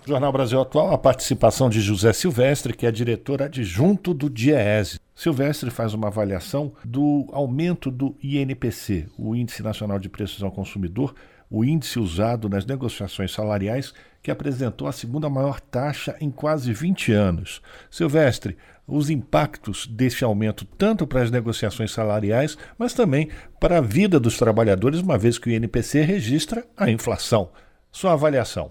Jornal 0.06 0.30
Brasil 0.30 0.60
Atual, 0.60 0.94
a 0.94 0.98
participação 0.98 1.68
de 1.68 1.80
José 1.80 2.12
Silvestre, 2.12 2.72
que 2.72 2.86
é 2.86 2.92
diretor 2.92 3.42
adjunto 3.42 4.14
do 4.14 4.30
DIEESE. 4.30 5.00
Silvestre 5.12 5.68
faz 5.68 5.94
uma 5.94 6.06
avaliação 6.06 6.72
do 6.84 7.26
aumento 7.32 7.90
do 7.90 8.14
INPC, 8.22 9.08
o 9.18 9.34
Índice 9.34 9.64
Nacional 9.64 9.98
de 9.98 10.08
Preços 10.08 10.44
ao 10.44 10.52
Consumidor, 10.52 11.12
o 11.50 11.64
índice 11.64 11.98
usado 11.98 12.48
nas 12.48 12.64
negociações 12.64 13.32
salariais, 13.32 13.92
que 14.22 14.30
apresentou 14.30 14.86
a 14.86 14.92
segunda 14.92 15.28
maior 15.28 15.58
taxa 15.58 16.14
em 16.20 16.30
quase 16.30 16.72
20 16.72 17.10
anos. 17.10 17.60
Silvestre, 17.90 18.56
os 18.86 19.10
impactos 19.10 19.88
desse 19.88 20.22
aumento 20.22 20.64
tanto 20.78 21.04
para 21.04 21.22
as 21.22 21.32
negociações 21.32 21.90
salariais, 21.90 22.56
mas 22.78 22.94
também 22.94 23.28
para 23.58 23.78
a 23.78 23.80
vida 23.80 24.20
dos 24.20 24.38
trabalhadores, 24.38 25.00
uma 25.00 25.18
vez 25.18 25.36
que 25.36 25.48
o 25.48 25.52
INPC 25.52 26.02
registra 26.02 26.64
a 26.76 26.88
inflação. 26.88 27.50
Sua 27.90 28.12
avaliação. 28.12 28.70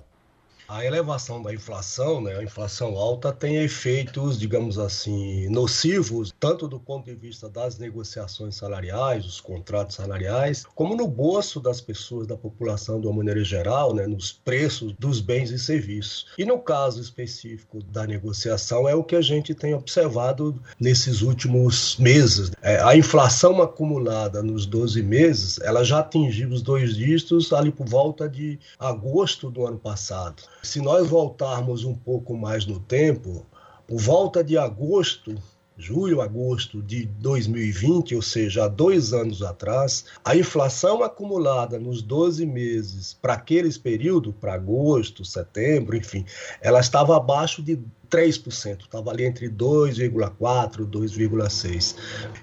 A 0.67 0.83
elevação 0.83 1.43
da 1.43 1.53
inflação, 1.53 2.19
né, 2.19 2.35
a 2.35 2.43
inflação 2.43 2.97
alta, 2.97 3.31
tem 3.31 3.57
efeitos, 3.57 4.39
digamos 4.39 4.79
assim, 4.79 5.47
nocivos, 5.47 6.33
tanto 6.39 6.67
do 6.67 6.79
ponto 6.79 7.05
de 7.05 7.15
vista 7.15 7.47
das 7.47 7.77
negociações 7.77 8.55
salariais, 8.55 9.25
os 9.25 9.39
contratos 9.39 9.95
salariais, 9.95 10.65
como 10.73 10.95
no 10.95 11.07
bolso 11.07 11.59
das 11.59 11.79
pessoas, 11.79 12.25
da 12.25 12.35
população 12.35 12.99
de 12.99 13.05
uma 13.05 13.17
maneira 13.17 13.43
geral, 13.43 13.93
né, 13.93 14.07
nos 14.07 14.31
preços 14.31 14.91
dos 14.93 15.21
bens 15.21 15.51
e 15.51 15.59
serviços. 15.59 16.27
E 16.35 16.43
no 16.43 16.57
caso 16.57 16.99
específico 16.99 17.83
da 17.83 18.07
negociação, 18.07 18.89
é 18.89 18.95
o 18.95 19.03
que 19.03 19.15
a 19.15 19.21
gente 19.21 19.53
tem 19.53 19.75
observado 19.75 20.59
nesses 20.79 21.21
últimos 21.21 21.95
meses. 21.97 22.51
É, 22.61 22.81
a 22.81 22.97
inflação 22.97 23.61
acumulada 23.61 24.41
nos 24.41 24.65
12 24.65 25.03
meses, 25.03 25.59
ela 25.59 25.83
já 25.83 25.99
atingiu 25.99 26.49
os 26.49 26.63
dois 26.63 26.95
dígitos 26.95 27.53
ali 27.53 27.71
por 27.71 27.87
volta 27.87 28.27
de 28.27 28.59
agosto 28.79 29.51
do 29.51 29.65
ano 29.67 29.77
passado. 29.77 30.41
Se 30.65 30.81
nós 30.81 31.07
voltarmos 31.07 31.83
um 31.83 31.93
pouco 31.93 32.35
mais 32.35 32.65
no 32.65 32.79
tempo, 32.79 33.45
por 33.87 33.99
volta 33.99 34.43
de 34.43 34.57
agosto, 34.57 35.35
julho, 35.77 36.21
agosto 36.21 36.81
de 36.81 37.05
2020, 37.05 38.15
ou 38.15 38.21
seja, 38.21 38.65
há 38.65 38.67
dois 38.67 39.13
anos 39.13 39.43
atrás, 39.43 40.05
a 40.23 40.35
inflação 40.35 41.03
acumulada 41.03 41.77
nos 41.77 42.01
12 42.01 42.45
meses 42.45 43.13
para 43.21 43.33
aqueles 43.33 43.77
períodos, 43.77 44.33
para 44.41 44.55
agosto, 44.55 45.23
setembro, 45.23 45.95
enfim, 45.95 46.25
ela 46.61 46.79
estava 46.79 47.15
abaixo 47.15 47.61
de 47.61 47.79
3%, 48.09 48.81
estava 48.81 49.11
ali 49.11 49.25
entre 49.25 49.49
2,4% 49.49 50.81
e 50.81 50.85
2,6%. 50.85 51.95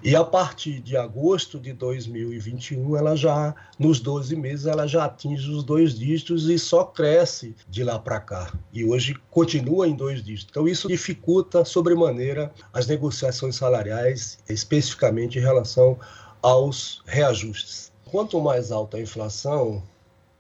E 0.03 0.17
a 0.17 0.25
partir 0.25 0.81
de 0.81 0.97
agosto 0.97 1.59
de 1.59 1.73
2021, 1.73 2.97
ela 2.97 3.17
já, 3.17 3.55
nos 3.79 4.01
12 4.01 4.35
meses, 4.37 4.67
ela 4.67 4.87
já 4.87 5.05
atinge 5.05 5.51
os 5.51 5.63
dois 5.63 5.99
dígitos 5.99 6.49
e 6.49 6.59
só 6.59 6.85
cresce 6.85 7.55
de 7.69 7.85
lá 7.85 7.99
para 7.99 8.21
cá. 8.21 8.53
E 8.73 8.85
hoje 8.85 9.15
continua 9.31 9.87
em 9.89 9.95
dois 9.95 10.23
dígitos. 10.23 10.51
Então, 10.51 10.69
isso 10.69 10.89
dificulta 10.89 11.65
sobremaneira 11.65 12.53
as 12.73 12.87
negociações 12.87 13.57
salariais, 13.57 14.39
especificamente 14.49 15.39
em 15.39 15.43
relação 15.43 15.99
aos 16.43 17.03
reajustes. 17.07 17.93
Quanto 18.11 18.41
mais 18.41 18.71
alta 18.71 18.97
a 18.97 19.01
inflação, 19.01 19.83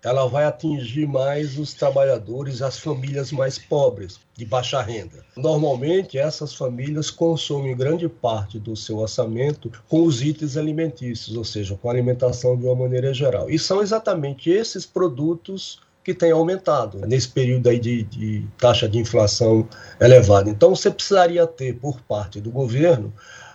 ela 0.04 0.26
vai 0.26 0.44
atingir 0.44 1.06
mais 1.06 1.56
os 1.58 1.74
trabalhadores, 1.74 2.60
as 2.60 2.78
famílias 2.78 3.30
mais 3.30 3.56
pobres, 3.56 4.18
de 4.36 4.44
baixa 4.44 4.82
renda. 4.82 5.24
Normalmente, 5.36 6.18
essas 6.18 6.54
famílias 6.54 7.10
consomem 7.10 7.76
grande 7.76 8.08
parte 8.08 8.58
do 8.58 8.74
seu 8.74 8.98
orçamento 8.98 9.70
com 9.88 10.02
os 10.02 10.20
itens 10.20 10.56
alimentícios, 10.56 11.36
ou 11.36 11.44
seja, 11.44 11.78
com 11.80 11.88
a 11.88 11.92
alimentação 11.92 12.56
de 12.56 12.66
uma 12.66 12.74
maneira 12.74 13.14
geral. 13.14 13.48
E 13.48 13.58
são 13.58 13.80
exatamente 13.80 14.50
esses 14.50 14.84
produtos 14.84 15.80
que 16.02 16.12
têm 16.12 16.32
aumentado 16.32 16.98
nesse 17.06 17.28
período 17.28 17.68
aí 17.68 17.78
de, 17.78 18.02
de 18.02 18.44
taxa 18.58 18.88
de 18.88 18.98
inflação 18.98 19.68
elevada. 20.00 20.50
Então, 20.50 20.74
você 20.74 20.90
precisaria 20.90 21.46
ter, 21.46 21.76
por 21.76 22.00
parte 22.00 22.40
do 22.40 22.50
governo, 22.50 23.12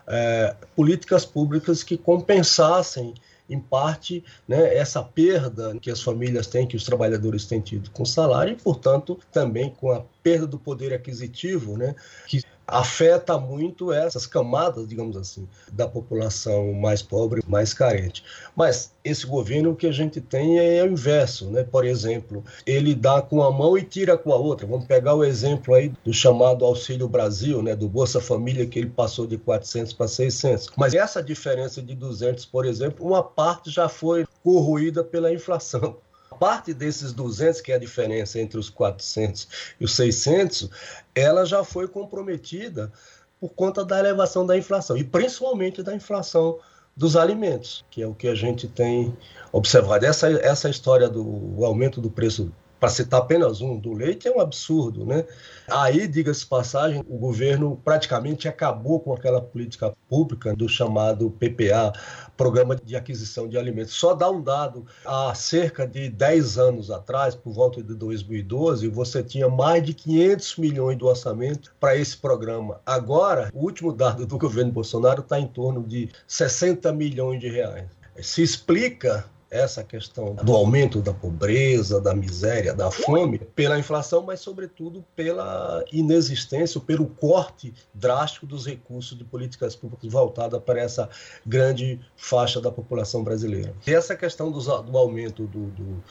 é, 0.07 0.55
políticas 0.73 1.25
públicas 1.25 1.83
que 1.83 1.97
compensassem 1.97 3.13
em 3.49 3.59
parte, 3.59 4.23
né, 4.47 4.75
essa 4.75 5.01
perda 5.01 5.77
que 5.79 5.89
as 5.89 6.01
famílias 6.01 6.47
têm, 6.47 6.67
que 6.67 6.75
os 6.75 6.83
trabalhadores 6.83 7.45
têm 7.45 7.61
tido 7.61 7.89
com 7.91 8.05
salário, 8.05 8.53
e, 8.53 8.61
portanto, 8.61 9.19
também 9.31 9.69
com 9.69 9.91
a 9.91 10.03
perda 10.21 10.47
do 10.47 10.59
poder 10.59 10.93
aquisitivo, 10.93 11.77
né, 11.77 11.95
que 12.27 12.41
afeta 12.67 13.37
muito 13.37 13.93
essas 13.93 14.27
camadas, 14.27 14.87
digamos 14.87 15.15
assim, 15.15 15.47
da 15.71 15.87
população 15.87 16.73
mais 16.73 17.01
pobre, 17.01 17.41
mais 17.47 17.73
carente. 17.73 18.23
Mas 18.55 18.93
esse 19.03 19.25
governo 19.25 19.75
que 19.75 19.87
a 19.87 19.91
gente 19.91 20.19
tem 20.19 20.59
é 20.59 20.83
o 20.83 20.87
inverso, 20.91 21.49
né? 21.49 21.63
Por 21.63 21.85
exemplo, 21.85 22.43
ele 22.65 22.93
dá 22.93 23.21
com 23.21 23.41
a 23.41 23.51
mão 23.51 23.77
e 23.77 23.83
tira 23.83 24.17
com 24.17 24.33
a 24.33 24.35
outra. 24.35 24.67
Vamos 24.67 24.85
pegar 24.85 25.15
o 25.15 25.23
exemplo 25.23 25.73
aí 25.73 25.93
do 26.03 26.13
chamado 26.13 26.65
Auxílio 26.65 27.07
Brasil, 27.07 27.61
né, 27.61 27.75
do 27.75 27.87
Bolsa 27.87 28.19
Família 28.19 28.65
que 28.65 28.79
ele 28.79 28.89
passou 28.89 29.25
de 29.25 29.37
400 29.37 29.93
para 29.93 30.07
600. 30.07 30.71
Mas 30.75 30.93
essa 30.93 31.23
diferença 31.23 31.81
de 31.81 31.95
200, 31.95 32.45
por 32.45 32.65
exemplo, 32.65 33.05
uma 33.05 33.23
parte 33.23 33.71
já 33.71 33.87
foi 33.87 34.25
corroída 34.43 35.03
pela 35.03 35.33
inflação 35.33 35.97
parte 36.37 36.73
desses 36.73 37.13
200, 37.13 37.61
que 37.61 37.71
é 37.71 37.75
a 37.75 37.79
diferença 37.79 38.39
entre 38.39 38.59
os 38.59 38.69
400 38.69 39.47
e 39.79 39.85
os 39.85 39.95
600, 39.95 40.69
ela 41.13 41.45
já 41.45 41.63
foi 41.63 41.87
comprometida 41.87 42.91
por 43.39 43.49
conta 43.49 43.85
da 43.85 43.99
elevação 43.99 44.45
da 44.45 44.57
inflação, 44.57 44.97
e 44.97 45.03
principalmente 45.03 45.83
da 45.83 45.95
inflação 45.95 46.59
dos 46.95 47.15
alimentos, 47.15 47.85
que 47.91 48.01
é 48.01 48.07
o 48.07 48.15
que 48.15 48.27
a 48.27 48.33
gente 48.33 48.67
tem 48.67 49.15
observado. 49.51 50.05
Essa, 50.05 50.29
essa 50.31 50.67
história 50.69 51.07
do 51.07 51.63
aumento 51.63 52.01
do 52.01 52.09
preço 52.09 52.51
para 52.79 52.89
citar 52.89 53.21
apenas 53.21 53.61
um, 53.61 53.77
do 53.77 53.93
leite 53.93 54.27
é 54.27 54.31
um 54.31 54.39
absurdo, 54.39 55.05
né? 55.05 55.25
Aí, 55.67 56.07
diga-se 56.07 56.45
passagem, 56.45 57.03
o 57.07 57.17
governo 57.17 57.79
praticamente 57.83 58.47
acabou 58.47 58.99
com 58.99 59.13
aquela 59.13 59.41
política 59.41 59.93
pública 60.07 60.55
do 60.55 60.69
chamado 60.69 61.29
PPA, 61.31 61.91
Programa 62.35 62.75
de 62.75 62.95
Aquisição 62.95 63.49
de 63.49 63.57
Alimentos. 63.57 63.93
Só 63.93 64.13
dá 64.13 64.29
um 64.29 64.41
dado, 64.41 64.85
há 65.05 65.33
cerca 65.33 65.87
de 65.87 66.09
10 66.09 66.57
anos 66.57 66.91
atrás, 66.91 67.35
por 67.35 67.51
volta 67.51 67.81
de 67.81 67.93
2012, 67.95 68.87
você 68.87 69.23
tinha 69.23 69.49
mais 69.49 69.83
de 69.83 69.93
500 69.93 70.57
milhões 70.57 70.97
do 70.97 71.07
orçamento 71.07 71.73
para 71.79 71.95
esse 71.95 72.15
programa. 72.15 72.79
Agora, 72.85 73.51
o 73.53 73.59
último 73.63 73.91
dado 73.91 74.25
do 74.25 74.37
governo 74.37 74.71
Bolsonaro 74.71 75.21
está 75.21 75.39
em 75.39 75.47
torno 75.47 75.83
de 75.83 76.09
60 76.27 76.93
milhões 76.93 77.39
de 77.39 77.49
reais. 77.49 77.85
Se 78.21 78.41
explica 78.41 79.25
essa 79.49 79.83
questão 79.83 80.35
do 80.35 80.53
aumento 80.53 81.01
da 81.01 81.13
pobreza, 81.13 82.01
da 82.01 82.13
miséria, 82.13 82.73
da 82.73 82.91
fome, 82.91 83.39
pela 83.39 83.79
inflação, 83.79 84.23
mas, 84.23 84.41
sobretudo, 84.41 85.03
pela 85.15 85.83
inexistência, 85.91 86.79
pelo 86.81 87.07
corte 87.07 87.73
drástico 87.93 88.45
dos 88.45 88.65
recursos 88.65 89.17
de 89.17 89.23
políticas 89.23 89.75
públicas 89.75 90.11
voltada 90.11 90.59
para 90.59 90.81
essa 90.81 91.09
grande 91.45 91.99
faixa 92.15 92.59
da 92.59 92.71
população 92.71 93.23
brasileira. 93.23 93.73
E 93.85 93.93
essa 93.93 94.15
questão 94.15 94.51
do, 94.51 94.59
do 94.59 94.97
aumento 94.97 95.47
do, 95.47 95.67
do 95.67 96.03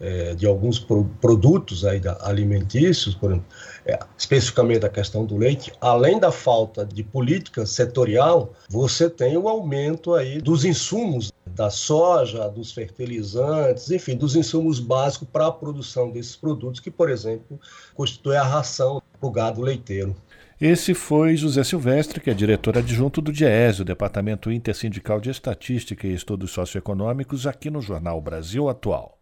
é, 0.00 0.34
de 0.34 0.46
alguns 0.46 0.78
pro, 0.78 1.04
produtos 1.20 1.84
aí 1.84 2.00
da, 2.00 2.18
alimentícios, 2.22 3.14
por 3.14 3.30
exemplo, 3.30 3.46
é, 3.86 3.98
especificamente 4.16 4.84
a 4.84 4.88
questão 4.88 5.24
do 5.24 5.36
leite, 5.36 5.72
além 5.80 6.18
da 6.18 6.32
falta 6.32 6.84
de 6.84 7.02
política 7.02 7.64
setorial, 7.66 8.52
você 8.68 9.08
tem 9.08 9.36
o 9.36 9.48
aumento 9.48 10.14
aí 10.14 10.40
dos 10.40 10.64
insumos 10.64 11.32
da 11.46 11.70
soja, 11.70 12.48
dos 12.48 12.72
fertilizantes, 12.72 13.90
enfim, 13.90 14.16
dos 14.16 14.34
insumos 14.34 14.80
básicos 14.80 15.28
para 15.30 15.46
a 15.46 15.52
produção 15.52 16.10
desses 16.10 16.34
produtos, 16.34 16.80
que, 16.80 16.90
por 16.90 17.08
exemplo, 17.08 17.60
constitui 17.94 18.36
a 18.36 18.42
ração 18.42 19.00
para 19.20 19.28
o 19.28 19.30
gado 19.30 19.62
leiteiro. 19.62 20.16
Esse 20.60 20.94
foi 20.94 21.36
José 21.36 21.62
Silvestre, 21.64 22.20
que 22.20 22.30
é 22.30 22.34
diretor 22.34 22.78
adjunto 22.78 23.20
do 23.20 23.32
DIES, 23.32 23.80
o 23.80 23.84
Departamento 23.84 24.50
Intersindical 24.50 25.20
de 25.20 25.30
Estatística 25.30 26.06
e 26.06 26.14
Estudos 26.14 26.52
Socioeconômicos, 26.52 27.46
aqui 27.46 27.70
no 27.70 27.82
Jornal 27.82 28.20
Brasil 28.20 28.68
Atual. 28.68 29.13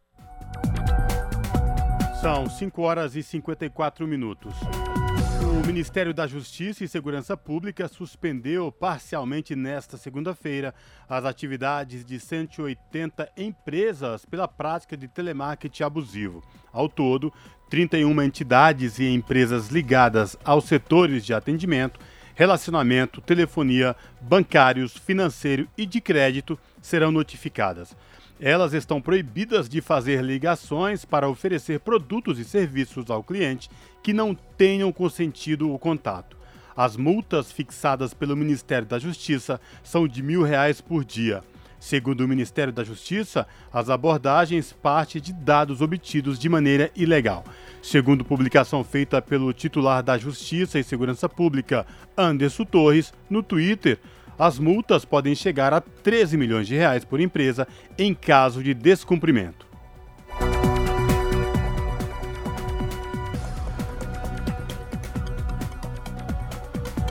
São 2.21 2.49
5 2.49 2.83
horas 2.83 3.17
e 3.17 3.23
54 3.23 4.07
minutos. 4.07 4.55
O 5.43 5.67
Ministério 5.67 6.15
da 6.15 6.27
Justiça 6.27 6.85
e 6.85 6.89
Segurança 6.89 7.37
Pública 7.37 7.89
suspendeu 7.89 8.71
parcialmente 8.71 9.57
nesta 9.57 9.97
segunda-feira 9.97 10.73
as 11.09 11.25
atividades 11.25 12.05
de 12.05 12.19
180 12.21 13.29
empresas 13.37 14.25
pela 14.25 14.47
prática 14.47 14.97
de 14.97 15.09
telemarketing 15.09 15.83
abusivo. 15.83 16.43
Ao 16.73 16.89
todo, 16.89 17.33
31 17.69 18.23
entidades 18.23 18.99
e 18.99 19.09
empresas 19.09 19.69
ligadas 19.69 20.37
aos 20.45 20.65
setores 20.65 21.25
de 21.25 21.35
atendimento, 21.35 21.99
relacionamento, 22.35 23.21
telefonia, 23.21 23.97
bancários, 24.21 24.97
financeiro 24.97 25.69
e 25.77 25.85
de 25.85 26.01
crédito 26.01 26.59
serão 26.81 27.11
notificadas. 27.11 27.97
Elas 28.45 28.75
estão 28.75 29.01
proibidas 29.01 29.69
de 29.69 29.81
fazer 29.81 30.21
ligações 30.21 31.05
para 31.05 31.29
oferecer 31.29 31.79
produtos 31.79 32.41
e 32.41 32.45
serviços 32.45 33.09
ao 33.09 33.23
cliente 33.23 33.71
que 34.03 34.13
não 34.13 34.35
tenham 34.35 34.91
consentido 34.91 35.73
o 35.73 35.79
contato. 35.79 36.37
As 36.77 36.97
multas 36.97 37.53
fixadas 37.53 38.13
pelo 38.13 38.37
Ministério 38.37 38.89
da 38.89 38.99
Justiça 38.99 39.61
são 39.85 40.09
de 40.09 40.25
mil 40.25 40.43
reais 40.43 40.81
por 40.81 41.05
dia. 41.05 41.45
Segundo 41.79 42.23
o 42.23 42.29
Ministério 42.29 42.73
da 42.73 42.83
Justiça, 42.83 43.47
as 43.73 43.89
abordagens 43.89 44.73
partem 44.73 45.23
de 45.23 45.33
dados 45.33 45.81
obtidos 45.81 46.37
de 46.37 46.49
maneira 46.49 46.91
ilegal. 46.97 47.45
Segundo 47.81 48.25
publicação 48.25 48.83
feita 48.83 49.23
pelo 49.23 49.53
titular 49.53 50.03
da 50.03 50.19
Justiça 50.19 50.81
e 50.81 50.85
Segurança 50.85 51.29
Pública, 51.29 51.87
Anderson 52.19 52.65
Torres, 52.65 53.15
no 53.31 53.41
Twitter, 53.41 54.01
as 54.43 54.59
multas 54.59 55.05
podem 55.05 55.37
chegar 55.37 55.73
a 55.73 55.81
13 55.81 56.37
milhões 56.37 56.67
de 56.67 56.75
reais 56.75 57.05
por 57.05 57.21
empresa 57.21 57.65
em 57.97 58.13
caso 58.13 58.61
de 58.61 58.75
descumprimento. 58.75 59.65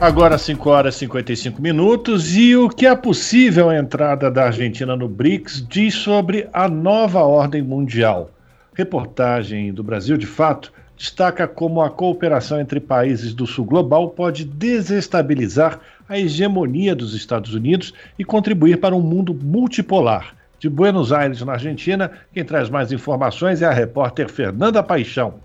Agora 0.02 0.38
5 0.38 0.70
horas 0.70 0.96
e 0.96 1.00
55 1.00 1.62
minutos 1.62 2.36
e 2.36 2.54
o 2.54 2.68
que 2.68 2.86
a 2.86 2.98
possível 2.98 3.72
entrada 3.72 4.30
da 4.30 4.48
Argentina 4.48 4.94
no 4.98 5.08
BRICS 5.08 5.66
diz 5.66 5.94
sobre 5.94 6.50
a 6.52 6.68
nova 6.68 7.22
ordem 7.22 7.62
mundial. 7.62 8.30
Reportagem 8.74 9.72
do 9.72 9.84
Brasil 9.84 10.18
de 10.18 10.26
Fato 10.26 10.74
destaca 10.98 11.48
como 11.48 11.82
a 11.82 11.90
cooperação 11.90 12.60
entre 12.60 12.80
países 12.80 13.34
do 13.34 13.48
sul 13.48 13.66
global 13.66 14.10
pode 14.10 14.44
desestabilizar 14.44 15.80
a 16.12 16.20
hegemonia 16.20 16.94
dos 16.94 17.14
Estados 17.14 17.54
Unidos 17.54 17.94
e 18.20 18.26
contribuir 18.26 18.82
para 18.82 18.94
um 18.94 19.00
mundo 19.00 19.34
multipolar. 19.34 20.36
De 20.60 20.70
Buenos 20.70 21.14
Aires, 21.14 21.42
na 21.42 21.54
Argentina, 21.54 22.12
quem 22.34 22.44
traz 22.44 22.70
mais 22.70 22.92
informações 22.92 23.62
é 23.62 23.66
a 23.66 23.72
repórter 23.72 24.30
Fernanda 24.30 24.84
Paixão. 24.84 25.36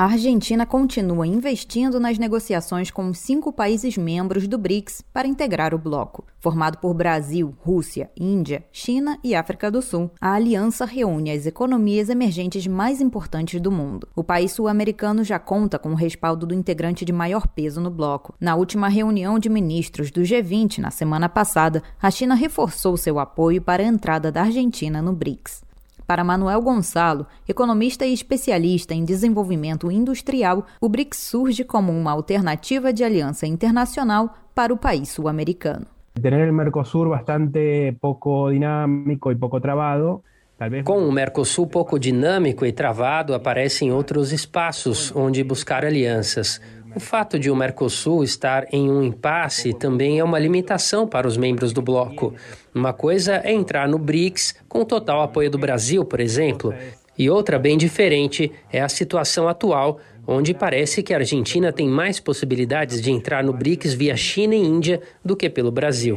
A 0.00 0.04
Argentina 0.04 0.64
continua 0.64 1.26
investindo 1.26 2.00
nas 2.00 2.16
negociações 2.16 2.90
com 2.90 3.12
cinco 3.12 3.52
países 3.52 3.98
membros 3.98 4.48
do 4.48 4.56
BRICS 4.56 5.04
para 5.12 5.28
integrar 5.28 5.74
o 5.74 5.78
bloco. 5.78 6.24
Formado 6.38 6.78
por 6.78 6.94
Brasil, 6.94 7.54
Rússia, 7.58 8.10
Índia, 8.18 8.64
China 8.72 9.18
e 9.22 9.34
África 9.34 9.70
do 9.70 9.82
Sul, 9.82 10.10
a 10.18 10.32
aliança 10.32 10.86
reúne 10.86 11.30
as 11.30 11.44
economias 11.44 12.08
emergentes 12.08 12.66
mais 12.66 13.02
importantes 13.02 13.60
do 13.60 13.70
mundo. 13.70 14.08
O 14.16 14.24
país 14.24 14.52
sul-americano 14.52 15.22
já 15.22 15.38
conta 15.38 15.78
com 15.78 15.90
o 15.90 15.96
respaldo 15.96 16.46
do 16.46 16.54
integrante 16.54 17.04
de 17.04 17.12
maior 17.12 17.46
peso 17.46 17.78
no 17.78 17.90
bloco. 17.90 18.34
Na 18.40 18.56
última 18.56 18.88
reunião 18.88 19.38
de 19.38 19.50
ministros 19.50 20.10
do 20.10 20.22
G20, 20.22 20.78
na 20.78 20.90
semana 20.90 21.28
passada, 21.28 21.82
a 22.00 22.10
China 22.10 22.34
reforçou 22.34 22.96
seu 22.96 23.18
apoio 23.18 23.60
para 23.60 23.82
a 23.82 23.86
entrada 23.86 24.32
da 24.32 24.44
Argentina 24.44 25.02
no 25.02 25.12
BRICS. 25.12 25.68
Para 26.10 26.24
Manuel 26.24 26.60
Gonçalo, 26.60 27.24
economista 27.48 28.04
e 28.04 28.12
especialista 28.12 28.92
em 28.92 29.04
desenvolvimento 29.04 29.92
industrial, 29.92 30.66
o 30.80 30.88
BRICS 30.88 31.18
surge 31.18 31.62
como 31.62 31.92
uma 31.92 32.10
alternativa 32.10 32.92
de 32.92 33.04
aliança 33.04 33.46
internacional 33.46 34.34
para 34.52 34.74
o 34.74 34.76
país 34.76 35.08
sul-americano. 35.10 35.86
Tener 36.20 36.40
el 36.40 36.52
Mercosur 36.52 37.08
bastante 37.08 37.96
poco 38.00 38.50
dinámico 38.50 39.30
e 39.30 39.36
pouco 39.36 39.60
travado 39.60 40.24
com 40.84 41.08
o 41.08 41.10
Mercosul 41.10 41.66
pouco 41.66 41.98
dinâmico 41.98 42.66
e 42.66 42.72
travado, 42.72 43.32
aparecem 43.32 43.90
outros 43.90 44.30
espaços 44.30 45.10
onde 45.16 45.42
buscar 45.42 45.86
alianças. 45.86 46.60
O 46.94 47.00
fato 47.00 47.38
de 47.38 47.50
o 47.50 47.56
Mercosul 47.56 48.24
estar 48.24 48.66
em 48.72 48.90
um 48.90 49.02
impasse 49.02 49.72
também 49.72 50.18
é 50.18 50.24
uma 50.24 50.38
limitação 50.38 51.06
para 51.06 51.26
os 51.26 51.36
membros 51.36 51.72
do 51.72 51.80
bloco. 51.80 52.34
Uma 52.74 52.92
coisa 52.92 53.40
é 53.44 53.52
entrar 53.52 53.88
no 53.88 53.98
BRICS 53.98 54.56
com 54.68 54.84
total 54.84 55.22
apoio 55.22 55.50
do 55.50 55.58
Brasil, 55.58 56.04
por 56.04 56.20
exemplo, 56.20 56.74
e 57.16 57.30
outra 57.30 57.58
bem 57.58 57.76
diferente 57.78 58.50
é 58.72 58.80
a 58.80 58.88
situação 58.88 59.48
atual, 59.48 60.00
onde 60.26 60.52
parece 60.52 61.02
que 61.02 61.14
a 61.14 61.18
Argentina 61.18 61.72
tem 61.72 61.88
mais 61.88 62.18
possibilidades 62.18 63.00
de 63.00 63.10
entrar 63.10 63.44
no 63.44 63.52
BRICS 63.52 63.94
via 63.94 64.16
China 64.16 64.54
e 64.54 64.64
Índia 64.64 65.00
do 65.24 65.36
que 65.36 65.48
pelo 65.48 65.70
Brasil. 65.70 66.16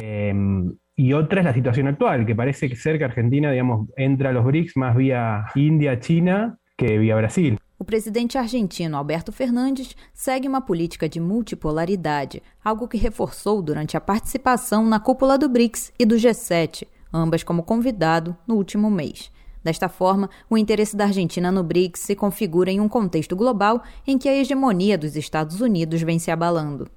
E 0.98 1.14
outra 1.14 1.42
é 1.42 1.48
a 1.48 1.54
situação 1.54 1.88
atual, 1.88 2.24
que 2.26 2.36
parece 2.36 2.70
ser 2.76 2.98
que 2.98 3.04
Argentina, 3.04 3.52
digamos, 3.52 3.88
entra 3.98 4.32
nos 4.32 4.44
BRICS 4.44 4.74
mais 4.76 4.96
via 4.96 5.44
Índia, 5.56 6.00
China 6.02 6.58
que 6.78 6.98
via 7.00 7.16
Brasil. 7.16 7.58
O 7.84 7.86
presidente 7.86 8.38
argentino 8.38 8.96
Alberto 8.96 9.30
Fernandes 9.30 9.94
segue 10.14 10.48
uma 10.48 10.62
política 10.62 11.10
de 11.10 11.20
multipolaridade, 11.20 12.42
algo 12.64 12.88
que 12.88 12.96
reforçou 12.96 13.62
durante 13.62 13.98
a 13.98 14.00
participação 14.00 14.86
na 14.86 15.02
cúpula 15.02 15.38
do 15.38 15.50
BRICS 15.50 15.92
e 16.00 16.06
do 16.06 16.16
G7, 16.16 16.88
ambas 17.14 17.44
como 17.44 17.62
convidado 17.62 18.38
no 18.48 18.56
último 18.56 18.90
mês. 18.90 19.30
Desta 19.62 19.90
forma, 19.90 20.30
o 20.50 20.58
interesse 20.58 20.96
da 20.96 21.04
Argentina 21.04 21.52
no 21.52 21.62
BRICS 21.62 22.00
se 22.00 22.16
configura 22.16 22.72
em 22.72 22.80
um 22.80 22.88
contexto 22.88 23.36
global 23.36 23.84
em 24.08 24.18
que 24.18 24.30
a 24.30 24.34
hegemonia 24.34 24.98
dos 24.98 25.18
Estados 25.18 25.60
Unidos 25.60 26.02
vem 26.04 26.20
se 26.20 26.32
abalando. 26.32 26.88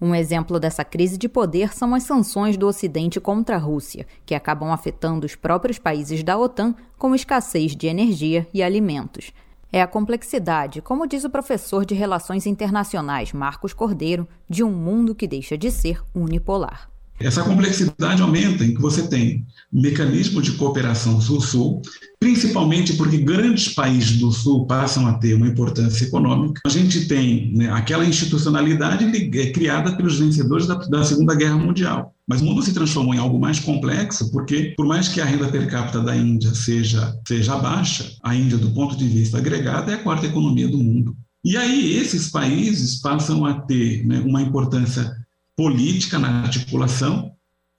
Um 0.00 0.14
exemplo 0.14 0.58
dessa 0.58 0.82
crise 0.82 1.18
de 1.18 1.28
poder 1.28 1.74
são 1.74 1.94
as 1.94 2.04
sanções 2.04 2.56
do 2.56 2.66
Ocidente 2.66 3.20
contra 3.20 3.56
a 3.56 3.58
Rússia, 3.58 4.06
que 4.24 4.34
acabam 4.34 4.72
afetando 4.72 5.26
os 5.26 5.34
próprios 5.34 5.78
países 5.78 6.22
da 6.22 6.38
OTAN 6.38 6.74
com 6.96 7.14
escassez 7.14 7.76
de 7.76 7.88
energia 7.88 8.48
e 8.54 8.62
alimentos. 8.62 9.34
É 9.72 9.80
a 9.80 9.86
complexidade, 9.86 10.82
como 10.82 11.06
diz 11.06 11.22
o 11.22 11.30
professor 11.30 11.84
de 11.84 11.94
Relações 11.94 12.44
Internacionais 12.44 13.32
Marcos 13.32 13.72
Cordeiro, 13.72 14.26
de 14.48 14.64
um 14.64 14.70
mundo 14.70 15.14
que 15.14 15.28
deixa 15.28 15.56
de 15.56 15.70
ser 15.70 16.02
unipolar. 16.12 16.90
Essa 17.20 17.42
complexidade 17.42 18.22
aumenta 18.22 18.64
em 18.64 18.72
que 18.74 18.80
você 18.80 19.06
tem 19.06 19.44
um 19.70 19.82
mecanismo 19.82 20.40
de 20.40 20.52
cooperação 20.52 21.20
sul-sul, 21.20 21.82
principalmente 22.18 22.94
porque 22.94 23.18
grandes 23.18 23.74
países 23.74 24.16
do 24.18 24.32
sul 24.32 24.66
passam 24.66 25.06
a 25.06 25.12
ter 25.12 25.34
uma 25.34 25.46
importância 25.46 26.06
econômica. 26.06 26.62
A 26.64 26.70
gente 26.70 27.06
tem 27.06 27.52
né, 27.54 27.70
aquela 27.70 28.06
institucionalidade 28.06 29.04
é 29.38 29.52
criada 29.52 29.94
pelos 29.96 30.18
vencedores 30.18 30.66
da, 30.66 30.76
da 30.76 31.04
Segunda 31.04 31.34
Guerra 31.34 31.58
Mundial. 31.58 32.14
Mas 32.26 32.40
o 32.40 32.44
mundo 32.44 32.62
se 32.62 32.72
transformou 32.72 33.14
em 33.14 33.18
algo 33.18 33.38
mais 33.38 33.60
complexo, 33.60 34.30
porque, 34.32 34.72
por 34.76 34.86
mais 34.86 35.08
que 35.08 35.20
a 35.20 35.24
renda 35.24 35.48
per 35.48 35.68
capita 35.68 36.00
da 36.00 36.16
Índia 36.16 36.54
seja, 36.54 37.14
seja 37.28 37.56
baixa, 37.58 38.12
a 38.22 38.34
Índia, 38.34 38.56
do 38.56 38.70
ponto 38.70 38.96
de 38.96 39.06
vista 39.06 39.36
agregado, 39.36 39.90
é 39.90 39.94
a 39.94 40.02
quarta 40.02 40.26
economia 40.26 40.68
do 40.68 40.78
mundo. 40.78 41.14
E 41.44 41.56
aí, 41.56 41.96
esses 41.96 42.30
países 42.30 43.00
passam 43.00 43.44
a 43.44 43.54
ter 43.60 44.06
né, 44.06 44.20
uma 44.20 44.40
importância 44.40 45.19
política 45.60 46.18
na 46.18 46.40
articulação, 46.40 47.32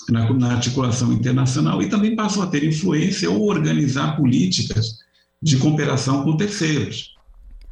na, 0.08 0.32
na, 0.32 0.52
articulação 0.52 1.12
internacional 1.12 1.82
e 1.82 1.90
também 1.90 2.16
passam 2.16 2.44
a 2.44 2.46
ter 2.46 2.64
influência 2.64 3.28
ou 3.28 3.50
organizar 3.50 4.16
políticas 4.16 5.00
de 5.42 5.58
cooperação 5.58 6.24
com 6.24 6.38
terceiros. 6.38 7.11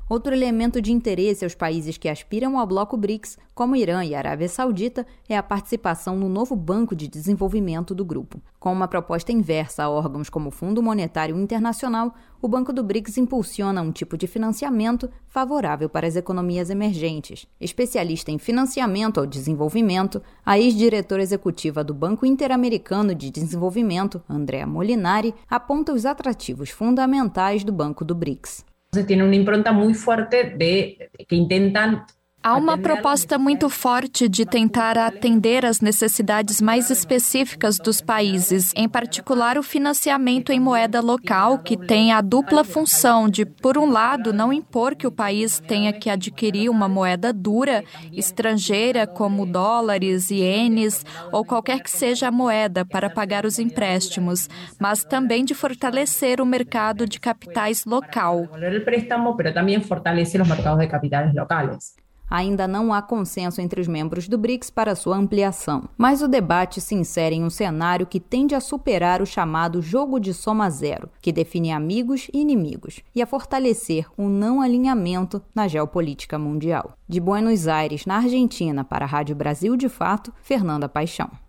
Outro 0.09 0.33
elemento 0.33 0.81
de 0.81 0.91
interesse 0.91 1.43
aos 1.43 1.53
países 1.53 1.95
que 1.95 2.09
aspiram 2.09 2.57
ao 2.57 2.65
bloco 2.65 2.97
BRICS, 2.97 3.37
como 3.53 3.75
Irã 3.75 4.03
e 4.03 4.15
Arábia 4.15 4.49
Saudita, 4.49 5.05
é 5.29 5.37
a 5.37 5.43
participação 5.43 6.17
no 6.17 6.27
novo 6.27 6.55
Banco 6.55 6.95
de 6.95 7.07
Desenvolvimento 7.07 7.93
do 7.93 8.03
grupo. 8.03 8.41
Com 8.59 8.73
uma 8.73 8.87
proposta 8.87 9.31
inversa 9.31 9.83
a 9.83 9.89
órgãos 9.89 10.27
como 10.27 10.49
o 10.49 10.51
Fundo 10.51 10.81
Monetário 10.81 11.37
Internacional, 11.37 12.15
o 12.41 12.47
Banco 12.47 12.73
do 12.73 12.83
BRICS 12.83 13.17
impulsiona 13.19 13.83
um 13.83 13.91
tipo 13.91 14.17
de 14.17 14.25
financiamento 14.25 15.07
favorável 15.27 15.87
para 15.87 16.07
as 16.07 16.15
economias 16.15 16.71
emergentes. 16.71 17.45
Especialista 17.61 18.31
em 18.31 18.39
financiamento 18.39 19.19
ao 19.19 19.27
desenvolvimento, 19.27 20.23
a 20.43 20.57
ex-diretora 20.57 21.21
executiva 21.21 21.83
do 21.83 21.93
Banco 21.93 22.25
Interamericano 22.25 23.13
de 23.13 23.29
Desenvolvimento, 23.29 24.23
Andrea 24.27 24.65
Molinari, 24.65 25.35
aponta 25.47 25.93
os 25.93 26.03
atrativos 26.03 26.71
fundamentais 26.71 27.63
do 27.63 27.71
Banco 27.71 28.03
do 28.03 28.15
BRICS. 28.15 28.67
Entonces 28.89 29.05
tiene 29.05 29.23
una 29.23 29.35
impronta 29.35 29.71
muy 29.71 29.93
fuerte 29.93 30.55
de 30.57 31.11
que 31.27 31.35
intentan 31.35 32.05
Há 32.41 32.55
uma 32.55 32.77
proposta 32.77 33.37
muito 33.37 33.69
forte 33.69 34.29
de 34.29 34.45
tentar 34.45 34.97
atender 34.97 35.65
às 35.65 35.81
necessidades 35.81 36.61
mais 36.61 36.89
específicas 36.89 37.77
dos 37.77 37.99
países, 37.99 38.71
em 38.77 38.87
particular 38.87 39.57
o 39.57 39.63
financiamento 39.63 40.49
em 40.53 40.59
moeda 40.59 41.01
local, 41.01 41.59
que 41.59 41.75
tem 41.75 42.13
a 42.13 42.21
dupla 42.21 42.63
função 42.63 43.27
de, 43.27 43.45
por 43.45 43.77
um 43.77 43.91
lado, 43.91 44.31
não 44.31 44.53
impor 44.53 44.95
que 44.95 45.05
o 45.05 45.11
país 45.11 45.59
tenha 45.59 45.91
que 45.91 46.09
adquirir 46.09 46.69
uma 46.69 46.87
moeda 46.87 47.33
dura, 47.33 47.83
estrangeira, 48.13 49.05
como 49.05 49.45
dólares, 49.45 50.31
ienes 50.31 51.05
ou 51.33 51.43
qualquer 51.43 51.83
que 51.83 51.91
seja 51.91 52.29
a 52.29 52.31
moeda 52.31 52.85
para 52.85 53.09
pagar 53.09 53.45
os 53.45 53.59
empréstimos, 53.59 54.47
mas 54.79 55.03
também 55.03 55.43
de 55.43 55.53
fortalecer 55.53 56.39
o 56.39 56.45
mercado 56.45 57.05
de 57.05 57.19
capitais 57.19 57.83
local. 57.83 58.43
O 58.43 58.85
préstamo, 58.85 59.35
mas 59.37 59.53
também 59.53 59.81
fortalece 59.81 60.41
os 60.41 60.47
mercados 60.47 60.79
de 60.79 60.87
capitais 60.87 61.35
locais 61.35 61.98
ainda 62.29 62.67
não 62.67 62.93
há 62.93 63.01
consenso 63.01 63.59
entre 63.59 63.81
os 63.81 63.87
membros 63.87 64.27
do 64.27 64.37
BRICS 64.37 64.69
para 64.69 64.95
sua 64.95 65.17
ampliação. 65.17 65.89
Mas 65.97 66.21
o 66.21 66.27
debate 66.27 66.79
se 66.79 66.95
insere 66.95 67.35
em 67.35 67.43
um 67.43 67.49
cenário 67.49 68.05
que 68.05 68.19
tende 68.19 68.53
a 68.53 68.59
superar 68.59 69.21
o 69.21 69.25
chamado 69.25 69.81
jogo 69.81 70.19
de 70.19 70.33
soma 70.33 70.69
zero, 70.69 71.09
que 71.21 71.31
define 71.31 71.71
amigos 71.71 72.27
e 72.33 72.39
inimigos, 72.39 73.01
e 73.15 73.21
a 73.21 73.27
fortalecer 73.27 74.05
um 74.17 74.29
não 74.29 74.61
alinhamento 74.61 75.41
na 75.53 75.67
geopolítica 75.67 76.37
mundial. 76.37 76.93
De 77.07 77.19
Buenos 77.19 77.67
Aires, 77.67 78.05
na 78.05 78.17
Argentina, 78.17 78.83
para 78.83 79.05
a 79.05 79.07
Rádio 79.07 79.35
Brasil 79.35 79.75
de 79.75 79.89
Fato, 79.89 80.33
Fernanda 80.41 80.87
Paixão. 80.87 81.48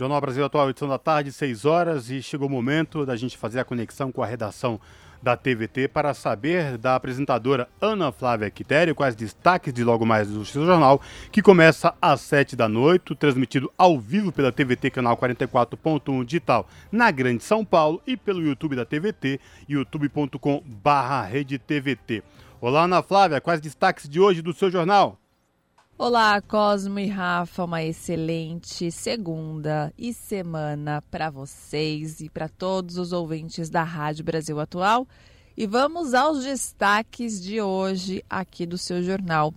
Jornal 0.00 0.18
Brasil 0.18 0.42
Atual, 0.42 0.70
edição 0.70 0.88
da 0.88 0.96
tarde, 0.96 1.30
6 1.30 1.66
horas, 1.66 2.08
e 2.08 2.22
chegou 2.22 2.48
o 2.48 2.50
momento 2.50 3.04
da 3.04 3.14
gente 3.16 3.36
fazer 3.36 3.60
a 3.60 3.64
conexão 3.66 4.10
com 4.10 4.22
a 4.22 4.26
redação 4.26 4.80
da 5.22 5.36
TVT 5.36 5.88
para 5.88 6.14
saber 6.14 6.78
da 6.78 6.94
apresentadora 6.94 7.68
Ana 7.78 8.10
Flávia 8.10 8.50
Quitério 8.50 8.94
quais 8.94 9.14
destaques 9.14 9.74
de 9.74 9.84
logo 9.84 10.06
mais 10.06 10.30
do 10.30 10.42
seu 10.42 10.64
jornal, 10.64 11.02
que 11.30 11.42
começa 11.42 11.92
às 12.00 12.22
7 12.22 12.56
da 12.56 12.66
noite, 12.66 13.14
transmitido 13.14 13.70
ao 13.76 14.00
vivo 14.00 14.32
pela 14.32 14.50
TVT 14.50 14.88
canal 14.88 15.18
44.1 15.18 16.24
digital 16.24 16.66
na 16.90 17.10
Grande 17.10 17.44
São 17.44 17.62
Paulo 17.62 18.00
e 18.06 18.16
pelo 18.16 18.40
YouTube 18.40 18.76
da 18.76 18.86
TVT, 18.86 19.38
youtube.com/redetvt. 19.68 22.22
Olá, 22.58 22.84
Ana 22.84 23.02
Flávia, 23.02 23.38
quais 23.38 23.60
destaques 23.60 24.08
de 24.08 24.18
hoje 24.18 24.40
do 24.40 24.54
seu 24.54 24.70
jornal? 24.70 25.19
Olá, 26.02 26.40
Cosmo 26.40 26.98
e 26.98 27.08
Rafa, 27.08 27.64
uma 27.64 27.84
excelente 27.84 28.90
segunda 28.90 29.92
e 29.98 30.14
semana 30.14 31.04
para 31.10 31.28
vocês 31.28 32.22
e 32.22 32.30
para 32.30 32.48
todos 32.48 32.96
os 32.96 33.12
ouvintes 33.12 33.68
da 33.68 33.82
Rádio 33.82 34.24
Brasil 34.24 34.58
Atual. 34.58 35.06
E 35.54 35.66
vamos 35.66 36.14
aos 36.14 36.42
destaques 36.42 37.38
de 37.38 37.60
hoje 37.60 38.24
aqui 38.30 38.64
do 38.64 38.78
seu 38.78 39.02
jornal. 39.02 39.52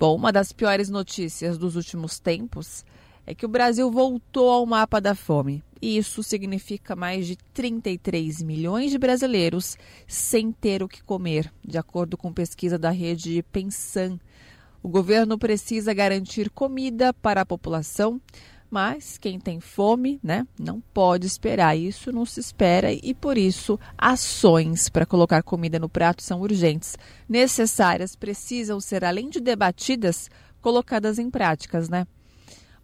Bom, 0.00 0.16
uma 0.16 0.32
das 0.32 0.50
piores 0.50 0.88
notícias 0.88 1.58
dos 1.58 1.76
últimos 1.76 2.18
tempos 2.18 2.82
é 3.26 3.34
que 3.34 3.44
o 3.44 3.48
Brasil 3.50 3.90
voltou 3.90 4.48
ao 4.48 4.64
mapa 4.64 4.98
da 4.98 5.14
fome. 5.14 5.62
E 5.82 5.98
isso 5.98 6.22
significa 6.22 6.96
mais 6.96 7.26
de 7.26 7.36
33 7.52 8.40
milhões 8.40 8.90
de 8.90 8.96
brasileiros 8.96 9.76
sem 10.06 10.50
ter 10.50 10.82
o 10.82 10.88
que 10.88 11.02
comer, 11.02 11.52
de 11.62 11.76
acordo 11.76 12.16
com 12.16 12.32
pesquisa 12.32 12.78
da 12.78 12.88
rede 12.88 13.44
Pensan 13.52 14.18
o 14.86 14.88
governo 14.88 15.36
precisa 15.36 15.92
garantir 15.92 16.48
comida 16.48 17.12
para 17.12 17.40
a 17.40 17.44
população, 17.44 18.20
mas 18.70 19.18
quem 19.18 19.36
tem 19.36 19.58
fome, 19.58 20.20
né, 20.22 20.46
não 20.56 20.80
pode 20.80 21.26
esperar. 21.26 21.76
Isso 21.76 22.12
não 22.12 22.24
se 22.24 22.38
espera 22.38 22.92
e 22.92 23.12
por 23.12 23.36
isso 23.36 23.80
ações 23.98 24.88
para 24.88 25.04
colocar 25.04 25.42
comida 25.42 25.76
no 25.80 25.88
prato 25.88 26.22
são 26.22 26.40
urgentes, 26.40 26.96
necessárias, 27.28 28.14
precisam 28.14 28.78
ser 28.78 29.04
além 29.04 29.28
de 29.28 29.40
debatidas, 29.40 30.30
colocadas 30.60 31.18
em 31.18 31.32
práticas, 31.32 31.88
né? 31.88 32.06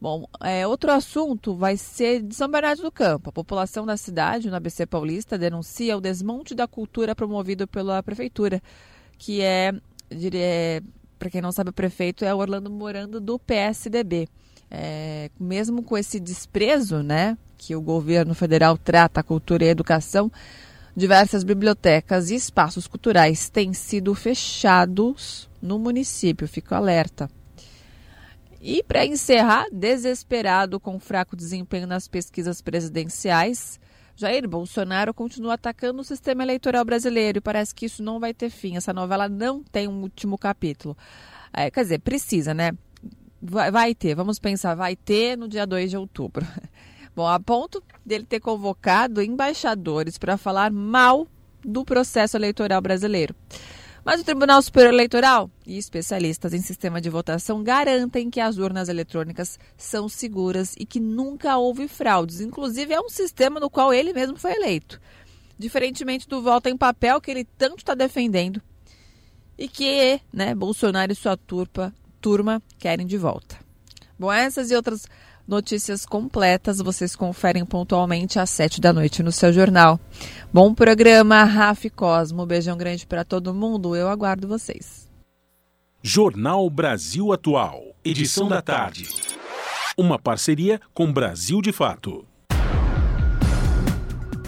Bom, 0.01 0.27
é, 0.41 0.67
outro 0.67 0.91
assunto 0.91 1.55
vai 1.55 1.77
ser 1.77 2.21
de 2.21 2.35
São 2.35 2.49
Bernardo 2.49 2.83
do 2.83 2.91
Campo. 2.91 3.31
A 3.31 3.33
população 3.33 3.87
da 3.87 3.97
cidade, 3.97 4.51
no 4.51 4.57
ABC 4.57 4.87
Paulista, 4.87 5.39
denuncia 5.39 5.97
o 5.97 6.01
desmonte 6.01 6.53
da 6.53 6.67
cultura 6.67 7.15
promovido 7.15 7.69
pela 7.69 8.03
prefeitura, 8.03 8.61
que 9.17 9.41
é, 9.41 9.73
diria, 10.11 10.83
para 11.23 11.31
quem 11.31 11.41
não 11.41 11.53
sabe, 11.53 11.71
o 11.71 11.73
prefeito 11.73 12.25
é 12.25 12.35
o 12.35 12.39
Orlando 12.39 12.69
Morando 12.69 13.21
do 13.21 13.39
PSDB. 13.39 14.29
É, 14.69 15.31
mesmo 15.39 15.81
com 15.81 15.97
esse 15.97 16.19
desprezo, 16.19 17.01
né, 17.01 17.39
que 17.57 17.77
o 17.77 17.81
governo 17.81 18.35
federal 18.35 18.77
trata 18.77 19.21
a 19.21 19.23
cultura 19.23 19.65
e 19.65 19.69
a 19.69 19.71
educação, 19.71 20.33
diversas 20.97 21.45
bibliotecas 21.45 22.29
e 22.29 22.35
espaços 22.35 22.89
culturais 22.89 23.49
têm 23.49 23.73
sido 23.73 24.13
fechados 24.17 25.49
no 25.63 25.79
município. 25.79 26.49
Fico 26.49 26.75
alerta. 26.75 27.31
E 28.61 28.83
para 28.83 29.07
encerrar, 29.07 29.67
desesperado 29.71 30.81
com 30.81 30.99
fraco 30.99 31.37
desempenho 31.37 31.87
nas 31.87 32.09
pesquisas 32.09 32.61
presidenciais, 32.61 33.79
Jair 34.23 34.49
Bolsonaro 34.49 35.13
continua 35.13 35.55
atacando 35.55 36.01
o 36.01 36.05
sistema 36.05 36.45
eleitoral 36.45 36.85
brasileiro 36.85 37.39
e 37.39 37.41
parece 37.41 37.75
que 37.75 37.87
isso 37.87 38.03
não 38.03 38.21
vai 38.21 38.33
ter 38.33 38.51
fim. 38.51 38.77
Essa 38.77 38.93
novela 38.93 39.29
não 39.29 39.63
tem 39.65 39.89
um 39.89 40.01
último 40.01 40.39
capítulo. 40.39 40.97
É, 41.53 41.71
quer 41.71 41.83
dizer, 41.83 41.99
precisa, 41.99 42.55
né? 42.55 42.71
Vai, 43.43 43.73
vai, 43.73 43.95
ter, 43.95 44.15
vamos 44.15 44.39
pensar, 44.39 44.77
vai 44.77 44.95
ter 44.95 45.37
no 45.37 45.49
dia 45.49 45.67
2 45.67 45.91
de 45.91 45.97
outubro. 45.97 46.47
Bom, 47.17 47.27
a 47.27 47.41
ponto 47.41 47.83
dele 48.07 48.25
ter 48.25 48.39
convocado 48.39 49.21
embaixadores 49.21 50.17
para 50.17 50.37
falar 50.37 50.71
mal 50.71 51.27
do 51.65 51.85
processo 51.85 52.37
eleitoral 52.37 52.81
brasileiro. 52.81 53.35
Mas 54.05 54.21
o 54.21 54.25
Tribunal 54.25 54.61
Superior 54.61 54.93
Eleitoral 54.93 55.49
e 55.65 55.79
especialistas 55.79 56.53
em 56.53 56.61
sistema 56.61 57.01
de 57.01 57.09
votação 57.09 57.63
garantem 57.63 58.31
que 58.31 58.41
as 58.41 58.59
urnas 58.59 58.89
eletrônicas 58.89 59.61
são 59.77 60.09
seguras 60.09 60.75
e 60.77 60.85
que 60.85 60.99
nunca 60.99 61.57
houve 61.57 61.87
fraudes. 61.87 62.41
Inclusive, 62.41 62.93
é 62.93 63.01
um 63.01 63.09
sistema 63.09 63.61
no 63.61 63.71
qual 63.71 63.95
ele 63.95 64.13
mesmo 64.13 64.37
foi 64.37 64.55
eleito. 64.55 65.01
Diferentemente 65.57 66.29
do 66.29 66.43
voto 66.43 66.69
em 66.69 66.77
papel 66.77 67.21
que 67.21 67.31
ele 67.31 67.45
tanto 67.45 67.79
está 67.79 67.95
defendendo 67.95 68.61
e 69.57 69.69
que 69.69 70.21
né, 70.33 70.53
Bolsonaro 70.53 71.13
e 71.13 71.15
sua 71.15 71.37
turpa, 71.37 71.95
turma 72.21 72.61
querem 72.81 73.07
de 73.07 73.17
volta. 73.17 73.57
Bom, 74.19 74.33
essas 74.33 74.71
e 74.73 74.75
outras 74.75 75.07
Notícias 75.47 76.07
completas 76.07 76.79
vocês 76.79 77.17
conferem 77.17 77.65
pontualmente 77.65 78.39
às 78.39 78.51
sete 78.51 78.81
da 78.81 78.93
noite 78.93 79.23
no 79.23 79.33
seu 79.33 79.53
jornal. 79.53 79.99
Bom 80.53 80.73
programa, 80.73 81.43
Rafa 81.45 81.91
Cosmo. 81.91 82.47
Beijão 82.47 82.77
grande 82.77 83.07
para 83.07 83.25
todo 83.25 83.53
mundo. 83.53 83.97
Eu 83.97 84.09
aguardo 84.09 84.47
vocês. 84.47 85.11
Jornal 86.01 86.69
Brasil 86.71 87.33
Atual, 87.33 87.95
edição 88.05 88.49
da 88.49 88.63
tarde. 88.63 89.09
Uma 89.97 90.19
parceria 90.19 90.81
com 90.95 91.13
Brasil 91.13 91.61
de 91.61 91.73
Fato. 91.73 92.25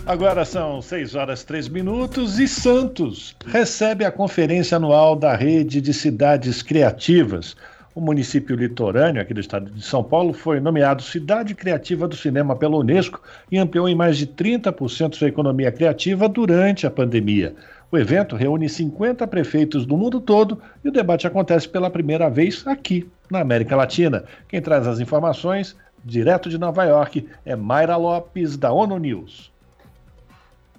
Agora 0.06 0.44
são 0.44 0.82
6 0.82 1.14
horas 1.14 1.44
3 1.44 1.68
minutos 1.68 2.38
e 2.38 2.46
Santos 2.46 3.34
recebe 3.46 4.04
a 4.04 4.12
conferência 4.12 4.76
anual 4.76 5.16
da 5.16 5.34
Rede 5.34 5.80
de 5.80 5.94
Cidades 5.94 6.60
Criativas. 6.60 7.56
O 7.94 8.00
município 8.00 8.56
litorâneo 8.56 9.22
aqui 9.22 9.32
do 9.32 9.38
estado 9.38 9.70
de 9.70 9.80
São 9.80 10.02
Paulo 10.02 10.32
foi 10.32 10.58
nomeado 10.58 11.00
Cidade 11.00 11.54
Criativa 11.54 12.08
do 12.08 12.16
Cinema 12.16 12.56
pela 12.56 12.76
Unesco 12.76 13.22
e 13.48 13.56
ampliou 13.56 13.88
em 13.88 13.94
mais 13.94 14.18
de 14.18 14.26
30% 14.26 15.14
sua 15.14 15.28
economia 15.28 15.70
criativa 15.70 16.28
durante 16.28 16.88
a 16.88 16.90
pandemia. 16.90 17.54
O 17.92 17.96
evento 17.96 18.34
reúne 18.34 18.68
50 18.68 19.24
prefeitos 19.28 19.86
do 19.86 19.96
mundo 19.96 20.20
todo 20.20 20.60
e 20.84 20.88
o 20.88 20.92
debate 20.92 21.28
acontece 21.28 21.68
pela 21.68 21.88
primeira 21.88 22.28
vez 22.28 22.66
aqui, 22.66 23.08
na 23.30 23.38
América 23.38 23.76
Latina. 23.76 24.24
Quem 24.48 24.60
traz 24.60 24.88
as 24.88 24.98
informações, 24.98 25.76
direto 26.04 26.48
de 26.48 26.58
Nova 26.58 26.82
York, 26.82 27.28
é 27.46 27.54
Mayra 27.54 27.96
Lopes, 27.96 28.56
da 28.56 28.72
ONU 28.72 28.98
News. 28.98 29.53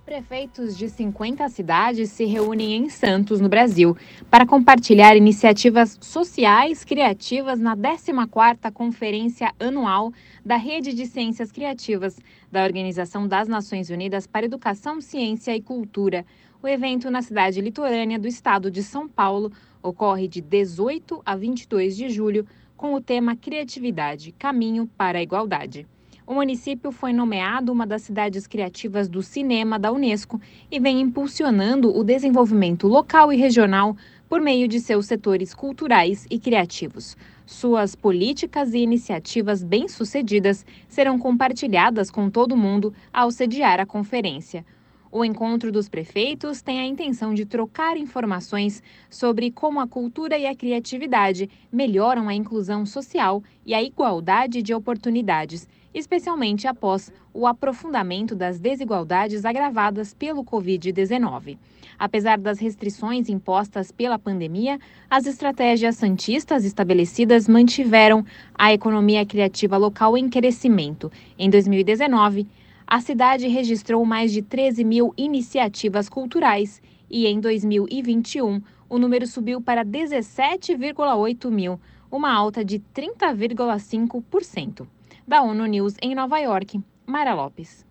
Prefeitos 0.06 0.78
de 0.78 0.88
50 0.88 1.50
cidades 1.50 2.12
se 2.12 2.26
reúnem 2.26 2.76
em 2.76 2.90
Santos, 2.90 3.42
no 3.42 3.50
Brasil, 3.50 3.98
para 4.30 4.46
compartilhar 4.46 5.18
iniciativas 5.18 5.98
sociais 6.00 6.84
criativas 6.84 7.60
na 7.60 7.76
14ª 7.76 8.72
Conferência 8.72 9.52
Anual 9.60 10.14
da 10.46 10.58
Rede 10.58 10.94
de 10.94 11.08
Ciências 11.08 11.52
Criativas 11.52 12.20
da 12.52 12.64
Organização 12.64 13.28
das 13.28 13.48
Nações 13.48 13.90
Unidas 13.90 14.28
para 14.28 14.46
Educação, 14.46 15.02
Ciência 15.02 15.56
e 15.56 15.62
Cultura. 15.62 16.24
O 16.62 16.68
evento 16.68 17.10
na 17.10 17.24
cidade 17.24 17.60
litorânea 17.60 18.20
do 18.20 18.28
estado 18.28 18.70
de 18.70 18.84
São 18.84 19.10
Paulo 19.10 19.52
ocorre 19.82 20.28
de 20.28 20.40
18 20.40 21.20
a 21.26 21.36
22 21.36 21.98
de 21.98 22.10
julho 22.10 22.46
com 22.78 22.94
o 22.94 23.02
tema 23.02 23.36
Criatividade, 23.36 24.34
Caminho 24.34 24.88
para 24.96 25.18
a 25.18 25.24
Igualdade. 25.24 25.88
O 26.28 26.34
município 26.34 26.92
foi 26.92 27.14
nomeado 27.14 27.72
uma 27.72 27.86
das 27.86 28.02
cidades 28.02 28.48
criativas 28.48 29.08
do 29.08 29.22
cinema 29.22 29.78
da 29.78 29.92
Unesco 29.92 30.42
e 30.72 30.80
vem 30.80 31.00
impulsionando 31.00 31.96
o 31.96 32.04
desenvolvimento 32.04 32.88
local 32.88 33.32
e 33.32 33.38
regional 33.38 33.96
por 34.28 34.42
meio 34.42 34.68
de 34.68 34.80
seus 34.80 35.06
setores 35.06 35.54
culturais 35.54 36.26
e 36.28 36.40
criativos. 36.40 37.16
Suas 37.46 37.94
políticas 37.94 38.74
e 38.74 38.80
iniciativas 38.80 39.64
bem-sucedidas 39.64 40.66
serão 40.88 41.20
compartilhadas 41.20 42.10
com 42.10 42.28
todo 42.28 42.58
mundo 42.58 42.92
ao 43.14 43.30
sediar 43.30 43.80
a 43.80 43.86
conferência. 43.86 44.66
O 45.12 45.24
encontro 45.24 45.72
dos 45.72 45.88
prefeitos 45.88 46.60
tem 46.60 46.80
a 46.80 46.86
intenção 46.88 47.36
de 47.36 47.46
trocar 47.46 47.98
informações 47.98 48.82
sobre 49.12 49.52
como 49.52 49.80
a 49.80 49.88
cultura 49.88 50.40
e 50.40 50.48
a 50.48 50.56
criatividade 50.56 51.48
melhoram 51.72 52.28
a 52.28 52.34
inclusão 52.34 52.84
social 52.84 53.44
e 53.64 53.76
a 53.76 53.84
igualdade 53.84 54.64
de 54.64 54.74
oportunidades 54.74 55.68
especialmente 55.96 56.68
após 56.68 57.10
o 57.34 57.48
aprofundamento 57.48 58.36
das 58.36 58.60
desigualdades 58.60 59.46
agravadas 59.46 60.14
pelo 60.14 60.44
Covid-19. 60.44 61.58
Apesar 61.98 62.38
das 62.38 62.60
restrições 62.60 63.30
impostas 63.30 63.94
pela 63.94 64.20
pandemia, 64.20 64.78
as 65.10 65.26
estratégias 65.26 65.96
santistas 65.96 66.66
estabelecidas 66.66 67.48
mantiveram 67.48 68.26
a 68.54 68.74
economia 68.74 69.26
criativa 69.26 69.78
local 69.78 70.18
em 70.18 70.28
crescimento. 70.30 71.10
Em 71.40 71.50
2019, 71.50 72.46
a 72.86 73.00
cidade 73.00 73.48
registrou 73.48 74.04
mais 74.06 74.34
de 74.34 74.42
13 74.42 74.84
mil 74.84 75.14
iniciativas 75.16 76.10
culturais 76.10 76.82
e, 77.10 77.26
em 77.26 77.40
2021, 77.40 78.62
o 78.90 78.98
número 78.98 79.26
subiu 79.26 79.62
para 79.62 79.86
17,8 79.86 81.50
mil, 81.50 81.80
uma 82.12 82.34
alta 82.34 82.66
de 82.66 82.80
30,5% 82.94 84.86
da 85.28 85.42
ONU 85.42 85.66
News 85.66 85.96
em 86.02 86.14
Nova 86.14 86.40
York, 86.40 86.80
Mara 87.06 87.34
Lopes. 87.34 87.86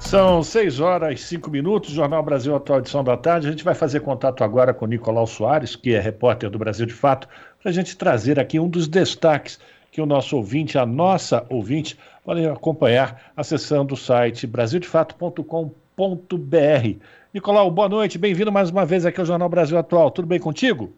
São 0.00 0.40
6 0.40 0.78
horas 0.78 1.20
e 1.20 1.22
5 1.22 1.50
minutos, 1.50 1.90
Jornal 1.90 2.22
Brasil 2.22 2.54
Atual 2.54 2.78
Edição 2.78 3.02
da 3.02 3.16
Tarde. 3.16 3.48
A 3.48 3.50
gente 3.50 3.64
vai 3.64 3.74
fazer 3.74 4.00
contato 4.00 4.44
agora 4.44 4.72
com 4.72 4.84
o 4.84 4.88
Nicolau 4.88 5.26
Soares, 5.26 5.74
que 5.74 5.94
é 5.94 6.00
repórter 6.00 6.48
do 6.48 6.60
Brasil 6.60 6.86
de 6.86 6.92
Fato, 6.92 7.28
para 7.60 7.70
a 7.70 7.74
gente 7.74 7.96
trazer 7.96 8.38
aqui 8.38 8.60
um 8.60 8.68
dos 8.68 8.86
destaques 8.86 9.58
que 9.90 10.00
o 10.00 10.06
nosso 10.06 10.36
ouvinte, 10.36 10.78
a 10.78 10.86
nossa 10.86 11.44
ouvinte, 11.50 11.98
pode 12.24 12.46
acompanhar 12.46 13.32
acessando 13.36 13.94
o 13.94 13.96
site 13.96 14.46
brasildefato.com.br. 14.46 16.98
Nicolau, 17.34 17.70
boa 17.70 17.88
noite, 17.88 18.16
bem-vindo 18.16 18.52
mais 18.52 18.70
uma 18.70 18.86
vez 18.86 19.04
aqui 19.04 19.18
ao 19.18 19.26
Jornal 19.26 19.48
Brasil 19.48 19.76
Atual. 19.76 20.12
Tudo 20.12 20.28
bem 20.28 20.38
contigo? 20.38 20.92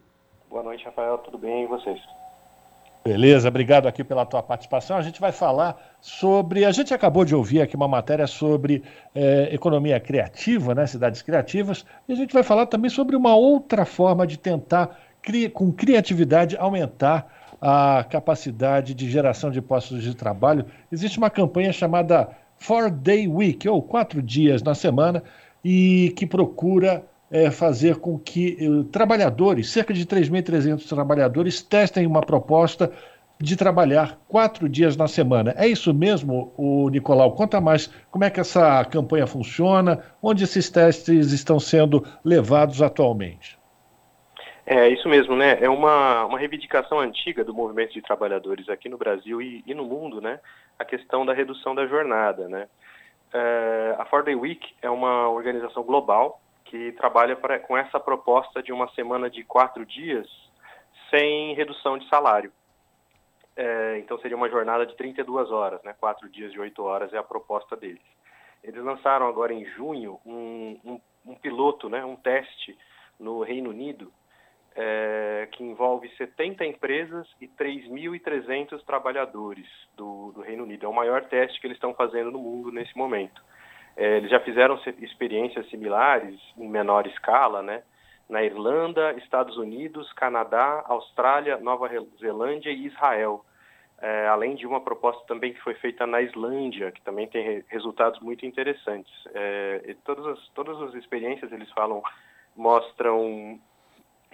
Boa 0.51 0.63
noite, 0.63 0.85
Rafael, 0.85 1.17
tudo 1.19 1.39
bem 1.39 1.65
e 1.65 1.67
vocês? 1.67 1.99
Beleza, 3.05 3.49
obrigado 3.49 3.89
aqui 3.89 4.05
pela 4.05 4.27
tua 4.27 4.43
participação. 4.43 4.97
A 4.97 5.03
gente 5.03 5.21
vai 5.21 5.33
falar 5.33 5.81
sobre. 6.01 6.65
A 6.65 6.73
gente 6.73 6.93
acabou 6.93 7.25
de 7.25 7.35
ouvir 7.35 7.63
aqui 7.63 7.75
uma 7.75 7.89
matéria 7.89 8.27
sobre 8.27 8.83
é, 9.15 9.49
economia 9.53 9.99
criativa, 9.99 10.75
né, 10.75 10.87
cidades 10.87 11.23
criativas, 11.23 11.87
e 12.07 12.13
a 12.13 12.17
gente 12.17 12.35
vai 12.35 12.43
falar 12.43 12.67
também 12.67 12.91
sobre 12.91 13.17
uma 13.17 13.35
outra 13.35 13.85
forma 13.85 14.27
de 14.27 14.37
tentar, 14.37 14.99
cri... 15.23 15.49
com 15.49 15.73
criatividade, 15.73 16.57
aumentar 16.57 17.33
a 17.61 18.05
capacidade 18.09 18.95
de 18.95 19.11
geração 19.11 19.51
de 19.51 19.61
postos 19.63 20.03
de 20.03 20.15
trabalho. 20.15 20.67
Existe 20.93 21.19
uma 21.19 21.31
campanha 21.31 21.73
chamada 21.73 22.29
Four 22.59 22.91
Day 22.91 23.27
Week, 23.27 23.67
ou 23.69 23.81
quatro 23.81 24.21
dias 24.21 24.63
na 24.63 24.75
semana, 24.75 25.23
e 25.65 26.13
que 26.17 26.27
procura 26.27 27.03
é, 27.31 27.51
fazer 27.51 27.97
com 27.97 28.18
que 28.18 28.57
uh, 28.61 28.85
trabalhadores, 28.85 29.70
cerca 29.70 29.93
de 29.93 30.07
3.300 30.07 30.89
trabalhadores, 30.89 31.62
testem 31.62 32.07
uma 32.07 32.20
proposta 32.20 32.93
de 33.41 33.57
trabalhar 33.57 34.18
quatro 34.26 34.68
dias 34.68 34.97
na 34.97 35.07
semana. 35.07 35.55
É 35.57 35.66
isso 35.66 35.95
mesmo, 35.95 36.53
o 36.57 36.89
Nicolau? 36.89 37.33
Conta 37.33 37.61
mais 37.61 37.87
como 38.11 38.24
é 38.24 38.31
que 38.31 38.41
essa 38.41 38.85
campanha 38.85 39.26
funciona, 39.26 40.03
onde 40.20 40.45
esses 40.45 40.68
testes 40.68 41.33
estão 41.33 41.61
sendo 41.61 42.05
levados 42.24 42.83
atualmente. 42.83 43.57
É 44.66 44.89
isso 44.89 45.09
mesmo, 45.09 45.35
né? 45.35 45.57
É 45.62 45.68
uma, 45.68 46.26
uma 46.26 46.39
reivindicação 46.39 46.99
antiga 46.99 47.43
do 47.43 47.55
movimento 47.55 47.95
de 47.95 48.03
trabalhadores 48.03 48.68
aqui 48.68 48.89
no 48.89 48.99
Brasil 48.99 49.41
e, 49.41 49.62
e 49.66 49.72
no 49.72 49.85
mundo, 49.85 50.20
né? 50.20 50.41
A 50.79 50.85
questão 50.85 51.24
da 51.24 51.33
redução 51.33 51.74
da 51.74 51.87
jornada, 51.87 52.49
né? 52.49 52.66
É, 53.33 53.95
a 53.99 54.05
Four 54.05 54.24
Day 54.24 54.35
Week 54.35 54.74
é 54.83 54.91
uma 54.91 55.29
organização 55.29 55.83
global 55.83 56.41
que 56.69 56.93
trabalha 56.93 57.35
pra, 57.35 57.59
com 57.59 57.77
essa 57.77 57.99
proposta 57.99 58.62
de 58.62 58.73
uma 58.73 58.89
semana 58.91 59.31
de 59.31 59.43
quatro 59.43 59.85
dias 59.87 60.29
sem 61.11 61.55
redução 61.55 61.99
de 61.99 62.09
salário. 62.09 62.53
É, 63.57 63.99
então 63.99 64.19
seria 64.21 64.37
uma 64.37 64.49
jornada 64.49 64.87
de 64.87 64.95
32 64.97 65.51
horas, 65.51 65.83
né? 65.83 65.95
quatro 65.99 66.29
dias 66.29 66.53
de 66.53 66.61
oito 66.61 66.83
horas 66.85 67.12
é 67.12 67.19
a 67.19 67.23
proposta 67.23 67.75
deles. 67.75 68.03
Eles 68.62 68.83
lançaram 68.85 69.27
agora 69.27 69.53
em 69.53 69.64
junho 69.64 70.21
um, 70.25 70.79
um, 70.85 71.01
um 71.27 71.35
piloto, 71.35 71.89
né? 71.89 72.05
um 72.05 72.16
teste 72.16 72.79
no 73.19 73.43
Reino 73.43 73.71
Unido, 73.71 74.12
é, 74.77 75.49
que 75.53 75.64
envolve 75.64 76.09
70 76.16 76.64
empresas 76.66 77.27
e 77.41 77.49
3.300 77.49 78.85
trabalhadores 78.85 79.66
do, 79.97 80.33
do 80.33 80.41
Reino 80.43 80.64
Unido. 80.64 80.87
É 80.87 80.89
o 80.89 80.95
maior 80.95 81.25
teste 81.25 81.61
que 81.61 81.66
eles 81.66 81.77
estão 81.77 81.95
fazendo 81.95 82.31
no 82.31 82.39
mundo 82.39 82.71
nesse 82.71 82.97
momento. 82.97 83.43
É, 83.99 84.17
eles 84.19 84.31
já 84.31 84.39
fizeram 84.39 84.81
experiências 85.01 85.69
similares 85.71 86.41
em 86.57 86.69
menor 86.69 87.05
escala, 87.09 87.63
né? 87.63 87.83
Na 88.29 88.45
Irlanda, 88.45 89.13
Estados 89.15 89.57
Unidos, 89.57 90.13
Canadá, 90.13 90.85
Austrália, 90.87 91.57
Nova 91.57 91.91
Zelândia 92.21 92.71
e 92.71 92.87
Israel. 92.87 93.45
É, 94.01 94.29
além 94.29 94.55
de 94.55 94.65
uma 94.65 94.81
proposta 94.81 95.27
também 95.27 95.53
que 95.53 95.61
foi 95.61 95.75
feita 95.75 96.07
na 96.07 96.23
Islândia, 96.23 96.93
que 96.93 97.03
também 97.03 97.27
tem 97.27 97.43
re 97.43 97.65
resultados 97.67 98.21
muito 98.21 98.47
interessantes. 98.47 99.13
É, 99.35 99.97
todas, 100.05 100.27
as, 100.27 100.49
todas 100.51 100.81
as 100.81 100.95
experiências, 100.95 101.51
eles 101.51 101.69
falam, 101.73 102.01
mostram 102.55 103.59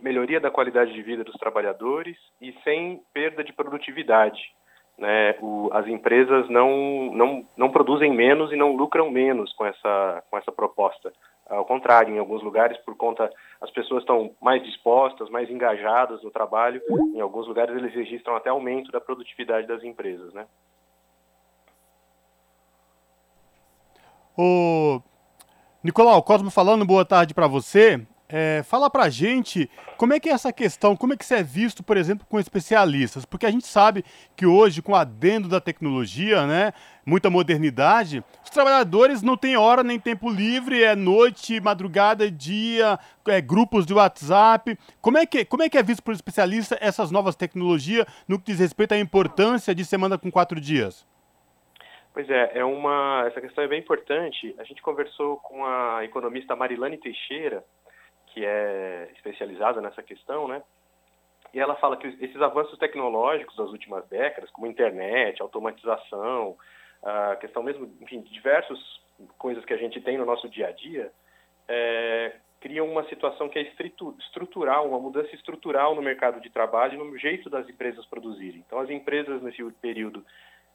melhoria 0.03 0.41
da 0.41 0.51
qualidade 0.51 0.93
de 0.93 1.01
vida 1.01 1.25
dos 1.25 1.37
trabalhadores 1.37 2.19
e 2.39 2.53
sem 2.63 3.03
perda 3.15 3.43
de 3.43 3.55
produtividade 3.55 4.55
né, 4.99 5.37
o, 5.41 5.69
as 5.73 5.87
empresas 5.87 6.49
não, 6.49 7.13
não, 7.13 7.47
não 7.57 7.71
produzem 7.71 8.13
menos 8.13 8.53
e 8.53 8.57
não 8.57 8.77
lucram 8.77 9.11
menos 9.11 9.53
com 9.55 9.67
essa, 9.67 10.23
com 10.31 10.39
essa 10.39 10.53
proposta. 10.53 11.13
Ao 11.49 11.65
contrário, 11.65 12.15
em 12.15 12.19
alguns 12.19 12.43
lugares, 12.43 12.79
por 12.79 12.97
conta, 12.97 13.31
as 13.61 13.71
pessoas 13.71 14.03
estão 14.03 14.31
mais 14.41 14.63
dispostas, 14.63 15.29
mais 15.29 15.51
engajadas 15.51 16.23
no 16.23 16.31
trabalho, 16.31 16.81
em 17.15 17.21
alguns 17.21 17.47
lugares 17.47 17.77
eles 17.77 17.95
registram 17.95 18.37
até 18.37 18.49
aumento 18.49 18.91
da 18.91 19.01
produtividade 19.01 19.67
das 19.67 19.85
empresas, 19.85 20.33
né? 20.33 20.47
O 24.37 25.01
Nicolau, 25.83 26.23
Cosmo 26.23 26.51
falando, 26.51 26.85
boa 26.85 27.05
tarde 27.05 27.35
para 27.35 27.47
você. 27.47 28.05
É, 28.27 28.63
fala 28.63 28.89
pra 28.89 29.11
gente 29.11 29.71
como 29.99 30.15
é 30.15 30.19
que 30.19 30.31
é 30.31 30.33
essa 30.33 30.51
questão, 30.51 30.97
como 30.97 31.13
é 31.13 31.17
que 31.17 31.25
isso 31.25 31.35
é 31.35 31.43
visto, 31.43 31.83
por 31.83 31.97
exemplo, 31.97 32.27
com 32.27 32.41
especialistas, 32.41 33.27
porque 33.27 33.45
a 33.45 33.51
gente 33.51 33.67
sabe 33.67 34.03
que 34.35 34.47
hoje, 34.47 34.81
com 34.81 34.93
o 34.93 34.97
adendo 34.97 35.47
da 35.47 35.61
tecnologia, 35.61 36.47
né, 36.47 36.73
muita 37.05 37.29
modernidade, 37.29 38.25
os 38.43 38.49
trabalhadores 38.49 39.21
não 39.21 39.37
têm 39.37 39.57
hora 39.57 39.83
nem 39.83 40.01
tempo 40.01 40.31
livre, 40.31 40.83
é 40.83 40.97
noite, 40.97 41.61
madrugada, 41.61 42.31
dia, 42.31 42.99
é, 43.29 43.41
grupos 43.43 43.85
de 43.85 43.93
WhatsApp. 43.93 44.79
Como 45.03 45.19
é, 45.19 45.27
que, 45.27 45.45
como 45.45 45.63
é 45.63 45.69
que 45.69 45.77
é 45.77 45.83
visto 45.83 46.03
por 46.03 46.15
especialista 46.15 46.79
essas 46.81 47.11
novas 47.11 47.37
tecnologias 47.37 48.07
no 48.27 48.39
que 48.39 48.47
diz 48.47 48.59
respeito 48.59 48.93
à 48.93 48.99
importância 48.99 49.75
de 49.75 49.85
semana 49.85 50.17
com 50.17 50.31
quatro 50.31 50.59
dias? 50.59 51.07
Pois 52.15 52.31
é, 52.31 52.59
é 52.59 52.65
uma, 52.65 53.25
essa 53.27 53.41
questão 53.41 53.65
é 53.65 53.69
bem 53.69 53.81
importante. 53.81 54.55
A 54.59 54.65
gente 54.65 54.81
conversou 54.81 55.37
com 55.39 55.67
a 55.67 56.05
economista 56.05 56.55
Marilane 56.55 56.97
Teixeira, 56.97 57.65
que 58.35 58.45
é 58.45 59.09
especializada 59.15 59.81
nessa 59.81 60.03
questão, 60.03 60.49
né? 60.49 60.61
E 61.55 61.61
ela 61.61 61.77
fala 61.77 61.97
que 61.97 62.09
esses 62.21 62.43
avanços 62.43 62.77
tecnológicos 62.79 63.55
das 63.57 63.71
últimas 63.71 64.05
décadas, 64.09 64.51
como 64.51 64.67
internet, 64.67 65.41
automatização, 65.41 66.57
a 67.01 67.37
questão 67.37 67.63
mesmo, 67.63 67.97
enfim, 68.01 68.21
diversas 68.23 68.79
coisas 69.39 69.65
que 69.65 69.73
a 69.73 69.77
gente 69.77 70.01
tem 70.01 70.19
no 70.19 70.27
nosso 70.27 70.49
dia 70.49 70.67
a 70.67 70.73
dia, 70.73 71.13
é, 71.69 72.35
criam 72.61 72.91
uma 72.91 73.05
situação 73.09 73.49
que 73.49 73.57
é 73.57 73.73
estrutural, 74.19 74.89
uma 74.89 74.99
mudança 74.99 75.33
estrutural 75.33 75.95
no 75.95 76.03
mercado 76.03 76.41
de 76.41 76.51
trabalho 76.51 76.95
e 76.95 76.99
no 76.99 77.17
jeito 77.17 77.49
das 77.49 77.69
empresas 77.69 78.05
produzirem. 78.07 78.65
Então, 78.67 78.81
as 78.81 78.91
empresas 78.91 79.41
nesse 79.41 79.63
período 79.81 80.27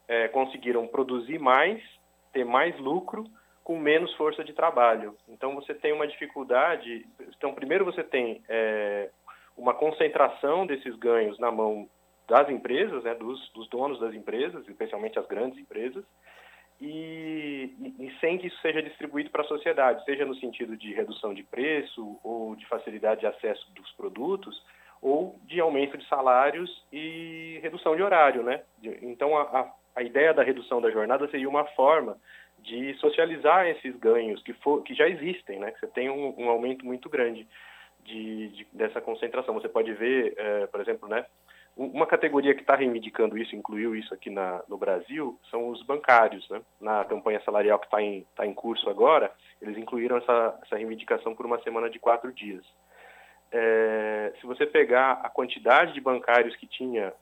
é, 0.07 0.30
conseguiram 0.30 0.88
produzir 0.88 1.40
mais, 1.40 1.84
ter 2.31 2.45
mais 2.45 2.80
lucro 2.80 3.26
com 3.70 3.78
menos 3.78 4.12
força 4.16 4.44
de 4.44 4.52
trabalho. 4.52 5.16
Então 5.28 5.54
você 5.54 5.76
tem 5.76 5.94
uma 5.94 6.08
dificuldade. 6.08 7.06
Então 7.38 7.54
primeiro 7.54 7.86
você 7.86 8.04
tem 8.04 8.41
é, 8.50 9.12
uma 9.56 9.76
concentração 9.76 10.66
desses 10.66 10.96
ganhos 10.96 11.38
na 11.38 11.52
mão 11.52 11.88
das 12.28 12.50
empresas, 12.50 13.04
né, 13.04 13.14
dos, 13.14 13.48
dos, 13.52 13.70
donos 13.70 14.00
das 14.00 14.16
empresas, 14.16 14.68
especialmente 14.68 15.20
as 15.20 15.28
grandes 15.28 15.60
empresas, 15.60 16.04
e, 16.82 17.72
e, 18.00 18.12
sem 18.20 18.40
que 18.40 18.48
isso 18.48 18.60
seja 18.60 18.82
distribuído 18.82 19.30
para 19.30 19.44
a 19.44 19.48
sociedade, 19.48 20.04
seja 20.04 20.26
no 20.26 20.34
sentido 20.34 20.76
de 20.76 20.91
redução 20.91 21.32
de 21.32 21.44
preço 21.44 22.20
ou 22.24 22.56
de 22.56 22.66
facilidade 22.66 23.20
de 23.20 23.28
acesso 23.28 23.72
dos 23.74 23.91
produtos, 23.91 24.66
ou 25.00 25.40
de 25.44 25.60
aumento 25.60 25.96
de 25.96 26.08
salários 26.08 26.84
e 26.91 27.60
redução 27.62 27.96
de 27.96 28.02
horário, 28.02 28.41
né? 28.41 28.64
Então 29.04 29.38
a, 29.38 29.44
a, 29.44 29.72
a 29.98 30.02
ideia 30.02 30.34
da 30.34 30.41
redução 30.41 30.82
da 30.82 30.90
jornada 30.90 31.28
seria 31.30 31.48
uma 31.48 31.66
forma 31.66 32.18
de 32.64 32.94
socializar 32.95 33.68
esses 33.68 33.95
ganhos 33.98 34.41
que, 34.44 34.53
for, 34.53 34.81
que 34.84 34.94
já 34.94 35.07
existem, 35.07 35.60
né? 35.60 35.73
Você 35.80 35.88
tem 35.88 36.10
um, 36.10 36.34
um 36.38 36.49
aumento 36.49 36.86
muito 36.86 37.10
grande 37.10 37.48
de, 38.03 38.49
de, 38.49 38.68
dessa 38.73 39.02
concentração. 39.02 39.53
Você 39.53 39.69
pode 39.69 39.94
ver, 39.94 40.34
é, 40.38 40.68
por 40.68 40.81
exemplo, 40.81 41.07
né? 41.07 41.26
Uma 41.76 42.06
categoria 42.06 42.53
que 42.53 42.61
está 42.61 42.76
reivindicando 42.76 43.38
isso, 43.38 43.56
incluiu 43.56 43.95
isso 43.95 44.14
aqui 44.14 44.30
na, 44.30 44.61
no 44.68 44.77
Brasil, 44.77 45.40
são 45.49 45.69
os 45.69 45.81
bancários. 45.84 46.48
Né? 46.49 46.61
Na 46.81 47.06
campanha 47.06 47.41
salarial 47.41 47.80
que 47.80 47.86
está 47.86 48.02
em, 48.02 48.26
tá 48.36 48.45
em 48.45 48.53
curso 48.53 48.90
agora, 48.90 49.31
eles 49.61 49.77
incluíram 49.77 50.18
essa, 50.18 50.60
essa 50.61 50.76
reivindicação 50.76 51.34
por 51.34 51.45
uma 51.45 51.61
semana 51.61 51.90
de 51.90 51.98
quatro 51.98 52.34
dias. 52.34 52.65
É, 53.52 54.34
se 54.41 54.45
você 54.45 54.65
pegar 54.65 55.22
a 55.23 55.30
quantidade 55.30 55.94
de 55.94 56.02
bancários 56.02 56.56
que 56.57 56.68
tinha 56.68 57.14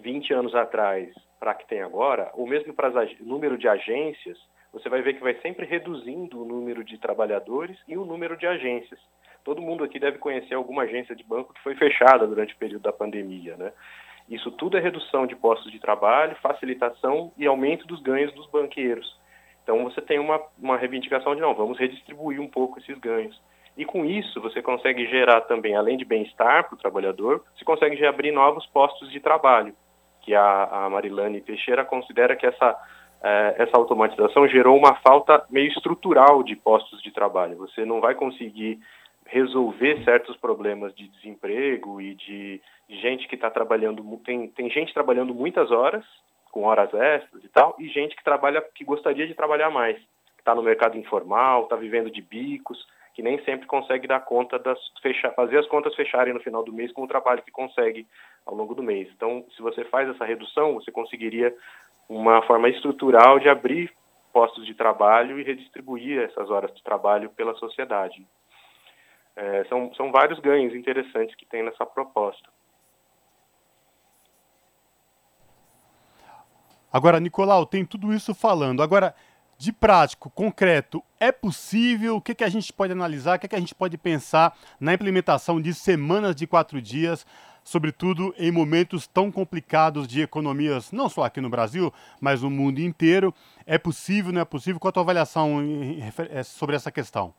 20 0.00 0.34
anos 0.34 0.54
atrás 0.54 1.14
para 1.38 1.54
que 1.54 1.66
tem 1.68 1.80
agora, 1.80 2.30
ou 2.34 2.46
mesmo 2.46 2.74
para 2.74 2.90
o 2.90 3.24
número 3.24 3.56
de 3.56 3.68
agências, 3.68 4.38
você 4.72 4.88
vai 4.88 5.02
ver 5.02 5.14
que 5.14 5.22
vai 5.22 5.34
sempre 5.40 5.66
reduzindo 5.66 6.42
o 6.42 6.44
número 6.44 6.84
de 6.84 6.98
trabalhadores 6.98 7.78
e 7.86 7.96
o 7.96 8.04
número 8.04 8.36
de 8.36 8.46
agências. 8.46 9.00
Todo 9.44 9.62
mundo 9.62 9.84
aqui 9.84 9.98
deve 9.98 10.18
conhecer 10.18 10.54
alguma 10.54 10.82
agência 10.82 11.14
de 11.14 11.22
banco 11.22 11.54
que 11.54 11.62
foi 11.62 11.74
fechada 11.76 12.26
durante 12.26 12.54
o 12.54 12.58
período 12.58 12.82
da 12.82 12.92
pandemia, 12.92 13.56
né? 13.56 13.72
Isso 14.28 14.50
tudo 14.50 14.76
é 14.76 14.80
redução 14.80 15.26
de 15.26 15.36
postos 15.36 15.70
de 15.70 15.78
trabalho, 15.78 16.36
facilitação 16.42 17.32
e 17.38 17.46
aumento 17.46 17.86
dos 17.86 18.02
ganhos 18.02 18.32
dos 18.32 18.46
banqueiros. 18.50 19.16
Então 19.62 19.84
você 19.84 20.00
tem 20.00 20.18
uma, 20.18 20.40
uma 20.60 20.76
reivindicação 20.76 21.34
de 21.34 21.40
não, 21.40 21.54
vamos 21.54 21.78
redistribuir 21.78 22.40
um 22.40 22.48
pouco 22.48 22.78
esses 22.78 22.98
ganhos. 22.98 23.40
E 23.76 23.84
com 23.84 24.04
isso 24.04 24.40
você 24.40 24.62
consegue 24.62 25.06
gerar 25.06 25.42
também, 25.42 25.76
além 25.76 25.96
de 25.96 26.04
bem-estar 26.04 26.64
para 26.64 26.74
o 26.74 26.78
trabalhador, 26.78 27.44
você 27.54 27.64
consegue 27.64 28.04
abrir 28.06 28.32
novos 28.32 28.66
postos 28.66 29.10
de 29.12 29.20
trabalho, 29.20 29.74
que 30.22 30.34
a, 30.34 30.64
a 30.64 30.90
Marilane 30.90 31.40
Teixeira 31.40 31.84
considera 31.84 32.34
que 32.34 32.46
essa 32.46 32.76
essa 33.56 33.76
automatização 33.76 34.46
gerou 34.48 34.76
uma 34.76 34.94
falta 34.96 35.44
meio 35.50 35.68
estrutural 35.68 36.42
de 36.42 36.54
postos 36.54 37.02
de 37.02 37.10
trabalho. 37.10 37.56
Você 37.56 37.84
não 37.84 38.00
vai 38.00 38.14
conseguir 38.14 38.78
resolver 39.26 40.02
certos 40.04 40.36
problemas 40.36 40.94
de 40.94 41.08
desemprego 41.08 42.00
e 42.00 42.14
de, 42.14 42.60
gente 42.88 43.26
que 43.26 43.34
está 43.34 43.50
trabalhando 43.50 44.02
tem, 44.24 44.48
tem 44.48 44.70
gente 44.70 44.94
trabalhando 44.94 45.34
muitas 45.34 45.70
horas 45.70 46.04
com 46.52 46.62
horas 46.62 46.92
extras 46.94 47.42
e 47.42 47.48
tal 47.48 47.74
e 47.78 47.88
gente 47.88 48.14
que 48.14 48.22
trabalha 48.22 48.62
que 48.74 48.84
gostaria 48.84 49.26
de 49.26 49.34
trabalhar 49.34 49.68
mais 49.68 50.00
está 50.38 50.54
no 50.54 50.62
mercado 50.62 50.96
informal 50.96 51.64
está 51.64 51.74
vivendo 51.74 52.08
de 52.08 52.22
bicos 52.22 52.86
que 53.14 53.22
nem 53.22 53.42
sempre 53.44 53.66
consegue 53.66 54.06
dar 54.06 54.20
conta 54.20 54.58
das 54.58 54.78
fechar 55.02 55.34
fazer 55.34 55.58
as 55.58 55.66
contas 55.66 55.94
fecharem 55.96 56.32
no 56.32 56.40
final 56.40 56.62
do 56.62 56.72
mês 56.72 56.92
com 56.92 57.02
o 57.02 57.08
trabalho 57.08 57.42
que 57.42 57.50
consegue 57.50 58.06
ao 58.46 58.54
longo 58.54 58.74
do 58.74 58.82
mês 58.82 59.08
então 59.14 59.44
se 59.56 59.60
você 59.60 59.84
faz 59.86 60.08
essa 60.08 60.24
redução 60.24 60.74
você 60.74 60.92
conseguiria 60.92 61.52
uma 62.08 62.42
forma 62.42 62.68
estrutural 62.68 63.38
de 63.38 63.48
abrir 63.48 63.92
postos 64.32 64.66
de 64.66 64.74
trabalho 64.74 65.40
e 65.40 65.42
redistribuir 65.42 66.20
essas 66.20 66.50
horas 66.50 66.72
de 66.74 66.82
trabalho 66.82 67.30
pela 67.30 67.54
sociedade. 67.54 68.26
É, 69.34 69.64
são, 69.64 69.92
são 69.94 70.12
vários 70.12 70.38
ganhos 70.40 70.74
interessantes 70.74 71.34
que 71.34 71.46
tem 71.46 71.62
nessa 71.62 71.84
proposta. 71.84 72.48
Agora, 76.92 77.20
Nicolau, 77.20 77.66
tem 77.66 77.84
tudo 77.84 78.12
isso 78.14 78.34
falando. 78.34 78.82
Agora, 78.82 79.14
de 79.58 79.72
prático, 79.72 80.30
concreto, 80.30 81.02
é 81.18 81.32
possível? 81.32 82.16
O 82.16 82.20
que, 82.20 82.34
que 82.34 82.44
a 82.44 82.48
gente 82.48 82.72
pode 82.72 82.92
analisar? 82.92 83.36
O 83.36 83.40
que, 83.40 83.48
que 83.48 83.56
a 83.56 83.60
gente 83.60 83.74
pode 83.74 83.98
pensar 83.98 84.56
na 84.78 84.94
implementação 84.94 85.60
de 85.60 85.72
semanas 85.74 86.34
de 86.34 86.46
quatro 86.46 86.80
dias 86.80 87.26
sobretudo 87.66 88.32
em 88.38 88.52
momentos 88.52 89.08
tão 89.08 89.30
complicados 89.30 90.06
de 90.06 90.22
economias, 90.22 90.92
não 90.92 91.08
só 91.08 91.24
aqui 91.24 91.40
no 91.40 91.50
Brasil, 91.50 91.92
mas 92.20 92.40
no 92.40 92.48
mundo 92.48 92.78
inteiro. 92.78 93.34
É 93.66 93.76
possível, 93.76 94.32
não 94.32 94.40
é 94.40 94.44
possível? 94.44 94.78
Qual 94.78 94.90
a 94.90 94.92
tua 94.92 95.02
avaliação 95.02 95.58
é, 96.30 96.44
sobre 96.44 96.76
essa 96.76 96.92
questão? 96.92 97.34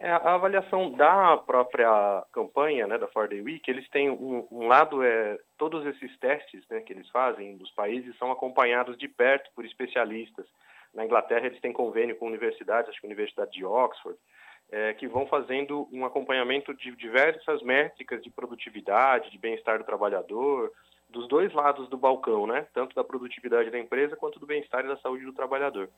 É, 0.00 0.10
a 0.10 0.34
avaliação 0.34 0.90
da 0.92 1.36
própria 1.36 2.24
campanha, 2.32 2.86
né, 2.86 2.96
da 2.96 3.06
Four 3.06 3.28
Day 3.28 3.42
Week, 3.42 3.70
eles 3.70 3.86
têm 3.90 4.08
um, 4.08 4.48
um 4.50 4.66
lado 4.66 5.02
é 5.02 5.38
todos 5.58 5.84
esses 5.84 6.18
testes, 6.18 6.66
né, 6.70 6.80
que 6.80 6.94
eles 6.94 7.08
fazem 7.10 7.58
dos 7.58 7.70
países 7.72 8.16
são 8.16 8.32
acompanhados 8.32 8.96
de 8.96 9.08
perto 9.08 9.50
por 9.54 9.66
especialistas. 9.66 10.46
Na 10.94 11.04
Inglaterra 11.04 11.46
eles 11.46 11.60
têm 11.60 11.72
convênio 11.72 12.16
com 12.16 12.26
universidades, 12.26 12.88
acho 12.88 13.00
que 13.00 13.06
a 13.06 13.10
Universidade 13.10 13.52
de 13.52 13.64
Oxford, 13.64 14.18
é, 14.72 14.94
que 14.94 15.06
vão 15.06 15.26
fazendo 15.26 15.86
um 15.92 16.06
acompanhamento 16.06 16.74
de 16.74 16.96
diversas 16.96 17.62
métricas 17.62 18.22
de 18.22 18.30
produtividade, 18.30 19.30
de 19.30 19.38
bem-estar 19.38 19.78
do 19.78 19.84
trabalhador, 19.84 20.72
dos 21.10 21.28
dois 21.28 21.52
lados 21.52 21.88
do 21.90 21.98
balcão, 21.98 22.46
né? 22.46 22.66
Tanto 22.72 22.96
da 22.96 23.04
produtividade 23.04 23.70
da 23.70 23.78
empresa 23.78 24.16
quanto 24.16 24.40
do 24.40 24.46
bem-estar 24.46 24.82
e 24.82 24.88
da 24.88 24.96
saúde 24.96 25.26
do 25.26 25.32
trabalhador. 25.34 25.90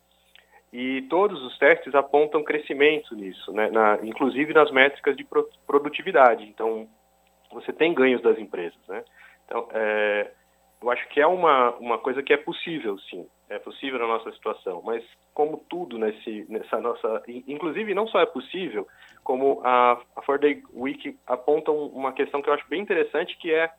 E 0.72 1.02
todos 1.02 1.40
os 1.44 1.56
testes 1.56 1.94
apontam 1.94 2.42
crescimento 2.42 3.14
nisso, 3.14 3.52
né? 3.52 3.70
Na, 3.70 4.00
inclusive 4.02 4.52
nas 4.52 4.72
métricas 4.72 5.16
de 5.16 5.22
pro, 5.22 5.48
produtividade. 5.64 6.42
Então, 6.42 6.88
você 7.52 7.72
tem 7.72 7.94
ganhos 7.94 8.20
das 8.22 8.36
empresas, 8.40 8.80
né? 8.88 9.04
Então, 9.44 9.68
é, 9.72 10.32
eu 10.84 10.90
acho 10.90 11.08
que 11.08 11.20
é 11.20 11.26
uma, 11.26 11.70
uma 11.76 11.98
coisa 11.98 12.22
que 12.22 12.32
é 12.32 12.36
possível, 12.36 12.98
sim 13.10 13.26
é 13.48 13.58
possível 13.58 13.98
na 13.98 14.06
nossa 14.06 14.32
situação, 14.32 14.82
mas 14.84 15.02
como 15.32 15.62
tudo 15.68 15.98
nesse, 15.98 16.46
nessa 16.48 16.80
nossa, 16.80 17.22
inclusive 17.28 17.94
não 17.94 18.06
só 18.06 18.20
é 18.20 18.26
possível, 18.26 18.86
como 19.22 19.60
a, 19.64 19.98
a 20.16 20.22
Four 20.22 20.38
Day 20.38 20.62
Week 20.74 21.16
aponta 21.26 21.70
uma 21.70 22.12
questão 22.12 22.40
que 22.40 22.48
eu 22.48 22.54
acho 22.54 22.68
bem 22.68 22.80
interessante, 22.80 23.36
que 23.38 23.52
é 23.52 23.70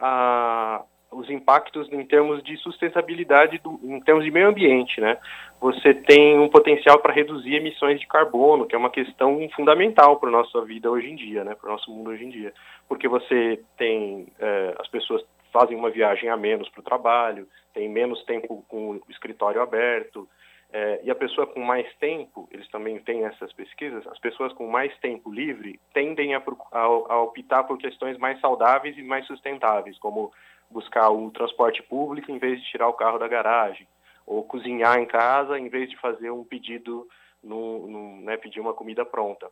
a, 0.00 0.82
os 1.10 1.30
impactos 1.30 1.90
em 1.90 2.04
termos 2.04 2.42
de 2.42 2.56
sustentabilidade, 2.58 3.58
do, 3.58 3.80
em 3.82 4.00
termos 4.00 4.24
de 4.24 4.30
meio 4.30 4.48
ambiente, 4.48 5.00
né? 5.00 5.16
Você 5.60 5.94
tem 5.94 6.38
um 6.38 6.48
potencial 6.48 6.98
para 6.98 7.12
reduzir 7.12 7.54
emissões 7.54 7.98
de 7.98 8.06
carbono, 8.06 8.66
que 8.66 8.74
é 8.74 8.78
uma 8.78 8.90
questão 8.90 9.48
fundamental 9.56 10.18
para 10.18 10.28
a 10.28 10.32
nossa 10.32 10.60
vida 10.62 10.90
hoje 10.90 11.08
em 11.08 11.16
dia, 11.16 11.44
né? 11.44 11.54
Para 11.54 11.70
o 11.70 11.72
nosso 11.72 11.90
mundo 11.90 12.10
hoje 12.10 12.24
em 12.24 12.30
dia, 12.30 12.52
porque 12.86 13.08
você 13.08 13.60
tem 13.76 14.26
é, 14.38 14.74
as 14.78 14.88
pessoas 14.88 15.22
fazem 15.52 15.76
uma 15.76 15.90
viagem 15.90 16.28
a 16.28 16.36
menos 16.36 16.68
para 16.68 16.80
o 16.80 16.84
trabalho, 16.84 17.48
tem 17.72 17.88
menos 17.88 18.22
tempo 18.24 18.64
com 18.68 18.90
o 18.90 19.02
escritório 19.08 19.60
aberto, 19.60 20.28
é, 20.70 21.00
e 21.02 21.10
a 21.10 21.14
pessoa 21.14 21.46
com 21.46 21.60
mais 21.60 21.86
tempo, 21.96 22.46
eles 22.52 22.68
também 22.68 22.98
têm 22.98 23.24
essas 23.24 23.52
pesquisas, 23.54 24.06
as 24.06 24.18
pessoas 24.18 24.52
com 24.52 24.66
mais 24.68 24.94
tempo 24.98 25.32
livre 25.32 25.80
tendem 25.94 26.34
a, 26.34 26.42
a, 26.72 26.80
a 26.80 27.22
optar 27.22 27.64
por 27.64 27.78
questões 27.78 28.18
mais 28.18 28.38
saudáveis 28.40 28.96
e 28.98 29.02
mais 29.02 29.26
sustentáveis, 29.26 29.98
como 29.98 30.30
buscar 30.70 31.08
o 31.08 31.30
transporte 31.30 31.82
público 31.82 32.30
em 32.30 32.38
vez 32.38 32.60
de 32.60 32.66
tirar 32.70 32.88
o 32.88 32.92
carro 32.92 33.18
da 33.18 33.26
garagem, 33.26 33.88
ou 34.26 34.44
cozinhar 34.44 34.98
em 34.98 35.06
casa 35.06 35.58
em 35.58 35.70
vez 35.70 35.88
de 35.88 35.96
fazer 35.96 36.30
um 36.30 36.44
pedido, 36.44 37.08
no, 37.42 37.86
no 37.86 38.20
né, 38.20 38.36
pedir 38.36 38.60
uma 38.60 38.74
comida 38.74 39.06
pronta. 39.06 39.50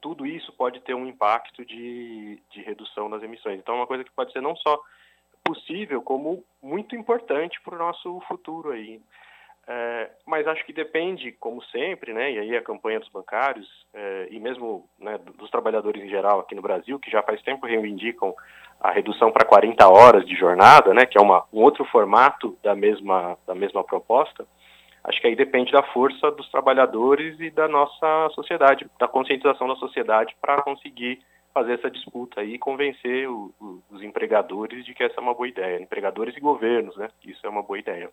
tudo 0.00 0.24
isso 0.24 0.52
pode 0.52 0.78
ter 0.82 0.94
um 0.94 1.08
impacto 1.08 1.64
de, 1.64 2.40
de 2.50 2.62
redução 2.62 3.08
nas 3.08 3.24
emissões. 3.24 3.58
Então, 3.58 3.74
é 3.74 3.78
uma 3.78 3.86
coisa 3.88 4.04
que 4.04 4.12
pode 4.12 4.32
ser 4.32 4.40
não 4.40 4.54
só 4.54 4.80
possível, 5.48 6.02
como 6.02 6.44
muito 6.62 6.94
importante 6.94 7.58
para 7.62 7.74
o 7.74 7.78
nosso 7.78 8.20
futuro 8.28 8.70
aí. 8.70 9.00
É, 9.66 10.10
mas 10.26 10.46
acho 10.46 10.64
que 10.64 10.72
depende, 10.72 11.32
como 11.32 11.62
sempre, 11.64 12.12
né, 12.12 12.32
e 12.32 12.38
aí 12.38 12.56
a 12.56 12.62
campanha 12.62 13.00
dos 13.00 13.08
bancários 13.08 13.66
é, 13.92 14.28
e 14.30 14.38
mesmo 14.40 14.88
né, 14.98 15.18
dos 15.36 15.50
trabalhadores 15.50 16.02
em 16.02 16.08
geral 16.08 16.40
aqui 16.40 16.54
no 16.54 16.62
Brasil, 16.62 16.98
que 16.98 17.10
já 17.10 17.22
faz 17.22 17.42
tempo 17.42 17.66
reivindicam 17.66 18.34
a 18.80 18.90
redução 18.90 19.30
para 19.30 19.46
40 19.46 19.86
horas 19.88 20.26
de 20.26 20.34
jornada, 20.34 20.94
né, 20.94 21.04
que 21.04 21.18
é 21.18 21.20
uma, 21.20 21.44
um 21.52 21.60
outro 21.60 21.84
formato 21.86 22.56
da 22.62 22.74
mesma, 22.74 23.36
da 23.46 23.54
mesma 23.54 23.84
proposta, 23.84 24.46
acho 25.04 25.20
que 25.20 25.26
aí 25.26 25.36
depende 25.36 25.72
da 25.72 25.82
força 25.82 26.30
dos 26.30 26.50
trabalhadores 26.50 27.38
e 27.40 27.50
da 27.50 27.68
nossa 27.68 28.30
sociedade, 28.34 28.86
da 28.98 29.08
conscientização 29.08 29.68
da 29.68 29.76
sociedade 29.76 30.34
para 30.40 30.62
conseguir 30.62 31.20
fazer 31.52 31.74
essa 31.74 31.90
disputa 31.90 32.40
aí 32.40 32.54
e 32.54 32.58
convencer 32.58 33.28
o, 33.28 33.52
o, 33.60 33.82
os 33.90 34.02
empregadores 34.02 34.84
de 34.84 34.94
que 34.94 35.02
essa 35.02 35.20
é 35.20 35.20
uma 35.20 35.34
boa 35.34 35.48
ideia, 35.48 35.80
empregadores 35.80 36.36
e 36.36 36.40
governos, 36.40 36.96
né, 36.96 37.08
isso 37.24 37.46
é 37.46 37.48
uma 37.48 37.62
boa 37.62 37.78
ideia. 37.78 38.10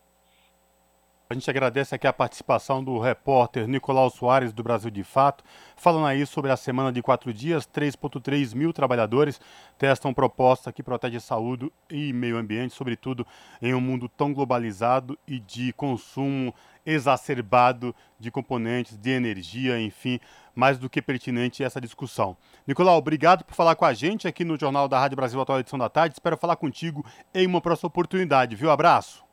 A 1.27 1.33
gente 1.33 1.49
agradece 1.49 1.95
aqui 1.95 2.05
a 2.05 2.13
participação 2.13 2.83
do 2.83 2.99
repórter 2.99 3.67
Nicolau 3.67 4.11
Soares, 4.11 4.53
do 4.53 4.61
Brasil 4.61 4.91
de 4.91 5.03
Fato, 5.03 5.43
falando 5.75 6.05
aí 6.05 6.23
sobre 6.23 6.51
a 6.51 6.55
semana 6.55 6.91
de 6.91 7.01
quatro 7.01 7.33
dias. 7.33 7.65
3,3 7.65 8.53
mil 8.53 8.71
trabalhadores 8.71 9.41
testam 9.75 10.13
proposta 10.13 10.71
que 10.71 10.83
protege 10.83 11.19
saúde 11.19 11.71
e 11.89 12.13
meio 12.13 12.37
ambiente, 12.37 12.75
sobretudo 12.75 13.25
em 13.59 13.73
um 13.73 13.81
mundo 13.81 14.07
tão 14.07 14.31
globalizado 14.31 15.17
e 15.27 15.39
de 15.39 15.73
consumo 15.73 16.53
exacerbado 16.85 17.95
de 18.19 18.29
componentes, 18.29 18.97
de 18.97 19.11
energia, 19.11 19.79
enfim, 19.79 20.19
mais 20.53 20.77
do 20.77 20.89
que 20.89 21.01
pertinente 21.01 21.63
essa 21.63 21.81
discussão. 21.81 22.37
Nicolau, 22.67 22.97
obrigado 22.97 23.43
por 23.43 23.55
falar 23.55 23.75
com 23.75 23.85
a 23.85 23.93
gente 23.93 24.27
aqui 24.27 24.43
no 24.45 24.59
Jornal 24.59 24.87
da 24.87 24.99
Rádio 24.99 25.17
Brasil 25.17 25.39
Atual 25.41 25.59
Edição 25.59 25.79
da 25.79 25.89
Tarde. 25.89 26.15
Espero 26.15 26.37
falar 26.37 26.55
contigo 26.55 27.05
em 27.33 27.45
uma 27.45 27.61
próxima 27.61 27.87
oportunidade, 27.87 28.55
viu? 28.55 28.71
Abraço. 28.71 29.25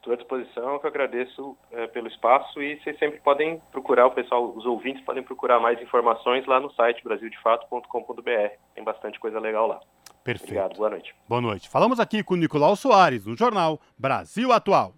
Estou 0.00 0.14
à 0.14 0.16
disposição, 0.16 0.78
que 0.78 0.86
eu 0.86 0.88
agradeço 0.88 1.56
é, 1.70 1.86
pelo 1.88 2.08
espaço 2.08 2.62
e 2.62 2.80
vocês 2.80 2.98
sempre 2.98 3.20
podem 3.20 3.60
procurar, 3.70 4.06
o 4.06 4.10
pessoal, 4.10 4.50
os 4.56 4.64
ouvintes 4.64 5.04
podem 5.04 5.22
procurar 5.22 5.60
mais 5.60 5.80
informações 5.82 6.46
lá 6.46 6.58
no 6.58 6.72
site 6.72 7.04
brasildefato.com.br. 7.04 8.54
Tem 8.74 8.82
bastante 8.82 9.20
coisa 9.20 9.38
legal 9.38 9.66
lá. 9.66 9.78
Perfeito. 10.24 10.52
Obrigado, 10.52 10.76
boa 10.78 10.90
noite. 10.90 11.14
Boa 11.28 11.40
noite. 11.42 11.68
Falamos 11.68 12.00
aqui 12.00 12.22
com 12.22 12.34
Nicolau 12.34 12.76
Soares, 12.76 13.26
no 13.26 13.36
jornal 13.36 13.78
Brasil 13.98 14.50
Atual. 14.52 14.94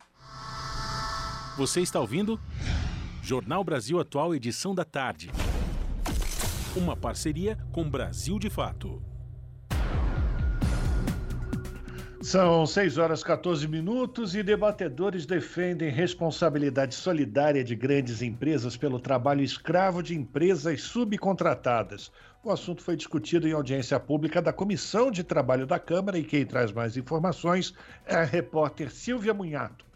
Você 1.56 1.82
está 1.82 2.00
ouvindo? 2.00 2.40
Jornal 3.22 3.62
Brasil 3.62 4.00
Atual, 4.00 4.34
edição 4.34 4.74
da 4.74 4.86
tarde. 4.86 5.30
Uma 6.74 6.96
parceria 6.96 7.58
com 7.70 7.88
Brasil 7.88 8.38
de 8.38 8.48
Fato. 8.48 9.02
São 12.22 12.64
6 12.64 12.96
horas 12.96 13.22
14 13.22 13.68
minutos 13.68 14.34
e 14.34 14.42
debatedores 14.42 15.26
defendem 15.26 15.90
responsabilidade 15.90 16.94
solidária 16.94 17.62
de 17.62 17.76
grandes 17.76 18.22
empresas 18.22 18.74
pelo 18.74 18.98
trabalho 18.98 19.42
escravo 19.42 20.02
de 20.02 20.14
empresas 20.14 20.80
subcontratadas. 20.80 22.10
O 22.42 22.50
assunto 22.50 22.82
foi 22.82 22.96
discutido 22.96 23.46
em 23.46 23.52
audiência 23.52 24.00
pública 24.00 24.40
da 24.40 24.54
Comissão 24.54 25.10
de 25.10 25.22
Trabalho 25.22 25.66
da 25.66 25.78
Câmara 25.78 26.18
e 26.18 26.24
quem 26.24 26.46
traz 26.46 26.72
mais 26.72 26.96
informações 26.96 27.74
é 28.06 28.14
a 28.14 28.24
repórter 28.24 28.90
Silvia 28.90 29.34
Munhato. 29.34 29.91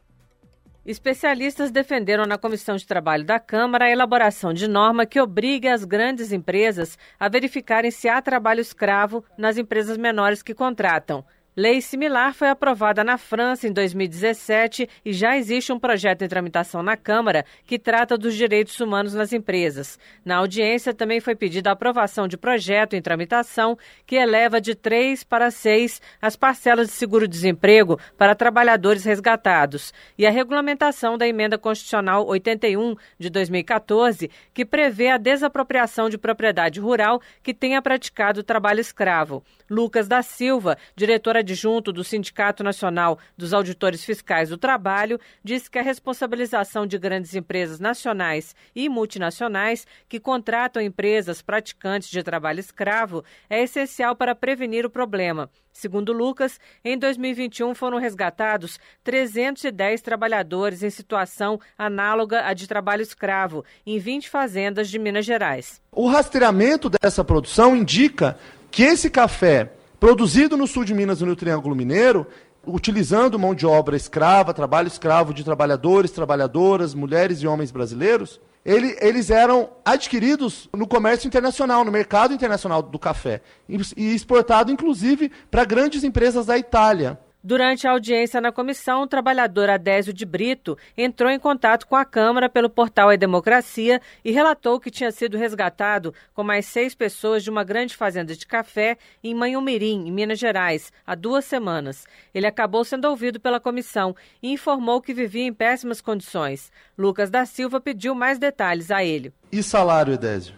Especialistas 0.86 1.72
defenderam 1.72 2.26
na 2.26 2.38
Comissão 2.38 2.76
de 2.76 2.86
Trabalho 2.86 3.24
da 3.24 3.40
Câmara 3.40 3.86
a 3.86 3.90
elaboração 3.90 4.54
de 4.54 4.68
norma 4.68 5.04
que 5.04 5.20
obrigue 5.20 5.66
as 5.66 5.84
grandes 5.84 6.30
empresas 6.30 6.96
a 7.18 7.28
verificarem 7.28 7.90
se 7.90 8.08
há 8.08 8.22
trabalho 8.22 8.60
escravo 8.60 9.24
nas 9.36 9.58
empresas 9.58 9.96
menores 9.96 10.44
que 10.44 10.54
contratam. 10.54 11.24
Lei 11.58 11.80
similar 11.80 12.34
foi 12.34 12.50
aprovada 12.50 13.02
na 13.02 13.16
França 13.16 13.66
em 13.66 13.72
2017 13.72 14.86
e 15.02 15.10
já 15.14 15.38
existe 15.38 15.72
um 15.72 15.78
projeto 15.78 16.20
em 16.20 16.28
tramitação 16.28 16.82
na 16.82 16.98
Câmara 16.98 17.46
que 17.64 17.78
trata 17.78 18.18
dos 18.18 18.34
direitos 18.34 18.78
humanos 18.78 19.14
nas 19.14 19.32
empresas. 19.32 19.98
Na 20.22 20.36
audiência 20.36 20.92
também 20.92 21.18
foi 21.18 21.34
pedida 21.34 21.70
a 21.70 21.72
aprovação 21.72 22.28
de 22.28 22.36
projeto 22.36 22.92
em 22.92 23.00
tramitação 23.00 23.78
que 24.04 24.16
eleva 24.16 24.60
de 24.60 24.74
três 24.74 25.24
para 25.24 25.50
seis 25.50 26.02
as 26.20 26.36
parcelas 26.36 26.88
de 26.88 26.92
seguro-desemprego 26.92 27.98
para 28.18 28.34
trabalhadores 28.34 29.02
resgatados 29.02 29.94
e 30.18 30.26
a 30.26 30.30
regulamentação 30.30 31.16
da 31.16 31.26
emenda 31.26 31.56
constitucional 31.56 32.26
81 32.26 32.96
de 33.18 33.30
2014 33.30 34.30
que 34.52 34.66
prevê 34.66 35.08
a 35.08 35.16
desapropriação 35.16 36.10
de 36.10 36.18
propriedade 36.18 36.80
rural 36.80 37.18
que 37.42 37.54
tenha 37.54 37.80
praticado 37.80 38.42
trabalho 38.42 38.80
escravo. 38.80 39.42
Lucas 39.68 40.06
da 40.06 40.22
Silva, 40.22 40.76
diretor 40.94 41.36
adjunto 41.36 41.92
do 41.92 42.04
Sindicato 42.04 42.62
Nacional 42.62 43.18
dos 43.36 43.52
Auditores 43.52 44.04
Fiscais 44.04 44.48
do 44.48 44.56
Trabalho, 44.56 45.20
disse 45.42 45.70
que 45.70 45.78
a 45.78 45.82
responsabilização 45.82 46.86
de 46.86 46.98
grandes 46.98 47.34
empresas 47.34 47.80
nacionais 47.80 48.54
e 48.74 48.88
multinacionais 48.88 49.86
que 50.08 50.20
contratam 50.20 50.82
empresas 50.82 51.42
praticantes 51.42 52.08
de 52.08 52.22
trabalho 52.22 52.60
escravo 52.60 53.24
é 53.50 53.62
essencial 53.62 54.14
para 54.14 54.34
prevenir 54.34 54.86
o 54.86 54.90
problema. 54.90 55.50
Segundo 55.76 56.10
Lucas, 56.10 56.58
em 56.82 56.96
2021 56.96 57.74
foram 57.74 57.98
resgatados 57.98 58.80
310 59.04 60.00
trabalhadores 60.00 60.82
em 60.82 60.88
situação 60.88 61.60
análoga 61.76 62.46
à 62.46 62.54
de 62.54 62.66
trabalho 62.66 63.02
escravo 63.02 63.62
em 63.84 63.98
20 63.98 64.30
fazendas 64.30 64.88
de 64.88 64.98
Minas 64.98 65.26
Gerais. 65.26 65.82
O 65.92 66.08
rastreamento 66.08 66.88
dessa 66.88 67.22
produção 67.22 67.76
indica 67.76 68.38
que 68.76 68.82
esse 68.82 69.08
café 69.08 69.72
produzido 69.98 70.54
no 70.54 70.66
sul 70.66 70.84
de 70.84 70.92
Minas 70.92 71.22
e 71.22 71.24
no 71.24 71.34
Triângulo 71.34 71.74
Mineiro, 71.74 72.26
utilizando 72.66 73.38
mão 73.38 73.54
de 73.54 73.64
obra 73.64 73.96
escrava, 73.96 74.52
trabalho 74.52 74.86
escravo 74.86 75.32
de 75.32 75.42
trabalhadores, 75.42 76.10
trabalhadoras, 76.10 76.92
mulheres 76.92 77.40
e 77.40 77.46
homens 77.46 77.70
brasileiros, 77.70 78.38
ele, 78.62 78.94
eles 79.00 79.30
eram 79.30 79.70
adquiridos 79.82 80.68
no 80.76 80.86
comércio 80.86 81.26
internacional, 81.26 81.86
no 81.86 81.90
mercado 81.90 82.34
internacional 82.34 82.82
do 82.82 82.98
café, 82.98 83.40
e 83.66 84.14
exportado 84.14 84.70
inclusive 84.70 85.32
para 85.50 85.64
grandes 85.64 86.04
empresas 86.04 86.44
da 86.44 86.58
Itália. 86.58 87.18
Durante 87.46 87.86
a 87.86 87.92
audiência 87.92 88.40
na 88.40 88.50
comissão, 88.50 89.02
o 89.02 89.06
trabalhador 89.06 89.70
Adésio 89.70 90.12
de 90.12 90.26
Brito 90.26 90.76
entrou 90.98 91.30
em 91.30 91.38
contato 91.38 91.86
com 91.86 91.94
a 91.94 92.04
Câmara 92.04 92.48
pelo 92.48 92.68
portal 92.68 93.12
E 93.12 93.16
Democracia 93.16 94.02
e 94.24 94.32
relatou 94.32 94.80
que 94.80 94.90
tinha 94.90 95.12
sido 95.12 95.36
resgatado 95.36 96.12
com 96.34 96.42
mais 96.42 96.66
seis 96.66 96.92
pessoas 96.92 97.44
de 97.44 97.50
uma 97.50 97.62
grande 97.62 97.94
fazenda 97.94 98.34
de 98.34 98.44
café 98.44 98.98
em 99.22 99.32
Manhumirim, 99.32 100.08
em 100.08 100.10
Minas 100.10 100.40
Gerais, 100.40 100.92
há 101.06 101.14
duas 101.14 101.44
semanas. 101.44 102.04
Ele 102.34 102.48
acabou 102.48 102.84
sendo 102.84 103.04
ouvido 103.04 103.38
pela 103.38 103.60
comissão 103.60 104.16
e 104.42 104.50
informou 104.50 105.00
que 105.00 105.14
vivia 105.14 105.44
em 105.44 105.54
péssimas 105.54 106.00
condições. 106.00 106.72
Lucas 106.98 107.30
da 107.30 107.46
Silva 107.46 107.80
pediu 107.80 108.12
mais 108.12 108.40
detalhes 108.40 108.90
a 108.90 109.04
ele. 109.04 109.32
E 109.52 109.62
salário, 109.62 110.14
Edésio? 110.14 110.56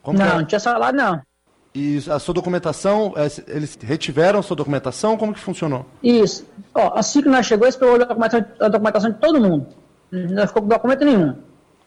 Como 0.00 0.16
não, 0.16 0.38
não 0.38 0.44
tinha 0.44 0.60
salário 0.60 0.96
não. 0.96 1.27
E 1.78 2.10
a 2.10 2.18
sua 2.18 2.34
documentação, 2.34 3.14
é, 3.16 3.28
eles 3.54 3.78
retiveram 3.80 4.40
a 4.40 4.42
sua 4.42 4.56
documentação? 4.56 5.16
Como 5.16 5.32
que 5.32 5.38
funcionou? 5.38 5.86
Isso. 6.02 6.44
Ó, 6.74 6.98
assim 6.98 7.22
que 7.22 7.28
nós 7.28 7.46
chegou, 7.46 7.66
eles 7.66 7.76
pegou 7.76 7.94
a 7.94 7.98
documentação, 7.98 8.44
a 8.58 8.68
documentação 8.68 9.10
de 9.12 9.18
todo 9.18 9.40
mundo. 9.40 9.66
Não 10.10 10.44
ficou 10.44 10.62
com 10.62 10.68
documento 10.68 11.04
nenhum. 11.04 11.36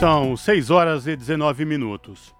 São 0.00 0.36
6 0.36 0.68
horas 0.70 1.06
e 1.06 1.14
19 1.14 1.64
minutos. 1.64 2.34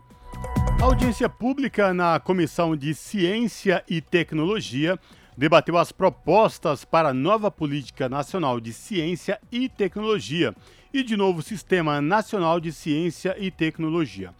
A 0.80 0.84
audiência 0.84 1.28
pública 1.28 1.94
na 1.94 2.18
Comissão 2.18 2.76
de 2.76 2.92
Ciência 2.92 3.84
e 3.88 4.00
Tecnologia 4.00 4.98
debateu 5.36 5.78
as 5.78 5.92
propostas 5.92 6.84
para 6.84 7.10
a 7.10 7.14
nova 7.14 7.50
Política 7.50 8.08
Nacional 8.08 8.60
de 8.60 8.72
Ciência 8.72 9.40
e 9.50 9.68
Tecnologia 9.68 10.54
e 10.92 11.02
de 11.02 11.16
novo 11.16 11.42
Sistema 11.42 12.00
Nacional 12.00 12.60
de 12.60 12.72
Ciência 12.72 13.34
e 13.38 13.50
Tecnologia. 13.50 14.34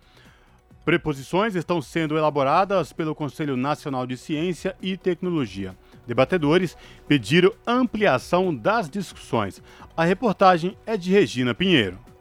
Preposições 0.85 1.55
estão 1.55 1.81
sendo 1.81 2.17
elaboradas 2.19 2.93
pelo 2.93 3.15
Conselho 3.15 3.57
Nacional 3.57 4.07
de 4.07 4.17
Ciência 4.17 4.77
e 4.83 4.97
Tecnologia. 4.97 5.77
Debatedores 6.07 6.77
pediram 7.07 7.53
ampliação 7.65 8.55
das 8.55 8.91
discussões. 8.91 9.63
A 9.97 10.05
reportagem 10.05 10.77
é 10.85 10.97
de 10.97 11.13
Regina 11.13 11.55
Pinheiro. 11.55 12.12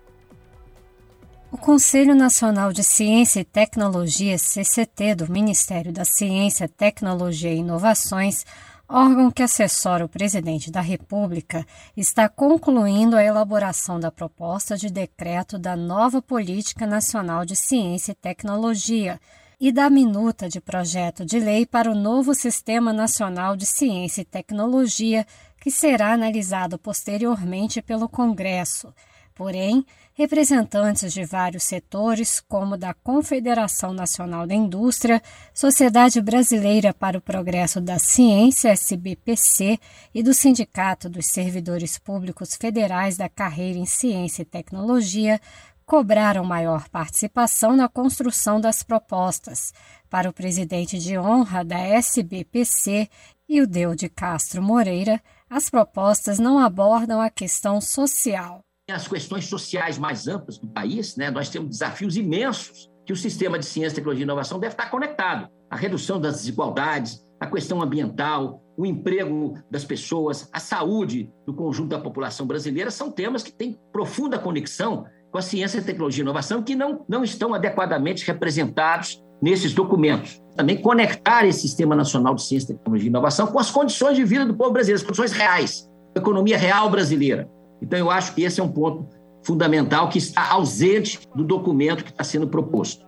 O 1.51 1.57
Conselho 1.57 2.15
Nacional 2.15 2.71
de 2.71 2.81
Ciência 2.81 3.41
e 3.41 3.43
Tecnologia, 3.43 4.37
CCT, 4.37 5.15
do 5.15 5.29
Ministério 5.29 5.91
da 5.91 6.05
Ciência, 6.05 6.65
Tecnologia 6.65 7.51
e 7.51 7.57
Inovações, 7.57 8.45
órgão 8.87 9.29
que 9.29 9.43
assessora 9.43 10.05
o 10.05 10.09
presidente 10.09 10.71
da 10.71 10.79
República, 10.79 11.67
está 11.95 12.29
concluindo 12.29 13.17
a 13.17 13.23
elaboração 13.23 13.99
da 13.99 14.09
proposta 14.09 14.77
de 14.77 14.89
decreto 14.89 15.59
da 15.59 15.75
nova 15.75 16.21
Política 16.21 16.87
Nacional 16.87 17.43
de 17.43 17.57
Ciência 17.57 18.13
e 18.13 18.15
Tecnologia 18.15 19.19
e 19.59 19.73
da 19.73 19.89
minuta 19.89 20.47
de 20.47 20.61
projeto 20.61 21.25
de 21.25 21.37
lei 21.37 21.65
para 21.65 21.91
o 21.91 21.95
novo 21.95 22.33
Sistema 22.33 22.93
Nacional 22.93 23.57
de 23.57 23.65
Ciência 23.65 24.21
e 24.21 24.25
Tecnologia, 24.25 25.27
que 25.59 25.69
será 25.69 26.13
analisado 26.13 26.79
posteriormente 26.79 27.81
pelo 27.81 28.07
Congresso. 28.07 28.93
Porém, 29.35 29.85
representantes 30.21 31.11
de 31.11 31.25
vários 31.25 31.63
setores, 31.63 32.39
como 32.39 32.77
da 32.77 32.93
Confederação 32.93 33.91
Nacional 33.91 34.45
da 34.45 34.53
Indústria, 34.53 35.19
Sociedade 35.51 36.21
Brasileira 36.21 36.93
para 36.93 37.17
o 37.17 37.21
Progresso 37.21 37.81
da 37.81 37.97
Ciência, 37.97 38.69
SBPC, 38.69 39.79
e 40.13 40.21
do 40.21 40.31
Sindicato 40.31 41.09
dos 41.09 41.25
Servidores 41.25 41.97
Públicos 41.97 42.55
Federais 42.55 43.17
da 43.17 43.27
Carreira 43.27 43.79
em 43.79 43.87
Ciência 43.87 44.43
e 44.43 44.45
Tecnologia, 44.45 45.41
cobraram 45.87 46.43
maior 46.43 46.87
participação 46.89 47.75
na 47.75 47.89
construção 47.89 48.61
das 48.61 48.83
propostas. 48.83 49.73
Para 50.07 50.29
o 50.29 50.33
presidente 50.33 50.99
de 50.99 51.17
honra 51.17 51.65
da 51.65 51.79
SBPC, 51.79 53.09
Ildeu 53.49 53.95
de 53.95 54.07
Castro 54.07 54.61
Moreira, 54.61 55.19
as 55.49 55.67
propostas 55.67 56.37
não 56.37 56.59
abordam 56.59 57.19
a 57.19 57.29
questão 57.31 57.81
social 57.81 58.63
as 58.91 59.07
questões 59.07 59.45
sociais 59.45 59.97
mais 59.97 60.27
amplas 60.27 60.57
do 60.57 60.67
país, 60.67 61.15
né? 61.15 61.29
nós 61.29 61.49
temos 61.49 61.69
desafios 61.69 62.15
imensos 62.15 62.89
que 63.05 63.13
o 63.13 63.15
sistema 63.15 63.57
de 63.57 63.65
ciência, 63.65 63.95
tecnologia 63.95 64.23
e 64.23 64.25
inovação 64.25 64.59
deve 64.59 64.73
estar 64.73 64.89
conectado. 64.89 65.49
A 65.69 65.75
redução 65.75 66.19
das 66.19 66.35
desigualdades, 66.37 67.25
a 67.39 67.47
questão 67.47 67.81
ambiental, 67.81 68.61
o 68.77 68.85
emprego 68.85 69.57
das 69.69 69.83
pessoas, 69.83 70.47
a 70.53 70.59
saúde 70.59 71.29
do 71.45 71.53
conjunto 71.53 71.89
da 71.89 71.99
população 71.99 72.45
brasileira 72.45 72.91
são 72.91 73.11
temas 73.11 73.43
que 73.43 73.51
têm 73.51 73.77
profunda 73.91 74.37
conexão 74.37 75.05
com 75.31 75.37
a 75.37 75.41
ciência, 75.41 75.81
tecnologia 75.81 76.21
e 76.21 76.25
inovação 76.25 76.61
que 76.61 76.75
não, 76.75 77.05
não 77.07 77.23
estão 77.23 77.53
adequadamente 77.53 78.25
representados 78.25 79.23
nesses 79.41 79.73
documentos. 79.73 80.41
Também 80.55 80.77
conectar 80.77 81.45
esse 81.45 81.61
Sistema 81.61 81.95
Nacional 81.95 82.35
de 82.35 82.43
Ciência, 82.43 82.75
Tecnologia 82.75 83.07
e 83.07 83.09
Inovação 83.09 83.47
com 83.47 83.57
as 83.57 83.71
condições 83.71 84.15
de 84.15 84.23
vida 84.23 84.45
do 84.45 84.53
povo 84.53 84.71
brasileiro, 84.71 85.01
as 85.01 85.05
condições 85.05 85.31
reais, 85.31 85.89
a 86.15 86.19
economia 86.19 86.57
real 86.57 86.89
brasileira. 86.89 87.49
Então, 87.81 87.97
eu 87.97 88.11
acho 88.11 88.33
que 88.35 88.43
esse 88.43 88.59
é 88.59 88.63
um 88.63 88.71
ponto 88.71 89.07
fundamental 89.43 90.09
que 90.09 90.17
está 90.17 90.51
ausente 90.51 91.19
do 91.35 91.43
documento 91.43 92.03
que 92.03 92.11
está 92.11 92.23
sendo 92.23 92.47
proposto. 92.47 93.05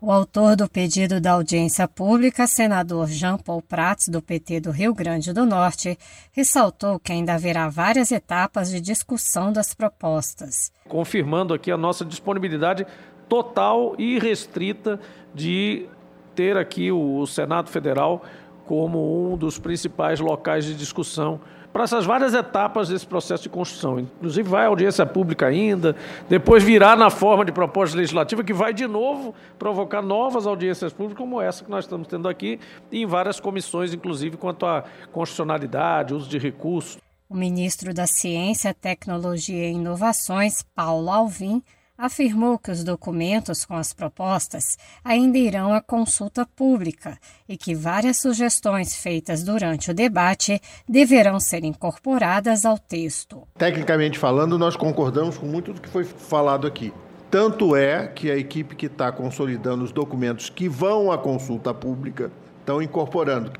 O 0.00 0.12
autor 0.12 0.54
do 0.54 0.68
pedido 0.68 1.18
da 1.18 1.32
audiência 1.32 1.88
pública, 1.88 2.46
senador 2.46 3.06
Jean 3.06 3.38
Paul 3.38 3.62
Prats, 3.62 4.06
do 4.08 4.20
PT 4.20 4.60
do 4.60 4.70
Rio 4.70 4.92
Grande 4.92 5.32
do 5.32 5.46
Norte, 5.46 5.98
ressaltou 6.30 7.00
que 7.00 7.10
ainda 7.10 7.32
haverá 7.32 7.70
várias 7.70 8.12
etapas 8.12 8.70
de 8.70 8.82
discussão 8.82 9.50
das 9.50 9.72
propostas. 9.72 10.70
Confirmando 10.86 11.54
aqui 11.54 11.70
a 11.70 11.76
nossa 11.78 12.04
disponibilidade 12.04 12.86
total 13.30 13.94
e 13.98 14.18
restrita 14.18 15.00
de 15.34 15.88
ter 16.34 16.58
aqui 16.58 16.92
o 16.92 17.24
Senado 17.26 17.70
Federal 17.70 18.22
como 18.66 19.32
um 19.32 19.38
dos 19.38 19.58
principais 19.58 20.20
locais 20.20 20.66
de 20.66 20.74
discussão 20.74 21.40
para 21.74 21.82
essas 21.82 22.06
várias 22.06 22.34
etapas 22.34 22.88
desse 22.88 23.04
processo 23.04 23.42
de 23.42 23.48
construção. 23.48 23.98
Inclusive, 23.98 24.48
vai 24.48 24.64
à 24.64 24.68
audiência 24.68 25.04
pública 25.04 25.48
ainda, 25.48 25.96
depois 26.28 26.62
virá 26.62 26.94
na 26.94 27.10
forma 27.10 27.44
de 27.44 27.50
proposta 27.50 27.96
legislativa, 27.96 28.44
que 28.44 28.52
vai 28.52 28.72
de 28.72 28.86
novo 28.86 29.34
provocar 29.58 30.00
novas 30.00 30.46
audiências 30.46 30.92
públicas, 30.92 31.18
como 31.18 31.42
essa 31.42 31.64
que 31.64 31.70
nós 31.70 31.84
estamos 31.84 32.06
tendo 32.06 32.28
aqui, 32.28 32.60
e 32.92 33.02
em 33.02 33.06
várias 33.06 33.40
comissões, 33.40 33.92
inclusive 33.92 34.36
quanto 34.36 34.64
à 34.64 34.84
constitucionalidade, 35.10 36.14
uso 36.14 36.30
de 36.30 36.38
recursos. 36.38 36.96
O 37.28 37.34
ministro 37.34 37.92
da 37.92 38.06
Ciência, 38.06 38.72
Tecnologia 38.72 39.68
e 39.68 39.72
Inovações, 39.72 40.62
Paulo 40.76 41.10
Alvim, 41.10 41.60
afirmou 41.96 42.58
que 42.58 42.70
os 42.70 42.82
documentos 42.82 43.64
com 43.64 43.74
as 43.74 43.92
propostas 43.92 44.76
ainda 45.04 45.38
irão 45.38 45.72
à 45.72 45.80
consulta 45.80 46.46
pública 46.56 47.18
e 47.48 47.56
que 47.56 47.74
várias 47.74 48.18
sugestões 48.18 48.94
feitas 48.96 49.42
durante 49.42 49.90
o 49.90 49.94
debate 49.94 50.60
deverão 50.88 51.38
ser 51.38 51.64
incorporadas 51.64 52.64
ao 52.64 52.78
texto. 52.78 53.46
Tecnicamente 53.56 54.18
falando, 54.18 54.58
nós 54.58 54.76
concordamos 54.76 55.38
com 55.38 55.46
muito 55.46 55.72
do 55.72 55.80
que 55.80 55.88
foi 55.88 56.04
falado 56.04 56.66
aqui. 56.66 56.92
Tanto 57.30 57.74
é 57.74 58.06
que 58.06 58.30
a 58.30 58.36
equipe 58.36 58.76
que 58.76 58.86
está 58.86 59.10
consolidando 59.10 59.84
os 59.84 59.90
documentos 59.92 60.48
que 60.48 60.68
vão 60.68 61.10
à 61.10 61.18
consulta 61.18 61.74
pública 61.74 62.30
estão 62.60 62.80
incorporando. 62.80 63.52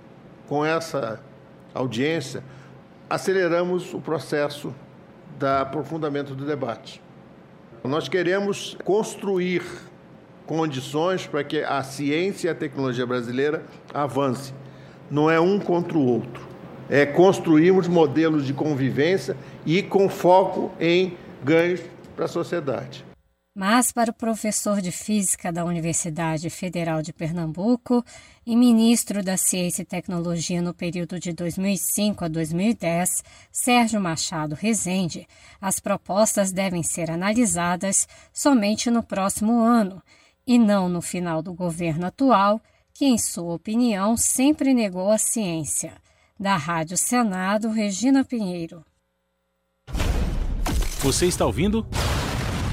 Com 0.46 0.64
essa 0.64 1.20
audiência, 1.72 2.44
aceleramos 3.10 3.92
o 3.92 4.00
processo 4.00 4.74
do 5.38 5.46
aprofundamento 5.46 6.34
do 6.34 6.44
debate. 6.44 7.03
Nós 7.86 8.08
queremos 8.08 8.78
construir 8.82 9.62
condições 10.46 11.26
para 11.26 11.44
que 11.44 11.62
a 11.62 11.82
ciência 11.82 12.48
e 12.48 12.50
a 12.50 12.54
tecnologia 12.54 13.04
brasileira 13.06 13.62
avance. 13.92 14.54
Não 15.10 15.30
é 15.30 15.38
um 15.38 15.60
contra 15.60 15.96
o 15.98 16.06
outro. 16.06 16.42
é, 16.88 17.06
construirmos 17.06 17.88
modelos 17.88 18.46
de 18.46 18.52
convivência 18.52 19.36
e 19.64 19.82
com 19.82 20.08
foco 20.08 20.72
em 20.78 21.16
ganhos 21.42 21.80
para 22.14 22.26
a 22.26 22.28
sociedade. 22.28 23.04
Mas, 23.56 23.92
para 23.92 24.10
o 24.10 24.14
professor 24.14 24.80
de 24.80 24.90
Física 24.90 25.52
da 25.52 25.64
Universidade 25.64 26.50
Federal 26.50 27.00
de 27.00 27.12
Pernambuco 27.12 28.04
e 28.44 28.56
ministro 28.56 29.22
da 29.22 29.36
Ciência 29.36 29.82
e 29.82 29.84
Tecnologia 29.84 30.60
no 30.60 30.74
período 30.74 31.20
de 31.20 31.32
2005 31.32 32.24
a 32.24 32.28
2010, 32.28 33.22
Sérgio 33.52 34.00
Machado 34.00 34.56
Rezende, 34.56 35.28
as 35.60 35.78
propostas 35.78 36.50
devem 36.50 36.82
ser 36.82 37.12
analisadas 37.12 38.08
somente 38.32 38.90
no 38.90 39.04
próximo 39.04 39.60
ano 39.60 40.02
e 40.44 40.58
não 40.58 40.88
no 40.88 41.00
final 41.00 41.40
do 41.40 41.54
governo 41.54 42.06
atual, 42.06 42.60
que, 42.92 43.04
em 43.04 43.16
sua 43.16 43.54
opinião, 43.54 44.16
sempre 44.16 44.74
negou 44.74 45.12
a 45.12 45.18
ciência. 45.18 45.92
Da 46.38 46.56
Rádio 46.56 46.98
Senado, 46.98 47.70
Regina 47.70 48.24
Pinheiro. 48.24 48.84
Você 50.98 51.26
está 51.26 51.46
ouvindo? 51.46 51.86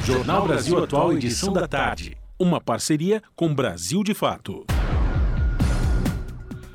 Jornal 0.06 0.48
Brasil 0.48 0.84
Atual, 0.84 1.14
edição 1.14 1.54
da 1.54 1.68
tarde. 1.68 2.18
Uma 2.40 2.60
parceria 2.60 3.22
com 3.36 3.54
Brasil 3.54 4.04
de 4.04 4.16
Fato. 4.16 4.66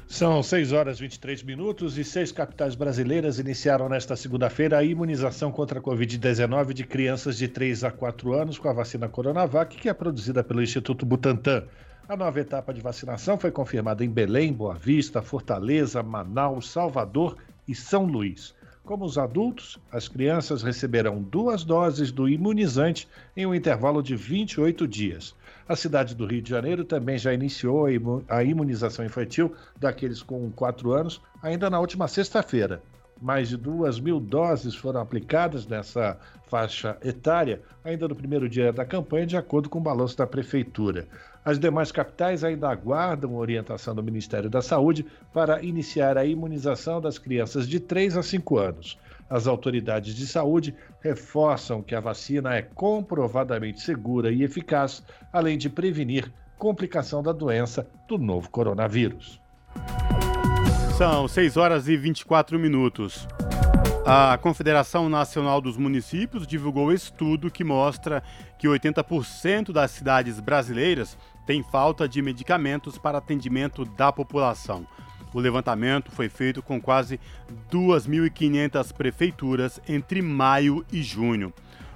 São 0.07 0.41
6 0.41 0.73
horas 0.73 0.99
e 0.99 1.03
23 1.03 1.43
minutos 1.43 1.99
e 1.99 2.05
seis 2.05 2.31
capitais 2.31 2.77
brasileiras 2.77 3.41
iniciaram 3.41 3.89
nesta 3.89 4.15
segunda-feira 4.15 4.79
a 4.79 4.85
imunização 4.85 5.51
contra 5.51 5.81
a 5.81 5.83
Covid-19 5.83 6.73
de 6.73 6.85
crianças 6.85 7.37
de 7.37 7.49
3 7.49 7.83
a 7.83 7.91
4 7.91 8.33
anos 8.33 8.59
com 8.59 8.69
a 8.69 8.73
vacina 8.73 9.09
Coronavac, 9.09 9.77
que 9.77 9.89
é 9.89 9.93
produzida 9.93 10.45
pelo 10.45 10.63
Instituto 10.63 11.05
Butantan. 11.05 11.65
A 12.09 12.17
nova 12.17 12.41
etapa 12.41 12.73
de 12.73 12.81
vacinação 12.81 13.37
foi 13.37 13.51
confirmada 13.51 14.05
em 14.05 14.09
Belém, 14.09 14.53
Boa 14.53 14.75
Vista, 14.75 15.21
Fortaleza, 15.21 16.01
Manaus, 16.01 16.71
Salvador 16.71 17.37
e 17.67 17.75
São 17.75 18.05
Luís. 18.05 18.55
Como 18.87 19.05
os 19.05 19.19
adultos, 19.19 19.81
as 19.91 20.07
crianças 20.07 20.63
receberão 20.63 21.21
duas 21.21 21.65
doses 21.65 22.13
do 22.13 22.29
imunizante 22.29 23.09
em 23.37 23.45
um 23.45 23.53
intervalo 23.53 24.01
de 24.01 24.15
28 24.15 24.87
dias. 24.87 25.35
A 25.69 25.75
cidade 25.75 26.15
do 26.15 26.25
Rio 26.25 26.41
de 26.41 26.51
Janeiro 26.51 26.85
também 26.85 27.19
já 27.19 27.35
iniciou 27.35 27.87
a 28.29 28.45
imunização 28.45 29.05
infantil 29.05 29.53
daqueles 29.77 30.23
com 30.23 30.53
4 30.53 30.93
anos 30.93 31.21
ainda 31.43 31.69
na 31.69 31.81
última 31.81 32.07
sexta-feira. 32.07 32.81
Mais 33.21 33.49
de 33.49 33.57
duas 33.57 33.99
mil 33.99 34.21
doses 34.21 34.75
foram 34.75 35.01
aplicadas 35.01 35.67
nessa 35.67 36.19
faixa 36.49 36.99
etária 37.03 37.63
ainda 37.83 38.07
no 38.07 38.15
primeiro 38.15 38.49
dia 38.49 38.73
da 38.73 38.85
campanha, 38.85 39.27
de 39.27 39.37
acordo 39.37 39.69
com 39.69 39.79
o 39.79 39.83
balanço 39.83 40.17
da 40.17 40.27
Prefeitura. 40.27 41.09
As 41.45 41.59
demais 41.59 41.93
capitais 41.93 42.45
ainda 42.45 42.69
aguardam 42.69 43.37
orientação 43.37 43.95
do 43.95 44.03
Ministério 44.03 44.51
da 44.51 44.61
Saúde 44.61 45.07
para 45.33 45.63
iniciar 45.63 46.19
a 46.19 46.25
imunização 46.25 47.01
das 47.01 47.19
crianças 47.19 47.69
de 47.69 47.81
3 47.81 48.17
a 48.17 48.23
5 48.23 48.59
anos. 48.59 48.99
As 49.31 49.47
autoridades 49.47 50.15
de 50.15 50.27
saúde 50.27 50.75
reforçam 51.01 51.83
que 51.83 51.95
a 51.95 52.01
vacina 52.01 52.55
é 52.55 52.63
comprovadamente 52.63 53.81
segura 53.81 54.31
e 54.31 54.43
eficaz, 54.43 55.03
além 55.33 55.57
de 55.57 55.71
prevenir 55.71 56.33
complicação 56.59 57.23
da 57.23 57.33
doença 57.33 57.89
do 58.09 58.19
novo 58.19 58.51
coronavírus. 58.51 59.41
São 60.97 61.29
6 61.29 61.59
horas 61.59 61.89
e 61.89 61.97
24 61.97 62.59
minutos. 62.59 63.29
A 64.07 64.39
Confederação 64.39 65.11
Nacional 65.11 65.61
dos 65.61 65.77
Municípios 65.77 66.47
divulgou 66.47 66.91
estudo 66.91 67.51
que 67.51 67.63
mostra 67.63 68.23
que 68.59 68.67
80% 68.67 69.73
das 69.73 69.91
cidades 69.91 70.41
brasileiras 70.41 71.19
tem 71.47 71.63
falta 71.63 72.09
de 72.09 72.23
medicamentos 72.23 72.97
para 72.97 73.19
atendimento 73.19 73.85
da 73.85 74.11
população. 74.11 74.87
O 75.35 75.39
levantamento 75.39 76.11
foi 76.11 76.31
feito 76.31 76.63
com 76.63 76.81
quase 76.81 77.21
2.500 77.71 78.91
prefeituras 78.95 79.79
entre 79.87 80.23
maio 80.23 80.83
e 80.91 81.03
junho. 81.03 81.53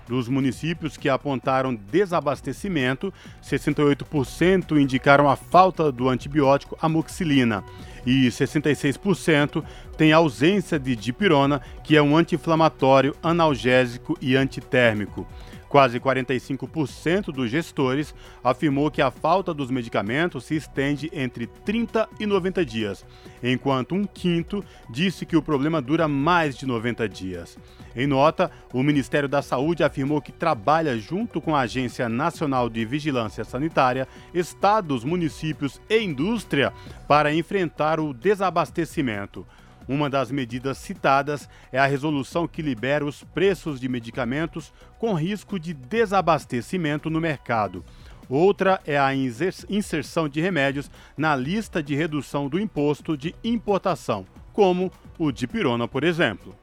Dos 0.07 0.29
municípios 0.29 0.99
que 0.99 1.09
apontaram 1.09 1.75
desabastecimento, 1.75 3.15
68% 3.43 4.79
indicaram 4.79 5.27
a 5.27 5.37
falta 5.37 5.91
do 5.91 6.07
antibiótico 6.07 6.77
amoxicilina 6.83 7.65
e 8.05 8.29
66% 8.29 9.63
têm 9.97 10.13
ausência 10.13 10.79
de 10.79 10.97
dipirona, 10.97 11.61
que 11.85 11.97
é 11.97 12.03
um 12.03 12.17
anti-inflamatório, 12.17 13.15
analgésico 13.23 14.17
e 14.21 14.37
antitérmico. 14.37 15.27
Quase 15.71 16.01
45% 16.01 17.27
dos 17.27 17.49
gestores 17.49 18.13
afirmou 18.43 18.91
que 18.91 19.01
a 19.01 19.09
falta 19.09 19.55
dos 19.55 19.71
medicamentos 19.71 20.45
se 20.45 20.57
estende 20.57 21.09
entre 21.13 21.47
30 21.47 22.09
e 22.19 22.27
90 22.27 22.67
dias, 22.67 23.07
enquanto 23.41 23.95
um 23.95 24.05
quinto 24.05 24.65
disse 24.91 25.25
que 25.25 25.37
o 25.37 25.43
problema 25.43 25.81
dura 25.81 26.09
mais 26.09 26.59
de 26.59 26.67
90 26.67 27.09
dias. 27.09 27.57
Em 27.95 28.05
nota, 28.05 28.51
o 28.73 28.83
Ministério 28.83 29.29
da 29.29 29.43
Saúde 29.43 29.85
afirmou 29.85 30.21
que 30.21 30.33
trabalha 30.33 30.99
junto 30.99 31.41
com 31.41 31.55
a 31.55 31.61
Agência 31.61 32.09
Nacional 32.09 32.69
de 32.69 32.85
Vigilância 32.85 33.45
Sanitária, 33.45 34.09
estados, 34.35 35.05
municípios 35.05 35.81
e 35.89 36.01
indústria 36.01 36.73
para 37.07 37.33
enfrentar 37.33 38.01
o 38.01 38.13
desabastecimento. 38.13 39.47
Uma 39.91 40.09
das 40.09 40.31
medidas 40.31 40.79
citadas 40.79 41.49
é 41.73 41.79
a 41.81 41.85
resolução 41.85 42.47
que 42.47 42.63
libera 42.63 43.05
os 43.05 43.25
preços 43.25 43.81
de 43.81 43.89
medicamentos 43.89 44.73
com 45.01 45.15
risco 45.15 45.59
de 45.59 45.75
desabastecimento 45.75 47.11
no 47.11 47.21
mercado. 47.21 47.85
Outra 48.29 48.81
é 48.87 48.97
a 48.97 49.13
inserção 49.13 50.29
de 50.29 50.41
remédios 50.41 50.89
na 51.17 51.35
lista 51.35 51.83
de 51.83 51.97
redução 51.97 52.49
do 52.49 52.61
imposto 52.61 53.17
de 53.17 53.35
importação, 53.43 54.25
como 54.53 54.93
o 55.19 55.33
dipirona, 55.33 55.89
por 55.89 56.05
exemplo. 56.05 56.55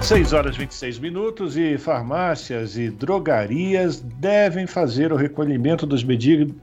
6 0.00 0.32
horas 0.32 0.56
e 0.56 0.60
26 0.60 0.98
minutos 1.00 1.54
e 1.54 1.76
farmácias 1.76 2.78
e 2.78 2.88
drogarias 2.88 4.00
devem 4.00 4.66
fazer 4.66 5.12
o 5.12 5.16
recolhimento 5.16 5.84
dos, 5.84 6.02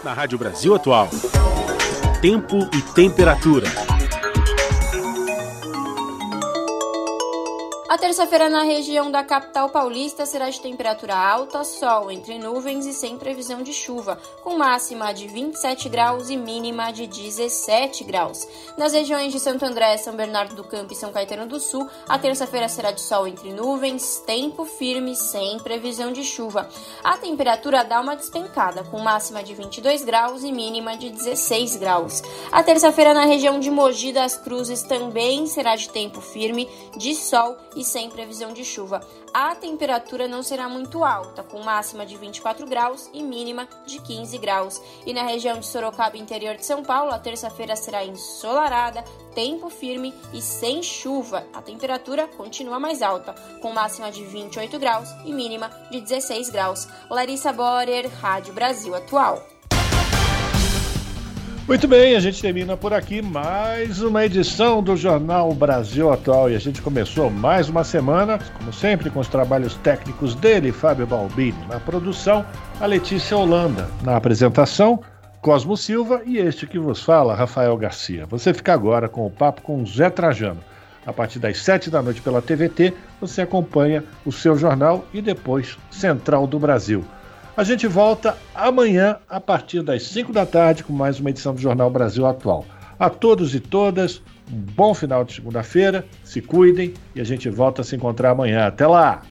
Na 0.03 0.15
Rádio 0.15 0.39
Brasil 0.39 0.75
Atual, 0.75 1.09
tempo 2.23 2.57
e 2.73 2.81
temperatura. 2.95 3.98
A 7.89 7.97
terça-feira 7.97 8.51
na 8.51 8.65
região 8.65 9.11
da 9.11 9.25
capital 9.25 9.71
paulista 9.71 10.27
será 10.27 10.51
de 10.51 10.61
temperatura 10.61 11.17
alta, 11.17 11.65
sol 11.65 12.11
entre 12.11 12.39
nuvens 12.39 12.85
e 12.85 12.93
sem 12.93 13.17
previsão 13.17 13.63
de 13.63 13.73
chuva, 13.73 14.21
com 14.43 14.59
máxima 14.59 15.11
de 15.15 15.27
27 15.27 15.89
graus 15.89 16.29
e 16.29 16.37
mínima 16.37 16.93
de 16.93 17.07
17 17.07 18.05
graus. 18.05 18.47
Nas 18.77 18.93
regiões 18.93 19.33
de 19.33 19.41
Santo 19.41 19.65
André, 19.65 19.97
São 19.97 20.15
Bernardo 20.15 20.55
do 20.55 20.65
Campo 20.65 20.93
e 20.93 20.97
São 20.97 21.11
Caetano 21.11 21.47
do 21.47 21.59
Sul, 21.59 21.89
a 22.07 22.19
terça-feira 22.19 22.69
será 22.69 22.91
de 22.91 23.01
sol 23.01 23.27
entre 23.27 23.55
nuvens, 23.55 24.23
tempo 24.27 24.67
firme 24.67 25.17
sem 25.17 25.59
previsão 25.61 26.13
de 26.13 26.25
chuva. 26.25 26.69
A 27.03 27.17
temperatura 27.17 27.85
dá 27.85 28.03
uma 28.03 28.17
despencada, 28.17 28.85
com 28.85 28.99
máxima 28.99 29.43
de 29.43 29.55
22 29.55 30.05
graus 30.05 30.45
e 30.45 30.53
mínima 30.53 30.95
de 30.95 31.09
16 31.09 31.77
graus. 31.77 32.23
A 32.53 32.63
terça-feira 32.63 33.15
na 33.15 33.25
região 33.25 33.59
de 33.59 33.71
Mogi 33.71 34.13
das 34.13 34.37
Cruzes 34.37 34.83
também 34.83 35.47
será 35.47 35.75
de 35.75 35.89
tempo 35.89 36.21
firme, 36.21 36.69
de 36.95 37.15
sol 37.15 37.57
e 37.79 37.85
sem 37.85 38.11
previsão 38.11 38.53
de 38.53 38.65
chuva. 38.65 39.01
A 39.33 39.55
temperatura 39.55 40.27
não 40.27 40.43
será 40.43 40.69
muito 40.69 41.05
alta, 41.05 41.45
com 41.45 41.63
máxima 41.63 42.05
de 42.05 42.17
24 42.17 42.67
graus 42.67 43.09
e 43.15 43.23
mínima 43.23 43.69
de 43.87 44.01
15 44.03 44.37
graus. 44.39 44.83
E 45.07 45.15
na 45.15 45.23
região 45.23 45.61
de 45.61 45.67
Sorocaba, 45.67 46.19
interior 46.19 46.57
de 46.57 46.67
São 46.67 46.83
Paulo, 46.83 47.13
a 47.13 47.19
terça-feira 47.19 47.77
será 47.77 48.05
ensolarada, 48.05 49.05
tempo 49.35 49.71
firme 49.71 50.13
e 50.35 50.43
sem 50.43 50.83
chuva. 50.83 51.47
A 51.55 51.63
temperatura 51.63 52.27
continua 52.27 52.81
mais 52.81 53.01
alta, 53.01 53.33
com 53.63 53.73
máxima 53.73 54.11
de 54.11 54.25
28 54.25 54.79
graus 54.79 55.09
e 55.25 55.33
mínima 55.33 55.71
de 55.91 56.01
16 56.01 56.51
graus. 56.51 56.89
Larissa 57.09 57.53
Borer, 57.53 58.09
Rádio 58.21 58.53
Brasil 58.53 58.95
Atual. 58.95 59.58
Muito 61.69 61.87
bem, 61.87 62.17
a 62.17 62.21
gente 62.21 62.41
termina 62.41 62.79
por 62.79 62.95
aqui 62.95 63.21
mais 63.21 64.01
uma 64.01 64.25
edição 64.25 64.83
do 64.83 64.97
Jornal 64.97 65.53
Brasil 65.53 66.11
Atual 66.11 66.51
e 66.51 66.57
a 66.57 66.59
gente 66.59 66.81
começou 66.81 67.29
mais 67.29 67.69
uma 67.69 67.85
semana, 67.85 68.39
como 68.57 68.73
sempre, 68.73 69.11
com 69.11 69.21
os 69.21 69.29
trabalhos 69.29 69.75
técnicos 69.75 70.35
dele, 70.35 70.73
Fábio 70.73 71.07
Balbini, 71.07 71.59
na 71.69 71.79
produção, 71.79 72.43
a 72.81 72.87
Letícia 72.87 73.37
Holanda, 73.37 73.87
na 74.03 74.17
apresentação, 74.17 75.03
Cosmo 75.43 75.77
Silva 75.77 76.23
e 76.25 76.39
este 76.39 76.67
que 76.67 76.79
vos 76.79 77.03
fala, 77.03 77.35
Rafael 77.35 77.77
Garcia. 77.77 78.25
Você 78.31 78.55
fica 78.55 78.73
agora 78.73 79.07
com 79.07 79.27
o 79.27 79.31
papo 79.31 79.61
com 79.61 79.85
Zé 79.85 80.09
Trajano. 80.09 80.61
A 81.05 81.13
partir 81.13 81.39
das 81.39 81.59
sete 81.59 81.91
da 81.91 82.01
noite 82.01 82.23
pela 82.23 82.41
TVT, 82.41 82.95
você 83.21 83.43
acompanha 83.43 84.03
o 84.25 84.33
seu 84.33 84.57
jornal 84.57 85.05
e 85.13 85.21
depois 85.21 85.77
Central 85.91 86.47
do 86.47 86.59
Brasil. 86.59 87.05
A 87.59 87.65
gente 87.65 87.89
volta 87.89 88.37
amanhã 88.55 89.17
a 89.29 89.41
partir 89.41 89.83
das 89.83 90.05
5 90.05 90.33
da 90.33 90.47
tarde 90.47 90.85
com 90.85 90.93
mais 90.93 91.19
uma 91.19 91.31
edição 91.31 91.53
do 91.53 91.61
Jornal 91.61 91.91
Brasil 91.91 92.25
Atual. 92.25 92.65
A 92.97 93.11
todos 93.11 93.53
e 93.53 93.59
todas, 93.59 94.23
um 94.49 94.61
bom 94.77 94.95
final 94.95 95.25
de 95.25 95.33
segunda-feira, 95.33 96.07
se 96.23 96.41
cuidem 96.41 96.95
e 97.17 97.21
a 97.21 97.25
gente 97.25 97.51
volta 97.51 97.83
a 97.83 97.85
se 97.85 97.97
encontrar 97.97 98.31
amanhã. 98.31 98.69
Até 98.69 98.87
lá! 98.87 99.23